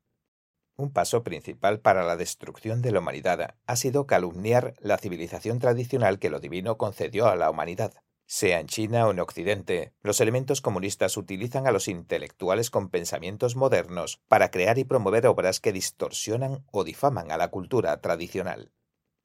Un 0.75 0.91
paso 0.91 1.23
principal 1.23 1.79
para 1.79 2.03
la 2.03 2.17
destrucción 2.17 2.81
de 2.81 2.91
la 2.91 2.99
humanidad 2.99 3.55
ha 3.65 3.75
sido 3.75 4.05
calumniar 4.05 4.75
la 4.79 4.97
civilización 4.97 5.59
tradicional 5.59 6.19
que 6.19 6.29
lo 6.29 6.39
divino 6.39 6.77
concedió 6.77 7.27
a 7.27 7.35
la 7.35 7.49
humanidad. 7.49 7.93
Sea 8.27 8.59
en 8.59 8.67
China 8.67 9.07
o 9.07 9.11
en 9.11 9.19
Occidente, 9.19 9.93
los 10.01 10.19
elementos 10.19 10.61
comunistas 10.61 11.15
utilizan 11.15 11.65
a 11.65 11.71
los 11.71 11.87
intelectuales 11.87 12.69
con 12.69 12.89
pensamientos 12.89 13.55
modernos 13.55 14.21
para 14.27 14.51
crear 14.51 14.77
y 14.77 14.83
promover 14.83 15.25
obras 15.27 15.61
que 15.61 15.71
distorsionan 15.71 16.65
o 16.71 16.83
difaman 16.83 17.31
a 17.31 17.37
la 17.37 17.47
cultura 17.47 18.01
tradicional. 18.01 18.73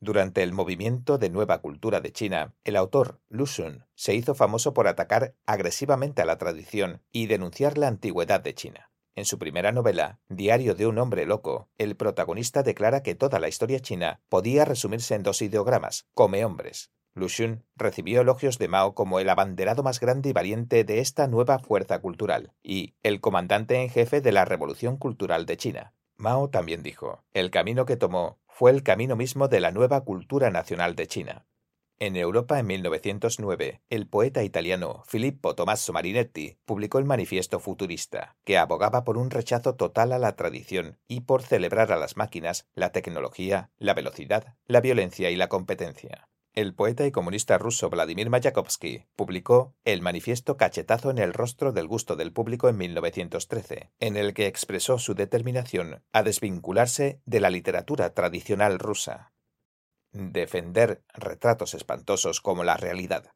Durante 0.02 0.42
el 0.42 0.52
movimiento 0.52 1.16
de 1.16 1.30
nueva 1.30 1.60
cultura 1.60 2.00
de 2.00 2.10
China, 2.10 2.56
el 2.64 2.74
autor 2.74 3.20
Lu 3.28 3.46
Xun 3.46 3.84
se 3.94 4.16
hizo 4.16 4.34
famoso 4.34 4.74
por 4.74 4.88
atacar 4.88 5.36
agresivamente 5.46 6.20
a 6.20 6.24
la 6.24 6.38
tradición 6.38 7.02
y 7.12 7.26
denunciar 7.26 7.78
la 7.78 7.86
antigüedad 7.86 8.40
de 8.40 8.52
China. 8.52 8.90
En 9.14 9.24
su 9.24 9.38
primera 9.38 9.70
novela, 9.70 10.18
Diario 10.28 10.74
de 10.74 10.88
un 10.88 10.98
hombre 10.98 11.24
loco, 11.24 11.68
el 11.78 11.94
protagonista 11.94 12.64
declara 12.64 13.04
que 13.04 13.14
toda 13.14 13.38
la 13.38 13.46
historia 13.46 13.78
china 13.78 14.20
podía 14.28 14.64
resumirse 14.64 15.14
en 15.14 15.22
dos 15.22 15.40
ideogramas, 15.40 16.08
come 16.14 16.44
hombres. 16.44 16.90
Lu 17.14 17.28
Xun 17.28 17.62
recibió 17.76 18.22
elogios 18.22 18.58
de 18.58 18.66
Mao 18.66 18.96
como 18.96 19.20
el 19.20 19.30
abanderado 19.30 19.84
más 19.84 20.00
grande 20.00 20.30
y 20.30 20.32
valiente 20.32 20.82
de 20.82 20.98
esta 20.98 21.28
nueva 21.28 21.60
fuerza 21.60 22.00
cultural 22.00 22.54
y 22.60 22.96
el 23.04 23.20
comandante 23.20 23.80
en 23.80 23.88
jefe 23.88 24.20
de 24.20 24.32
la 24.32 24.46
revolución 24.46 24.96
cultural 24.96 25.46
de 25.46 25.56
China. 25.56 25.94
Mao 26.22 26.50
también 26.50 26.82
dijo, 26.84 27.24
el 27.34 27.50
camino 27.50 27.84
que 27.84 27.96
tomó 27.96 28.38
fue 28.54 28.70
el 28.70 28.82
camino 28.82 29.16
mismo 29.16 29.48
de 29.48 29.60
la 29.60 29.70
nueva 29.70 30.04
cultura 30.04 30.50
nacional 30.50 30.94
de 30.94 31.06
China. 31.06 31.46
En 31.98 32.16
Europa 32.16 32.58
en 32.58 32.66
1909, 32.66 33.80
el 33.88 34.06
poeta 34.08 34.42
italiano 34.42 35.04
Filippo 35.06 35.54
Tommaso 35.54 35.92
Marinetti 35.92 36.58
publicó 36.66 36.98
el 36.98 37.06
Manifiesto 37.06 37.60
Futurista, 37.60 38.36
que 38.44 38.58
abogaba 38.58 39.04
por 39.04 39.16
un 39.16 39.30
rechazo 39.30 39.76
total 39.76 40.12
a 40.12 40.18
la 40.18 40.36
tradición 40.36 40.98
y 41.08 41.20
por 41.20 41.42
celebrar 41.42 41.92
a 41.92 41.96
las 41.96 42.16
máquinas, 42.16 42.68
la 42.74 42.92
tecnología, 42.92 43.70
la 43.78 43.94
velocidad, 43.94 44.56
la 44.66 44.80
violencia 44.80 45.30
y 45.30 45.36
la 45.36 45.48
competencia. 45.48 46.28
El 46.54 46.74
poeta 46.74 47.06
y 47.06 47.12
comunista 47.12 47.56
ruso 47.56 47.88
Vladimir 47.88 48.28
Mayakovsky 48.28 49.06
publicó 49.16 49.74
el 49.86 50.02
manifiesto 50.02 50.58
Cachetazo 50.58 51.10
en 51.10 51.16
el 51.16 51.32
rostro 51.32 51.72
del 51.72 51.88
gusto 51.88 52.14
del 52.14 52.34
público 52.34 52.68
en 52.68 52.76
1913, 52.76 53.90
en 54.00 54.18
el 54.18 54.34
que 54.34 54.48
expresó 54.48 54.98
su 54.98 55.14
determinación 55.14 56.04
a 56.12 56.22
desvincularse 56.22 57.22
de 57.24 57.40
la 57.40 57.48
literatura 57.48 58.12
tradicional 58.12 58.78
rusa. 58.78 59.32
Defender 60.12 61.02
retratos 61.14 61.72
espantosos 61.72 62.42
como 62.42 62.64
la 62.64 62.76
realidad. 62.76 63.32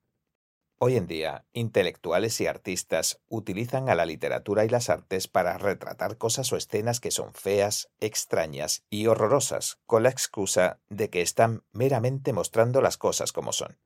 Hoy 0.79 0.99
en 0.99 1.07
día, 1.07 1.47
intelectuales 1.55 2.39
y 2.43 2.47
artistas 2.47 3.19
utilizan 3.31 3.89
a 3.89 3.95
la 3.95 4.05
literatura 4.05 4.67
y 4.67 4.69
las 4.69 4.91
artes 4.91 5.27
para 5.27 5.57
retratar 5.57 6.19
cosas 6.19 6.53
o 6.53 6.59
escenas 6.59 7.01
que 7.01 7.11
son 7.11 7.33
feas, 7.33 7.89
extrañas 7.99 8.85
y 8.91 9.07
horrorosas, 9.07 9.79
con 9.87 10.03
la 10.03 10.11
excusa 10.11 10.79
de 10.91 11.09
que 11.09 11.23
están 11.23 11.63
meramente 11.73 12.35
mostrando 12.35 12.83
las 12.83 12.99
cosas 12.99 13.33
como 13.33 13.55
son. 13.55 13.79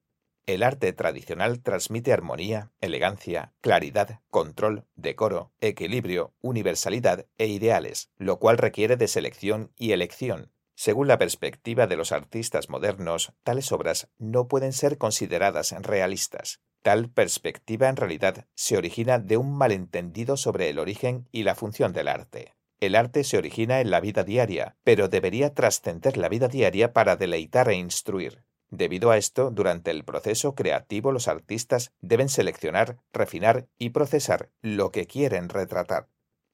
El 0.47 0.64
arte 0.64 0.93
tradicional 0.93 1.61
transmite 1.61 2.12
armonía, 2.12 2.72
elegancia, 2.80 3.53
claridad, 3.61 4.18
control, 4.28 4.84
decoro, 4.97 5.53
equilibrio, 5.61 6.32
universalidad 6.41 7.24
e 7.38 7.47
ideales, 7.47 8.11
lo 8.16 8.41
cual 8.41 8.59
requiere 8.59 8.97
de 8.97 9.07
selección 9.07 9.70
y 9.76 9.93
elección. 9.93 10.51
Según 10.81 11.09
la 11.09 11.18
perspectiva 11.18 11.87
de 11.87 11.97
los 11.97 12.11
artistas 12.11 12.70
modernos, 12.70 13.35
tales 13.43 13.70
obras 13.70 14.09
no 14.16 14.49
pueden 14.49 14.72
ser 14.72 14.97
consideradas 14.97 15.72
realistas. 15.83 16.62
Tal 16.81 17.11
perspectiva 17.11 17.91
en 17.91 17.97
realidad 17.97 18.47
se 18.55 18.78
origina 18.78 19.18
de 19.18 19.37
un 19.37 19.55
malentendido 19.55 20.39
sobre 20.39 20.70
el 20.70 20.78
origen 20.78 21.28
y 21.33 21.43
la 21.43 21.55
función 21.55 21.93
del 21.93 22.09
arte. 22.09 22.55
El 22.81 22.95
arte 22.95 23.24
se 23.24 23.37
origina 23.37 23.83
en 23.83 23.91
la 23.91 24.01
vida 24.01 24.24
diaria, 24.24 24.74
pero 24.83 25.09
debería 25.09 25.53
trascender 25.53 26.16
la 26.16 26.31
vida 26.31 26.49
diaria 26.49 26.95
para 26.95 27.16
deleitar 27.16 27.68
e 27.68 27.74
instruir. 27.74 28.45
Debido 28.70 29.11
a 29.11 29.18
esto, 29.18 29.51
durante 29.51 29.91
el 29.91 30.03
proceso 30.05 30.55
creativo 30.55 31.12
los 31.12 31.28
artistas 31.28 31.93
deben 32.01 32.31
seleccionar, 32.31 32.97
refinar 33.12 33.66
y 33.76 33.91
procesar 33.91 34.49
lo 34.62 34.93
que 34.93 35.07
quieren 35.07 35.51
retratar. 35.51 36.09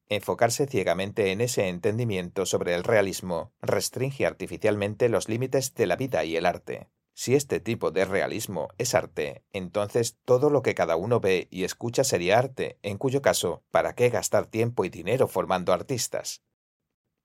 Enfocarse 0.08 0.66
ciegamente 0.66 1.32
en 1.32 1.40
ese 1.40 1.68
entendimiento 1.68 2.46
sobre 2.46 2.74
el 2.74 2.84
realismo 2.84 3.52
restringe 3.60 4.24
artificialmente 4.24 5.08
los 5.08 5.28
límites 5.28 5.74
de 5.74 5.86
la 5.86 5.96
vida 5.96 6.24
y 6.24 6.36
el 6.36 6.46
arte. 6.46 6.88
Si 7.12 7.34
este 7.34 7.60
tipo 7.60 7.90
de 7.90 8.04
realismo 8.04 8.68
es 8.78 8.94
arte, 8.94 9.42
entonces 9.52 10.18
todo 10.24 10.50
lo 10.50 10.62
que 10.62 10.74
cada 10.74 10.96
uno 10.96 11.18
ve 11.18 11.48
y 11.50 11.64
escucha 11.64 12.04
sería 12.04 12.38
arte, 12.38 12.78
en 12.82 12.98
cuyo 12.98 13.20
caso, 13.20 13.64
¿para 13.70 13.94
qué 13.94 14.10
gastar 14.10 14.46
tiempo 14.46 14.84
y 14.84 14.90
dinero 14.90 15.26
formando 15.26 15.72
artistas? 15.72 16.42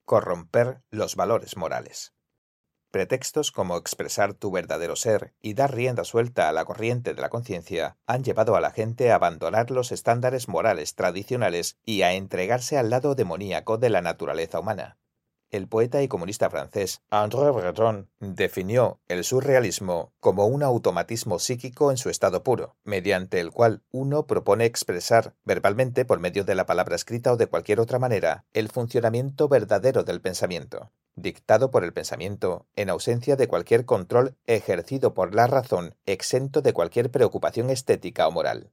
Corromper 0.04 0.82
los 0.90 1.14
valores 1.14 1.56
morales. 1.56 2.14
Pretextos 2.92 3.52
como 3.52 3.78
expresar 3.78 4.34
tu 4.34 4.50
verdadero 4.50 4.96
ser 4.96 5.32
y 5.40 5.54
dar 5.54 5.74
rienda 5.74 6.04
suelta 6.04 6.50
a 6.50 6.52
la 6.52 6.66
corriente 6.66 7.14
de 7.14 7.22
la 7.22 7.30
conciencia 7.30 7.96
han 8.06 8.22
llevado 8.22 8.54
a 8.54 8.60
la 8.60 8.70
gente 8.70 9.10
a 9.10 9.14
abandonar 9.14 9.70
los 9.70 9.92
estándares 9.92 10.46
morales 10.46 10.94
tradicionales 10.94 11.78
y 11.86 12.02
a 12.02 12.12
entregarse 12.12 12.76
al 12.76 12.90
lado 12.90 13.14
demoníaco 13.14 13.78
de 13.78 13.88
la 13.88 14.02
naturaleza 14.02 14.60
humana 14.60 14.98
el 15.52 15.68
poeta 15.68 16.02
y 16.02 16.08
comunista 16.08 16.50
francés 16.50 17.02
André 17.10 17.50
Breton 17.50 18.08
definió 18.18 19.00
el 19.06 19.22
surrealismo 19.22 20.12
como 20.18 20.46
un 20.46 20.62
automatismo 20.62 21.38
psíquico 21.38 21.90
en 21.90 21.98
su 21.98 22.08
estado 22.08 22.42
puro, 22.42 22.74
mediante 22.84 23.38
el 23.38 23.52
cual 23.52 23.82
uno 23.90 24.26
propone 24.26 24.64
expresar 24.64 25.34
verbalmente, 25.44 26.04
por 26.04 26.20
medio 26.20 26.44
de 26.44 26.54
la 26.54 26.66
palabra 26.66 26.96
escrita 26.96 27.32
o 27.32 27.36
de 27.36 27.46
cualquier 27.46 27.80
otra 27.80 27.98
manera, 27.98 28.46
el 28.54 28.70
funcionamiento 28.70 29.48
verdadero 29.48 30.02
del 30.04 30.20
pensamiento. 30.20 30.90
dictado 31.14 31.70
por 31.70 31.84
el 31.84 31.92
pensamiento, 31.92 32.66
en 32.74 32.88
ausencia 32.88 33.36
de 33.36 33.46
cualquier 33.46 33.84
control 33.84 34.34
ejercido 34.46 35.12
por 35.12 35.34
la 35.34 35.46
razón, 35.46 35.94
exento 36.06 36.62
de 36.62 36.72
cualquier 36.72 37.10
preocupación 37.10 37.68
estética 37.68 38.26
o 38.26 38.30
moral. 38.30 38.72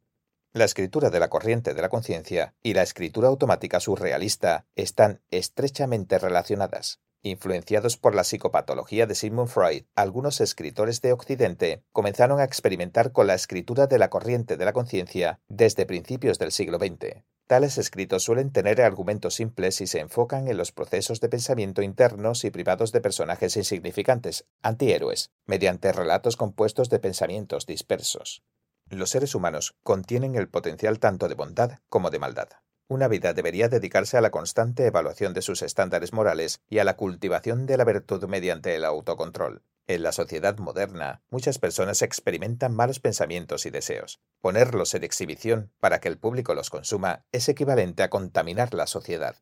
La 0.51 0.65
escritura 0.65 1.11
de 1.11 1.19
la 1.19 1.29
corriente 1.29 1.75
de 1.75 1.81
la 1.83 1.89
conciencia 1.89 2.55
y 2.63 2.73
la 2.73 2.81
escritura 2.81 3.27
automática 3.27 3.79
surrealista 3.79 4.65
están 4.75 5.21
estrechamente 5.29 6.17
relacionadas. 6.17 7.01
Influenciados 7.21 7.97
por 7.97 8.15
la 8.15 8.23
psicopatología 8.23 9.05
de 9.05 9.13
Sigmund 9.13 9.49
Freud, 9.49 9.83
algunos 9.93 10.41
escritores 10.41 11.01
de 11.01 11.13
Occidente 11.13 11.83
comenzaron 11.91 12.39
a 12.39 12.45
experimentar 12.45 13.11
con 13.11 13.27
la 13.27 13.35
escritura 13.35 13.85
de 13.85 13.99
la 13.99 14.09
corriente 14.09 14.57
de 14.57 14.65
la 14.65 14.73
conciencia 14.73 15.39
desde 15.49 15.85
principios 15.85 16.39
del 16.39 16.51
siglo 16.51 16.79
XX. 16.79 17.23
Tales 17.45 17.77
escritos 17.77 18.23
suelen 18.23 18.51
tener 18.51 18.81
argumentos 18.81 19.35
simples 19.35 19.81
y 19.81 19.87
se 19.87 19.99
enfocan 19.99 20.47
en 20.47 20.57
los 20.57 20.71
procesos 20.71 21.19
de 21.19 21.29
pensamiento 21.29 21.83
internos 21.83 22.43
y 22.43 22.49
privados 22.49 22.91
de 22.91 23.01
personajes 23.01 23.55
insignificantes, 23.55 24.45
antihéroes, 24.63 25.29
mediante 25.45 25.91
relatos 25.91 26.37
compuestos 26.37 26.89
de 26.89 26.97
pensamientos 26.97 27.67
dispersos. 27.67 28.43
Los 28.89 29.11
seres 29.11 29.35
humanos 29.35 29.75
contienen 29.83 30.35
el 30.35 30.49
potencial 30.49 30.99
tanto 30.99 31.27
de 31.27 31.35
bondad 31.35 31.79
como 31.89 32.09
de 32.09 32.17
maldad. 32.17 32.49
Una 32.87 33.07
vida 33.07 33.33
debería 33.33 33.69
dedicarse 33.69 34.17
a 34.17 34.21
la 34.21 34.31
constante 34.31 34.87
evaluación 34.87 35.35
de 35.35 35.43
sus 35.43 35.61
estándares 35.61 36.11
morales 36.11 36.59
y 36.67 36.79
a 36.79 36.83
la 36.83 36.95
cultivación 36.97 37.67
de 37.67 37.77
la 37.77 37.83
virtud 37.83 38.23
mediante 38.25 38.75
el 38.75 38.83
autocontrol. 38.83 39.61
En 39.85 40.01
la 40.01 40.11
sociedad 40.11 40.57
moderna, 40.57 41.21
muchas 41.29 41.59
personas 41.59 42.01
experimentan 42.01 42.75
malos 42.75 42.99
pensamientos 42.99 43.67
y 43.67 43.69
deseos. 43.69 44.19
Ponerlos 44.41 44.95
en 44.95 45.03
exhibición 45.03 45.71
para 45.79 45.99
que 45.99 46.07
el 46.07 46.17
público 46.17 46.55
los 46.55 46.71
consuma 46.71 47.25
es 47.31 47.47
equivalente 47.47 48.01
a 48.01 48.09
contaminar 48.09 48.73
la 48.73 48.87
sociedad. 48.87 49.35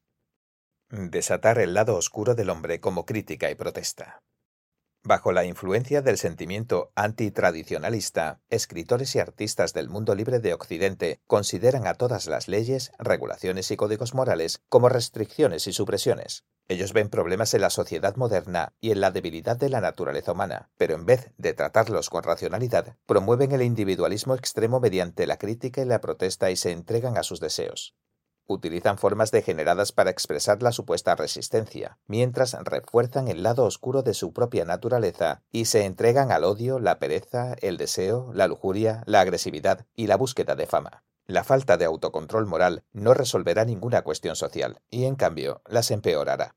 Desatar 0.89 1.59
el 1.59 1.73
lado 1.73 1.95
oscuro 1.95 2.35
del 2.35 2.49
hombre 2.49 2.81
como 2.81 3.05
crítica 3.05 3.49
y 3.49 3.55
protesta. 3.55 4.21
Bajo 5.07 5.31
la 5.31 5.45
influencia 5.45 6.01
del 6.01 6.17
sentimiento 6.17 6.91
antitradicionalista, 6.93 8.41
escritores 8.49 9.15
y 9.15 9.19
artistas 9.19 9.71
del 9.71 9.87
mundo 9.87 10.15
libre 10.15 10.39
de 10.39 10.53
Occidente 10.53 11.21
consideran 11.27 11.87
a 11.87 11.93
todas 11.93 12.27
las 12.27 12.49
leyes, 12.49 12.91
regulaciones 12.99 13.71
y 13.71 13.77
códigos 13.77 14.13
morales 14.13 14.61
como 14.67 14.89
restricciones 14.89 15.65
y 15.67 15.71
supresiones. 15.71 16.43
Ellos 16.67 16.91
ven 16.91 17.07
problemas 17.07 17.53
en 17.53 17.61
la 17.61 17.69
sociedad 17.69 18.17
moderna 18.17 18.73
y 18.81 18.91
en 18.91 18.99
la 18.99 19.11
debilidad 19.11 19.55
de 19.55 19.69
la 19.69 19.79
naturaleza 19.79 20.33
humana, 20.33 20.71
pero 20.77 20.95
en 20.95 21.05
vez 21.05 21.31
de 21.37 21.53
tratarlos 21.53 22.09
con 22.09 22.23
racionalidad, 22.23 22.97
promueven 23.05 23.53
el 23.53 23.61
individualismo 23.61 24.35
extremo 24.35 24.81
mediante 24.81 25.25
la 25.25 25.37
crítica 25.37 25.81
y 25.81 25.85
la 25.85 26.01
protesta 26.01 26.51
y 26.51 26.57
se 26.57 26.73
entregan 26.73 27.17
a 27.17 27.23
sus 27.23 27.39
deseos 27.39 27.95
utilizan 28.47 28.97
formas 28.97 29.31
degeneradas 29.31 29.91
para 29.91 30.09
expresar 30.09 30.63
la 30.63 30.71
supuesta 30.71 31.15
resistencia, 31.15 31.99
mientras 32.07 32.53
refuerzan 32.63 33.27
el 33.27 33.43
lado 33.43 33.65
oscuro 33.65 34.01
de 34.01 34.13
su 34.13 34.33
propia 34.33 34.65
naturaleza 34.65 35.43
y 35.51 35.65
se 35.65 35.85
entregan 35.85 36.31
al 36.31 36.43
odio, 36.43 36.79
la 36.79 36.99
pereza, 36.99 37.55
el 37.61 37.77
deseo, 37.77 38.31
la 38.33 38.47
lujuria, 38.47 39.03
la 39.05 39.21
agresividad 39.21 39.85
y 39.95 40.07
la 40.07 40.17
búsqueda 40.17 40.55
de 40.55 40.65
fama. 40.65 41.03
La 41.25 41.43
falta 41.43 41.75
de 41.75 41.83
autocontrol 41.83 42.45
moral 42.45 42.85
no 42.93 43.13
resolverá 43.13 43.65
ninguna 43.65 44.01
cuestión 44.01 44.37
social, 44.37 44.79
y 44.89 45.03
en 45.03 45.15
cambio 45.15 45.61
las 45.65 45.91
empeorará. 45.91 46.55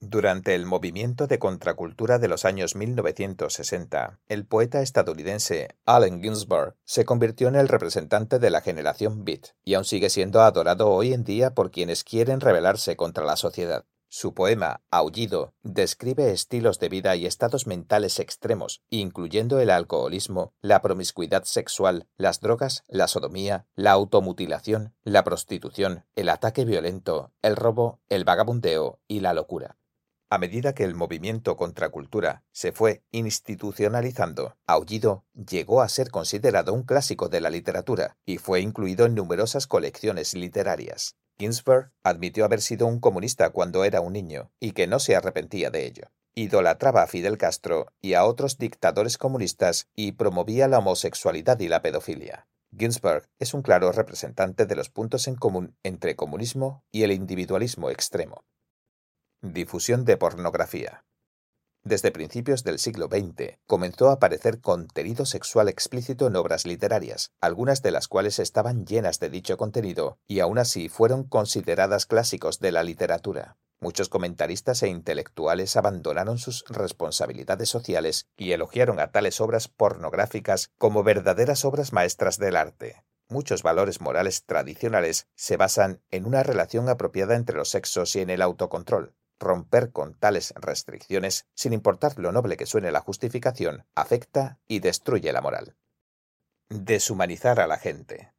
Durante 0.00 0.54
el 0.54 0.64
movimiento 0.64 1.26
de 1.26 1.40
contracultura 1.40 2.20
de 2.20 2.28
los 2.28 2.44
años 2.44 2.76
1960, 2.76 4.20
el 4.28 4.46
poeta 4.46 4.80
estadounidense 4.80 5.76
Allen 5.86 6.22
Ginsberg 6.22 6.76
se 6.84 7.04
convirtió 7.04 7.48
en 7.48 7.56
el 7.56 7.66
representante 7.66 8.38
de 8.38 8.50
la 8.50 8.60
generación 8.60 9.24
Beat 9.24 9.48
y 9.64 9.74
aún 9.74 9.84
sigue 9.84 10.08
siendo 10.08 10.40
adorado 10.40 10.88
hoy 10.88 11.12
en 11.12 11.24
día 11.24 11.52
por 11.52 11.72
quienes 11.72 12.04
quieren 12.04 12.40
rebelarse 12.40 12.94
contra 12.94 13.24
la 13.24 13.34
sociedad. 13.34 13.86
Su 14.06 14.34
poema 14.34 14.82
Aullido 14.92 15.52
describe 15.62 16.30
estilos 16.30 16.78
de 16.78 16.88
vida 16.88 17.16
y 17.16 17.26
estados 17.26 17.66
mentales 17.66 18.20
extremos, 18.20 18.82
incluyendo 18.90 19.58
el 19.58 19.68
alcoholismo, 19.68 20.54
la 20.62 20.80
promiscuidad 20.80 21.42
sexual, 21.42 22.06
las 22.16 22.40
drogas, 22.40 22.84
la 22.86 23.08
sodomía, 23.08 23.66
la 23.74 23.90
automutilación, 23.90 24.94
la 25.02 25.24
prostitución, 25.24 26.06
el 26.14 26.28
ataque 26.28 26.64
violento, 26.64 27.32
el 27.42 27.56
robo, 27.56 28.00
el 28.08 28.24
vagabundeo 28.24 29.00
y 29.08 29.20
la 29.20 29.34
locura. 29.34 29.76
A 30.30 30.36
medida 30.36 30.74
que 30.74 30.84
el 30.84 30.94
movimiento 30.94 31.56
contracultura 31.56 32.44
se 32.52 32.72
fue 32.72 33.02
institucionalizando, 33.12 34.58
Aullido 34.66 35.24
llegó 35.32 35.80
a 35.80 35.88
ser 35.88 36.10
considerado 36.10 36.74
un 36.74 36.82
clásico 36.82 37.30
de 37.30 37.40
la 37.40 37.48
literatura 37.48 38.18
y 38.26 38.36
fue 38.36 38.60
incluido 38.60 39.06
en 39.06 39.14
numerosas 39.14 39.66
colecciones 39.66 40.34
literarias. 40.34 41.16
Ginsberg 41.38 41.92
admitió 42.02 42.44
haber 42.44 42.60
sido 42.60 42.86
un 42.86 43.00
comunista 43.00 43.48
cuando 43.50 43.84
era 43.84 44.02
un 44.02 44.12
niño 44.12 44.52
y 44.60 44.72
que 44.72 44.86
no 44.86 44.98
se 44.98 45.16
arrepentía 45.16 45.70
de 45.70 45.86
ello. 45.86 46.10
Idolatraba 46.34 47.04
a 47.04 47.06
Fidel 47.06 47.38
Castro 47.38 47.86
y 48.02 48.12
a 48.12 48.26
otros 48.26 48.58
dictadores 48.58 49.16
comunistas 49.16 49.88
y 49.96 50.12
promovía 50.12 50.68
la 50.68 50.80
homosexualidad 50.80 51.58
y 51.60 51.68
la 51.68 51.80
pedofilia. 51.80 52.46
Ginsberg 52.76 53.30
es 53.38 53.54
un 53.54 53.62
claro 53.62 53.92
representante 53.92 54.66
de 54.66 54.76
los 54.76 54.90
puntos 54.90 55.26
en 55.26 55.36
común 55.36 55.74
entre 55.82 56.16
comunismo 56.16 56.84
y 56.92 57.04
el 57.04 57.12
individualismo 57.12 57.88
extremo. 57.88 58.44
Difusión 59.40 60.04
de 60.04 60.16
pornografía. 60.16 61.04
Desde 61.84 62.10
principios 62.10 62.64
del 62.64 62.80
siglo 62.80 63.06
XX 63.06 63.60
comenzó 63.68 64.08
a 64.08 64.14
aparecer 64.14 64.60
contenido 64.60 65.26
sexual 65.26 65.68
explícito 65.68 66.26
en 66.26 66.34
obras 66.34 66.66
literarias, 66.66 67.30
algunas 67.40 67.80
de 67.80 67.92
las 67.92 68.08
cuales 68.08 68.40
estaban 68.40 68.84
llenas 68.84 69.20
de 69.20 69.30
dicho 69.30 69.56
contenido 69.56 70.18
y 70.26 70.40
aún 70.40 70.58
así 70.58 70.88
fueron 70.88 71.22
consideradas 71.22 72.06
clásicos 72.06 72.58
de 72.58 72.72
la 72.72 72.82
literatura. 72.82 73.56
Muchos 73.78 74.08
comentaristas 74.08 74.82
e 74.82 74.88
intelectuales 74.88 75.76
abandonaron 75.76 76.38
sus 76.38 76.64
responsabilidades 76.68 77.68
sociales 77.68 78.26
y 78.36 78.50
elogiaron 78.50 78.98
a 78.98 79.12
tales 79.12 79.40
obras 79.40 79.68
pornográficas 79.68 80.72
como 80.78 81.04
verdaderas 81.04 81.64
obras 81.64 81.92
maestras 81.92 82.38
del 82.38 82.56
arte. 82.56 83.04
Muchos 83.28 83.62
valores 83.62 84.00
morales 84.00 84.46
tradicionales 84.46 85.28
se 85.36 85.56
basan 85.56 86.02
en 86.10 86.26
una 86.26 86.42
relación 86.42 86.88
apropiada 86.88 87.36
entre 87.36 87.56
los 87.56 87.68
sexos 87.68 88.16
y 88.16 88.20
en 88.20 88.30
el 88.30 88.42
autocontrol. 88.42 89.14
Romper 89.40 89.92
con 89.92 90.14
tales 90.14 90.52
restricciones, 90.56 91.46
sin 91.54 91.72
importar 91.72 92.18
lo 92.18 92.32
noble 92.32 92.56
que 92.56 92.66
suene 92.66 92.90
la 92.90 93.00
justificación, 93.00 93.86
afecta 93.94 94.58
y 94.66 94.80
destruye 94.80 95.32
la 95.32 95.40
moral. 95.40 95.76
Deshumanizar 96.68 97.60
a 97.60 97.66
la 97.66 97.78
gente. 97.78 98.32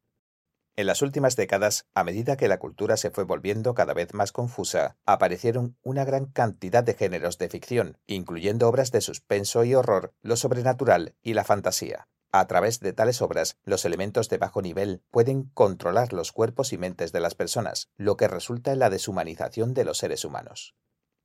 En 0.76 0.86
las 0.86 1.02
últimas 1.02 1.36
décadas, 1.36 1.86
a 1.94 2.04
medida 2.04 2.36
que 2.36 2.48
la 2.48 2.58
cultura 2.58 2.96
se 2.96 3.10
fue 3.10 3.24
volviendo 3.24 3.74
cada 3.74 3.92
vez 3.92 4.14
más 4.14 4.32
confusa, 4.32 4.96
aparecieron 5.04 5.76
una 5.82 6.04
gran 6.04 6.26
cantidad 6.26 6.84
de 6.84 6.94
géneros 6.94 7.38
de 7.38 7.48
ficción, 7.48 7.98
incluyendo 8.06 8.68
obras 8.68 8.90
de 8.90 9.00
suspenso 9.00 9.64
y 9.64 9.74
horror, 9.74 10.14
lo 10.22 10.36
sobrenatural 10.36 11.16
y 11.22 11.34
la 11.34 11.44
fantasía. 11.44 12.08
A 12.32 12.46
través 12.46 12.78
de 12.78 12.92
tales 12.92 13.22
obras, 13.22 13.56
los 13.64 13.84
elementos 13.84 14.28
de 14.28 14.38
bajo 14.38 14.62
nivel 14.62 15.02
pueden 15.10 15.50
controlar 15.52 16.12
los 16.12 16.30
cuerpos 16.30 16.72
y 16.72 16.78
mentes 16.78 17.10
de 17.10 17.18
las 17.18 17.34
personas, 17.34 17.90
lo 17.96 18.16
que 18.16 18.28
resulta 18.28 18.72
en 18.72 18.78
la 18.78 18.88
deshumanización 18.88 19.74
de 19.74 19.84
los 19.84 19.98
seres 19.98 20.24
humanos. 20.24 20.76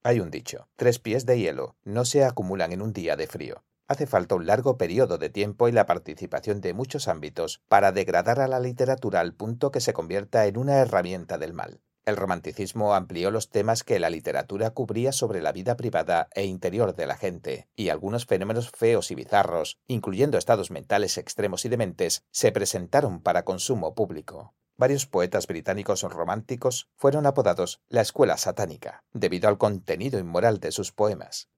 Hay 0.01 0.20
un 0.20 0.32
dicho, 0.32 0.68
tres 0.76 0.97
pies 0.97 1.28
de 1.28 1.38
hielo 1.38 1.76
no 1.84 2.06
se 2.06 2.24
acumulan 2.24 2.72
en 2.72 2.82
un 2.82 2.91
día 2.91 3.16
de 3.16 3.28
frío. 3.28 3.64
Hace 3.88 4.08
falta 4.08 4.34
un 4.34 4.47
largo 4.47 4.78
periodo 4.78 5.20
de 5.20 5.30
tiempo 5.30 5.68
y 5.68 5.72
la 5.72 5.86
participación 5.86 6.60
de 6.60 6.74
muchos 6.74 7.08
ámbitos 7.08 7.62
para 7.68 7.91
degradar 7.91 8.39
a 8.39 8.47
la 8.47 8.60
literatura 8.60 9.20
al 9.20 9.36
punto 9.36 9.72
que 9.72 9.82
se 9.82 9.93
convierta 9.93 10.47
en 10.47 10.58
una 10.58 10.78
herramienta 10.78 11.38
del 11.38 11.53
mal. 11.53 11.82
El 12.06 12.18
romanticismo 12.18 12.93
amplió 12.93 13.32
los 13.32 13.49
temas 13.49 13.84
que 13.84 13.97
la 13.99 14.12
literatura 14.12 14.70
cubría 14.70 15.12
sobre 15.12 15.41
la 15.41 15.51
vida 15.51 15.76
privada 15.76 16.28
e 16.36 16.45
interior 16.45 16.95
de 16.95 17.08
la 17.08 17.18
gente, 17.18 17.68
y 17.76 17.89
algunos 17.89 18.28
fenómenos 18.28 18.70
feos 18.70 19.10
y 19.10 19.16
bizarros, 19.16 19.80
incluyendo 19.88 20.38
estados 20.38 20.70
mentales 20.70 21.18
extremos 21.18 21.66
y 21.66 21.70
dementes, 21.70 22.24
se 22.30 22.51
presentaron 22.51 23.22
para 23.22 23.43
consumo 23.43 23.95
público. 23.95 24.53
Varios 24.78 25.08
poetas 25.08 25.47
británicos 25.47 26.03
románticos 26.03 26.89
fueron 26.95 27.26
apodados 27.26 27.82
la 27.88 28.01
escuela 28.01 28.38
satánica, 28.38 29.03
debido 29.12 29.49
al 29.49 29.58
contenido 29.58 30.20
inmoral 30.20 30.60
de 30.60 30.72
sus 30.72 30.91
poemas. 30.91 31.49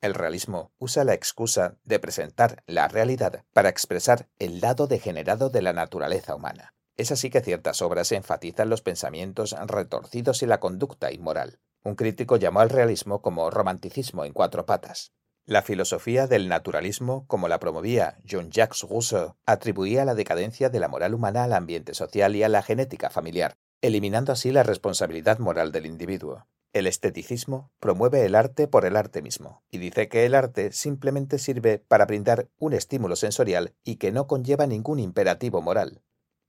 El 0.00 0.14
realismo 0.14 0.72
usa 0.78 1.04
la 1.04 1.14
excusa 1.14 1.76
de 1.84 2.00
presentar 2.00 2.64
la 2.66 2.88
realidad 2.88 3.44
para 3.52 3.68
expresar 3.68 4.28
el 4.40 4.60
lado 4.60 4.88
degenerado 4.88 5.48
de 5.48 5.62
la 5.62 5.72
naturaleza 5.72 6.34
humana. 6.34 6.74
Es 7.02 7.10
así 7.10 7.30
que 7.30 7.40
ciertas 7.40 7.82
obras 7.82 8.12
enfatizan 8.12 8.70
los 8.70 8.80
pensamientos 8.80 9.56
retorcidos 9.66 10.40
y 10.44 10.46
la 10.46 10.60
conducta 10.60 11.10
inmoral. 11.10 11.58
Un 11.82 11.96
crítico 11.96 12.36
llamó 12.36 12.60
al 12.60 12.70
realismo 12.70 13.22
como 13.22 13.50
romanticismo 13.50 14.24
en 14.24 14.32
cuatro 14.32 14.66
patas. 14.66 15.12
La 15.44 15.62
filosofía 15.62 16.28
del 16.28 16.48
naturalismo, 16.48 17.26
como 17.26 17.48
la 17.48 17.58
promovía 17.58 18.18
Jean-Jacques 18.22 18.88
Rousseau, 18.88 19.34
atribuía 19.46 20.04
la 20.04 20.14
decadencia 20.14 20.70
de 20.70 20.78
la 20.78 20.86
moral 20.86 21.14
humana 21.14 21.42
al 21.42 21.54
ambiente 21.54 21.92
social 21.92 22.36
y 22.36 22.44
a 22.44 22.48
la 22.48 22.62
genética 22.62 23.10
familiar, 23.10 23.56
eliminando 23.80 24.30
así 24.30 24.52
la 24.52 24.62
responsabilidad 24.62 25.40
moral 25.40 25.72
del 25.72 25.86
individuo. 25.86 26.46
El 26.72 26.86
esteticismo 26.86 27.72
promueve 27.80 28.24
el 28.24 28.36
arte 28.36 28.68
por 28.68 28.84
el 28.84 28.96
arte 28.96 29.22
mismo, 29.22 29.64
y 29.72 29.78
dice 29.78 30.06
que 30.06 30.24
el 30.24 30.36
arte 30.36 30.70
simplemente 30.70 31.40
sirve 31.40 31.80
para 31.80 32.06
brindar 32.06 32.48
un 32.58 32.74
estímulo 32.74 33.16
sensorial 33.16 33.74
y 33.82 33.96
que 33.96 34.12
no 34.12 34.28
conlleva 34.28 34.68
ningún 34.68 35.00
imperativo 35.00 35.60
moral. 35.60 36.00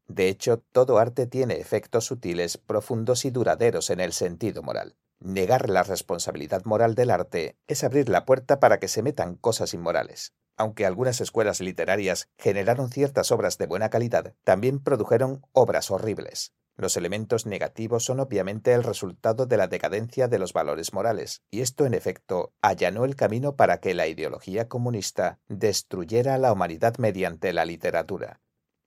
De 0.07 0.27
hecho, 0.27 0.59
todo 0.71 0.97
arte 0.97 1.27
tiene 1.27 1.59
efectos 1.59 2.05
sutiles, 2.05 2.57
profundos 2.57 3.25
y 3.25 3.31
duraderos 3.31 3.89
en 3.89 3.99
el 3.99 4.13
sentido 4.13 4.61
moral. 4.61 4.95
Negar 5.19 5.69
la 5.69 5.83
responsabilidad 5.83 6.65
moral 6.65 6.95
del 6.95 7.09
arte 7.09 7.57
es 7.67 7.83
abrir 7.83 8.09
la 8.09 8.25
puerta 8.25 8.59
para 8.59 8.79
que 8.79 8.89
se 8.89 9.01
metan 9.01 9.35
cosas 9.35 9.73
inmorales. 9.73 10.33
Aunque 10.57 10.85
algunas 10.85 11.21
escuelas 11.21 11.61
literarias 11.61 12.29
generaron 12.37 12.89
ciertas 12.89 13.31
obras 13.31 13.57
de 13.57 13.65
buena 13.65 13.89
calidad, 13.89 14.35
también 14.43 14.79
produjeron 14.79 15.41
obras 15.53 15.89
horribles. 15.89 16.53
Los 16.75 16.97
elementos 16.97 17.45
negativos 17.45 18.03
son 18.03 18.19
obviamente 18.19 18.73
el 18.73 18.83
resultado 18.83 19.45
de 19.45 19.57
la 19.57 19.67
decadencia 19.67 20.27
de 20.27 20.39
los 20.39 20.53
valores 20.53 20.91
morales, 20.91 21.43
y 21.51 21.61
esto 21.61 21.85
en 21.85 21.93
efecto 21.93 22.51
allanó 22.61 23.05
el 23.05 23.15
camino 23.15 23.55
para 23.55 23.77
que 23.77 23.93
la 23.93 24.07
ideología 24.07 24.67
comunista 24.67 25.39
destruyera 25.47 26.35
a 26.35 26.39
la 26.39 26.51
humanidad 26.51 26.97
mediante 26.97 27.53
la 27.53 27.65
literatura. 27.65 28.41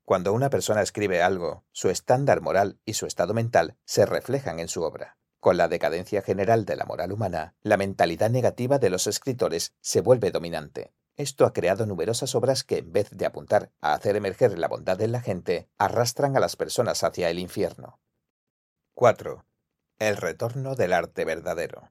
Cuando 0.07 0.33
una 0.33 0.51
persona 0.51 0.83
escribe 0.83 1.21
algo, 1.21 1.65
su 1.73 1.91
estándar 1.91 2.41
moral 2.41 2.79
y 2.85 2.93
su 2.93 3.07
estado 3.07 3.35
mental 3.35 3.77
se 3.85 4.07
reflejan 4.07 4.61
en 4.61 4.69
su 4.69 4.85
obra. 4.85 5.19
Con 5.41 5.57
la 5.57 5.67
decadencia 5.67 6.23
general 6.23 6.65
de 6.65 6.77
la 6.77 6.85
moral 6.85 7.11
humana, 7.11 7.57
la 7.61 7.77
mentalidad 7.77 8.31
negativa 8.31 8.79
de 8.79 8.89
los 8.89 9.09
escritores 9.09 9.75
se 9.81 10.03
vuelve 10.03 10.31
dominante. 10.31 10.95
Esto 11.17 11.45
ha 11.45 11.53
creado 11.53 11.87
numerosas 11.87 12.37
obras 12.37 12.63
que, 12.63 12.79
en 12.79 12.93
vez 12.93 13.11
de 13.11 13.27
apuntar 13.27 13.73
a 13.81 13.95
hacer 13.95 14.15
emerger 14.15 14.57
la 14.57 14.69
bondad 14.69 15.01
en 15.01 15.11
la 15.11 15.23
gente, 15.23 15.69
arrastran 15.77 16.37
a 16.37 16.41
las 16.41 16.55
personas 16.55 17.03
hacia 17.03 17.29
el 17.29 17.41
infierno. 17.41 17.99
4. 18.95 19.45
El 19.99 20.19
retorno 20.19 20.77
del 20.77 20.93
arte 20.93 21.25
verdadero. 21.25 21.91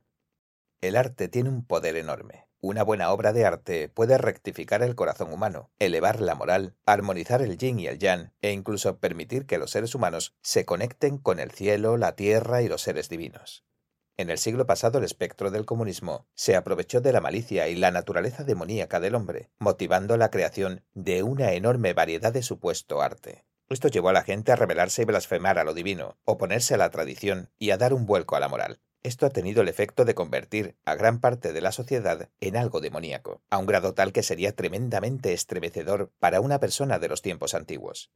El 0.82 0.96
arte 0.96 1.28
tiene 1.28 1.50
un 1.50 1.66
poder 1.66 1.96
enorme. 1.96 2.48
Una 2.62 2.84
buena 2.84 3.12
obra 3.12 3.32
de 3.32 3.46
arte 3.46 3.90
puede 3.90 4.18
rectificar 4.18 4.82
el 4.82 4.96
corazón 4.96 5.32
humano, 5.32 5.72
elevar 5.80 6.20
la 6.20 6.36
moral, 6.36 6.76
armonizar 6.86 7.42
el 7.42 7.58
yin 7.58 7.80
y 7.80 7.88
el 7.88 8.00
yang 8.00 8.34
e 8.42 8.52
incluso 8.52 8.98
permitir 8.98 9.46
que 9.46 9.58
los 9.58 9.72
seres 9.72 9.94
humanos 9.94 10.36
se 10.42 10.66
conecten 10.66 11.18
con 11.18 11.40
el 11.40 11.52
cielo, 11.52 11.98
la 11.98 12.16
tierra 12.16 12.62
y 12.62 12.68
los 12.68 12.82
seres 12.82 13.08
divinos. 13.08 13.66
En 14.18 14.30
el 14.30 14.38
siglo 14.38 14.66
pasado 14.66 14.98
el 14.98 15.04
espectro 15.04 15.52
del 15.52 15.66
comunismo 15.66 16.26
se 16.36 16.56
aprovechó 16.56 17.02
de 17.02 17.12
la 17.12 17.22
malicia 17.22 17.68
y 17.68 17.76
la 17.76 17.92
naturaleza 17.92 18.44
demoníaca 18.44 19.00
del 19.00 19.16
hombre, 19.16 19.52
motivando 19.60 20.16
la 20.18 20.32
creación 20.32 20.86
de 20.94 21.22
una 21.22 21.52
enorme 21.52 21.94
variedad 21.94 22.32
de 22.32 22.42
supuesto 22.42 23.02
arte. 23.02 23.46
Esto 23.68 23.90
llevó 23.90 24.10
a 24.10 24.14
la 24.14 24.24
gente 24.24 24.52
a 24.52 24.56
rebelarse 24.56 25.02
y 25.02 25.06
blasfemar 25.06 25.60
a 25.60 25.66
lo 25.66 25.74
divino, 25.74 26.18
oponerse 26.24 26.76
a 26.76 26.78
la 26.78 26.90
tradición 26.92 27.52
y 27.60 27.72
a 27.72 27.78
dar 27.78 27.94
un 27.94 28.06
vuelco 28.06 28.36
a 28.36 28.40
la 28.40 28.48
moral. 28.48 28.80
Esto 29.06 29.28
ha 29.28 29.30
tenido 29.30 29.62
el 29.62 29.68
efecto 29.68 30.04
de 30.04 30.16
convertir 30.16 30.78
a 30.84 30.96
gran 30.96 31.20
parte 31.20 31.54
de 31.54 31.62
la 31.62 31.72
sociedad 31.72 32.32
en 32.40 32.58
algo 32.58 32.82
demoníaco, 32.82 33.44
a 33.52 33.60
un 33.60 33.68
grado 33.68 33.94
tal 33.94 34.12
que 34.12 34.24
sería 34.24 34.56
tremendamente 34.56 35.32
estremecedor 35.32 36.12
para 36.18 36.42
una 36.42 36.60
persona 36.60 36.98
de 36.98 37.08
los 37.08 37.22
tiempos 37.22 37.54
antiguos. 37.54 38.10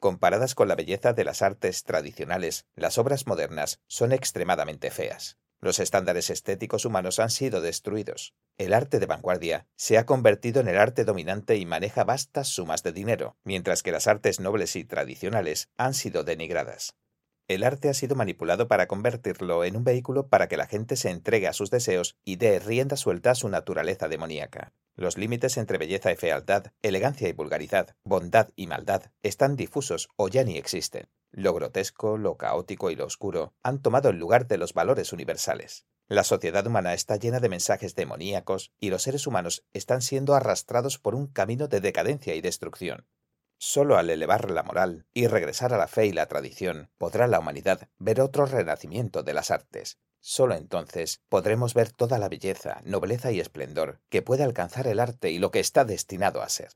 Comparadas 0.00 0.56
con 0.56 0.66
la 0.66 0.74
belleza 0.74 1.12
de 1.12 1.22
las 1.22 1.42
artes 1.42 1.84
tradicionales, 1.84 2.66
las 2.74 2.98
obras 2.98 3.28
modernas 3.28 3.78
son 3.86 4.10
extremadamente 4.10 4.90
feas. 4.90 5.38
Los 5.60 5.78
estándares 5.78 6.28
estéticos 6.28 6.84
humanos 6.84 7.20
han 7.20 7.30
sido 7.30 7.60
destruidos. 7.60 8.34
El 8.58 8.74
arte 8.74 8.98
de 8.98 9.06
vanguardia 9.06 9.68
se 9.76 9.96
ha 9.96 10.06
convertido 10.06 10.60
en 10.60 10.66
el 10.66 10.76
arte 10.76 11.04
dominante 11.04 11.54
y 11.54 11.66
maneja 11.66 12.02
vastas 12.02 12.48
sumas 12.48 12.82
de 12.82 12.90
dinero, 12.90 13.36
mientras 13.44 13.84
que 13.84 13.92
las 13.92 14.08
artes 14.08 14.40
nobles 14.40 14.74
y 14.74 14.82
tradicionales 14.82 15.68
han 15.76 15.94
sido 15.94 16.24
denigradas. 16.24 16.96
El 17.48 17.64
arte 17.64 17.88
ha 17.88 17.94
sido 17.94 18.14
manipulado 18.14 18.68
para 18.68 18.86
convertirlo 18.86 19.64
en 19.64 19.76
un 19.76 19.84
vehículo 19.84 20.28
para 20.28 20.48
que 20.48 20.56
la 20.56 20.66
gente 20.66 20.96
se 20.96 21.10
entregue 21.10 21.48
a 21.48 21.52
sus 21.52 21.70
deseos 21.70 22.16
y 22.24 22.36
dé 22.36 22.58
rienda 22.58 22.96
suelta 22.96 23.32
a 23.32 23.34
su 23.34 23.48
naturaleza 23.48 24.08
demoníaca. 24.08 24.72
Los 24.94 25.16
límites 25.16 25.56
entre 25.56 25.78
belleza 25.78 26.12
y 26.12 26.16
fealdad, 26.16 26.66
elegancia 26.82 27.28
y 27.28 27.32
vulgaridad, 27.32 27.96
bondad 28.04 28.50
y 28.56 28.66
maldad 28.66 29.10
están 29.22 29.56
difusos 29.56 30.08
o 30.16 30.28
ya 30.28 30.44
ni 30.44 30.56
existen. 30.56 31.08
Lo 31.30 31.54
grotesco, 31.54 32.18
lo 32.18 32.36
caótico 32.36 32.90
y 32.90 32.94
lo 32.94 33.06
oscuro 33.06 33.54
han 33.62 33.80
tomado 33.80 34.10
el 34.10 34.18
lugar 34.18 34.46
de 34.46 34.58
los 34.58 34.74
valores 34.74 35.12
universales. 35.12 35.86
La 36.08 36.24
sociedad 36.24 36.66
humana 36.66 36.92
está 36.92 37.16
llena 37.16 37.40
de 37.40 37.48
mensajes 37.48 37.94
demoníacos 37.94 38.70
y 38.78 38.90
los 38.90 39.02
seres 39.02 39.26
humanos 39.26 39.64
están 39.72 40.02
siendo 40.02 40.34
arrastrados 40.34 40.98
por 40.98 41.14
un 41.14 41.26
camino 41.26 41.68
de 41.68 41.80
decadencia 41.80 42.34
y 42.34 42.42
destrucción. 42.42 43.06
Solo 43.64 43.96
al 43.96 44.10
elevar 44.10 44.50
la 44.50 44.64
moral 44.64 45.06
y 45.14 45.28
regresar 45.28 45.72
a 45.72 45.78
la 45.78 45.86
fe 45.86 46.06
y 46.06 46.12
la 46.12 46.26
tradición 46.26 46.90
podrá 46.98 47.28
la 47.28 47.38
humanidad 47.38 47.88
ver 48.00 48.20
otro 48.20 48.44
renacimiento 48.44 49.22
de 49.22 49.34
las 49.34 49.52
artes, 49.52 49.98
Solo 50.18 50.54
entonces 50.54 51.20
podremos 51.28 51.72
ver 51.72 51.92
toda 51.92 52.18
la 52.18 52.28
belleza, 52.28 52.80
nobleza 52.84 53.30
y 53.30 53.38
esplendor 53.38 54.00
que 54.08 54.20
puede 54.20 54.42
alcanzar 54.42 54.88
el 54.88 54.98
arte 54.98 55.30
y 55.30 55.38
lo 55.38 55.52
que 55.52 55.60
está 55.60 55.84
destinado 55.84 56.42
a 56.42 56.48
ser. 56.48 56.70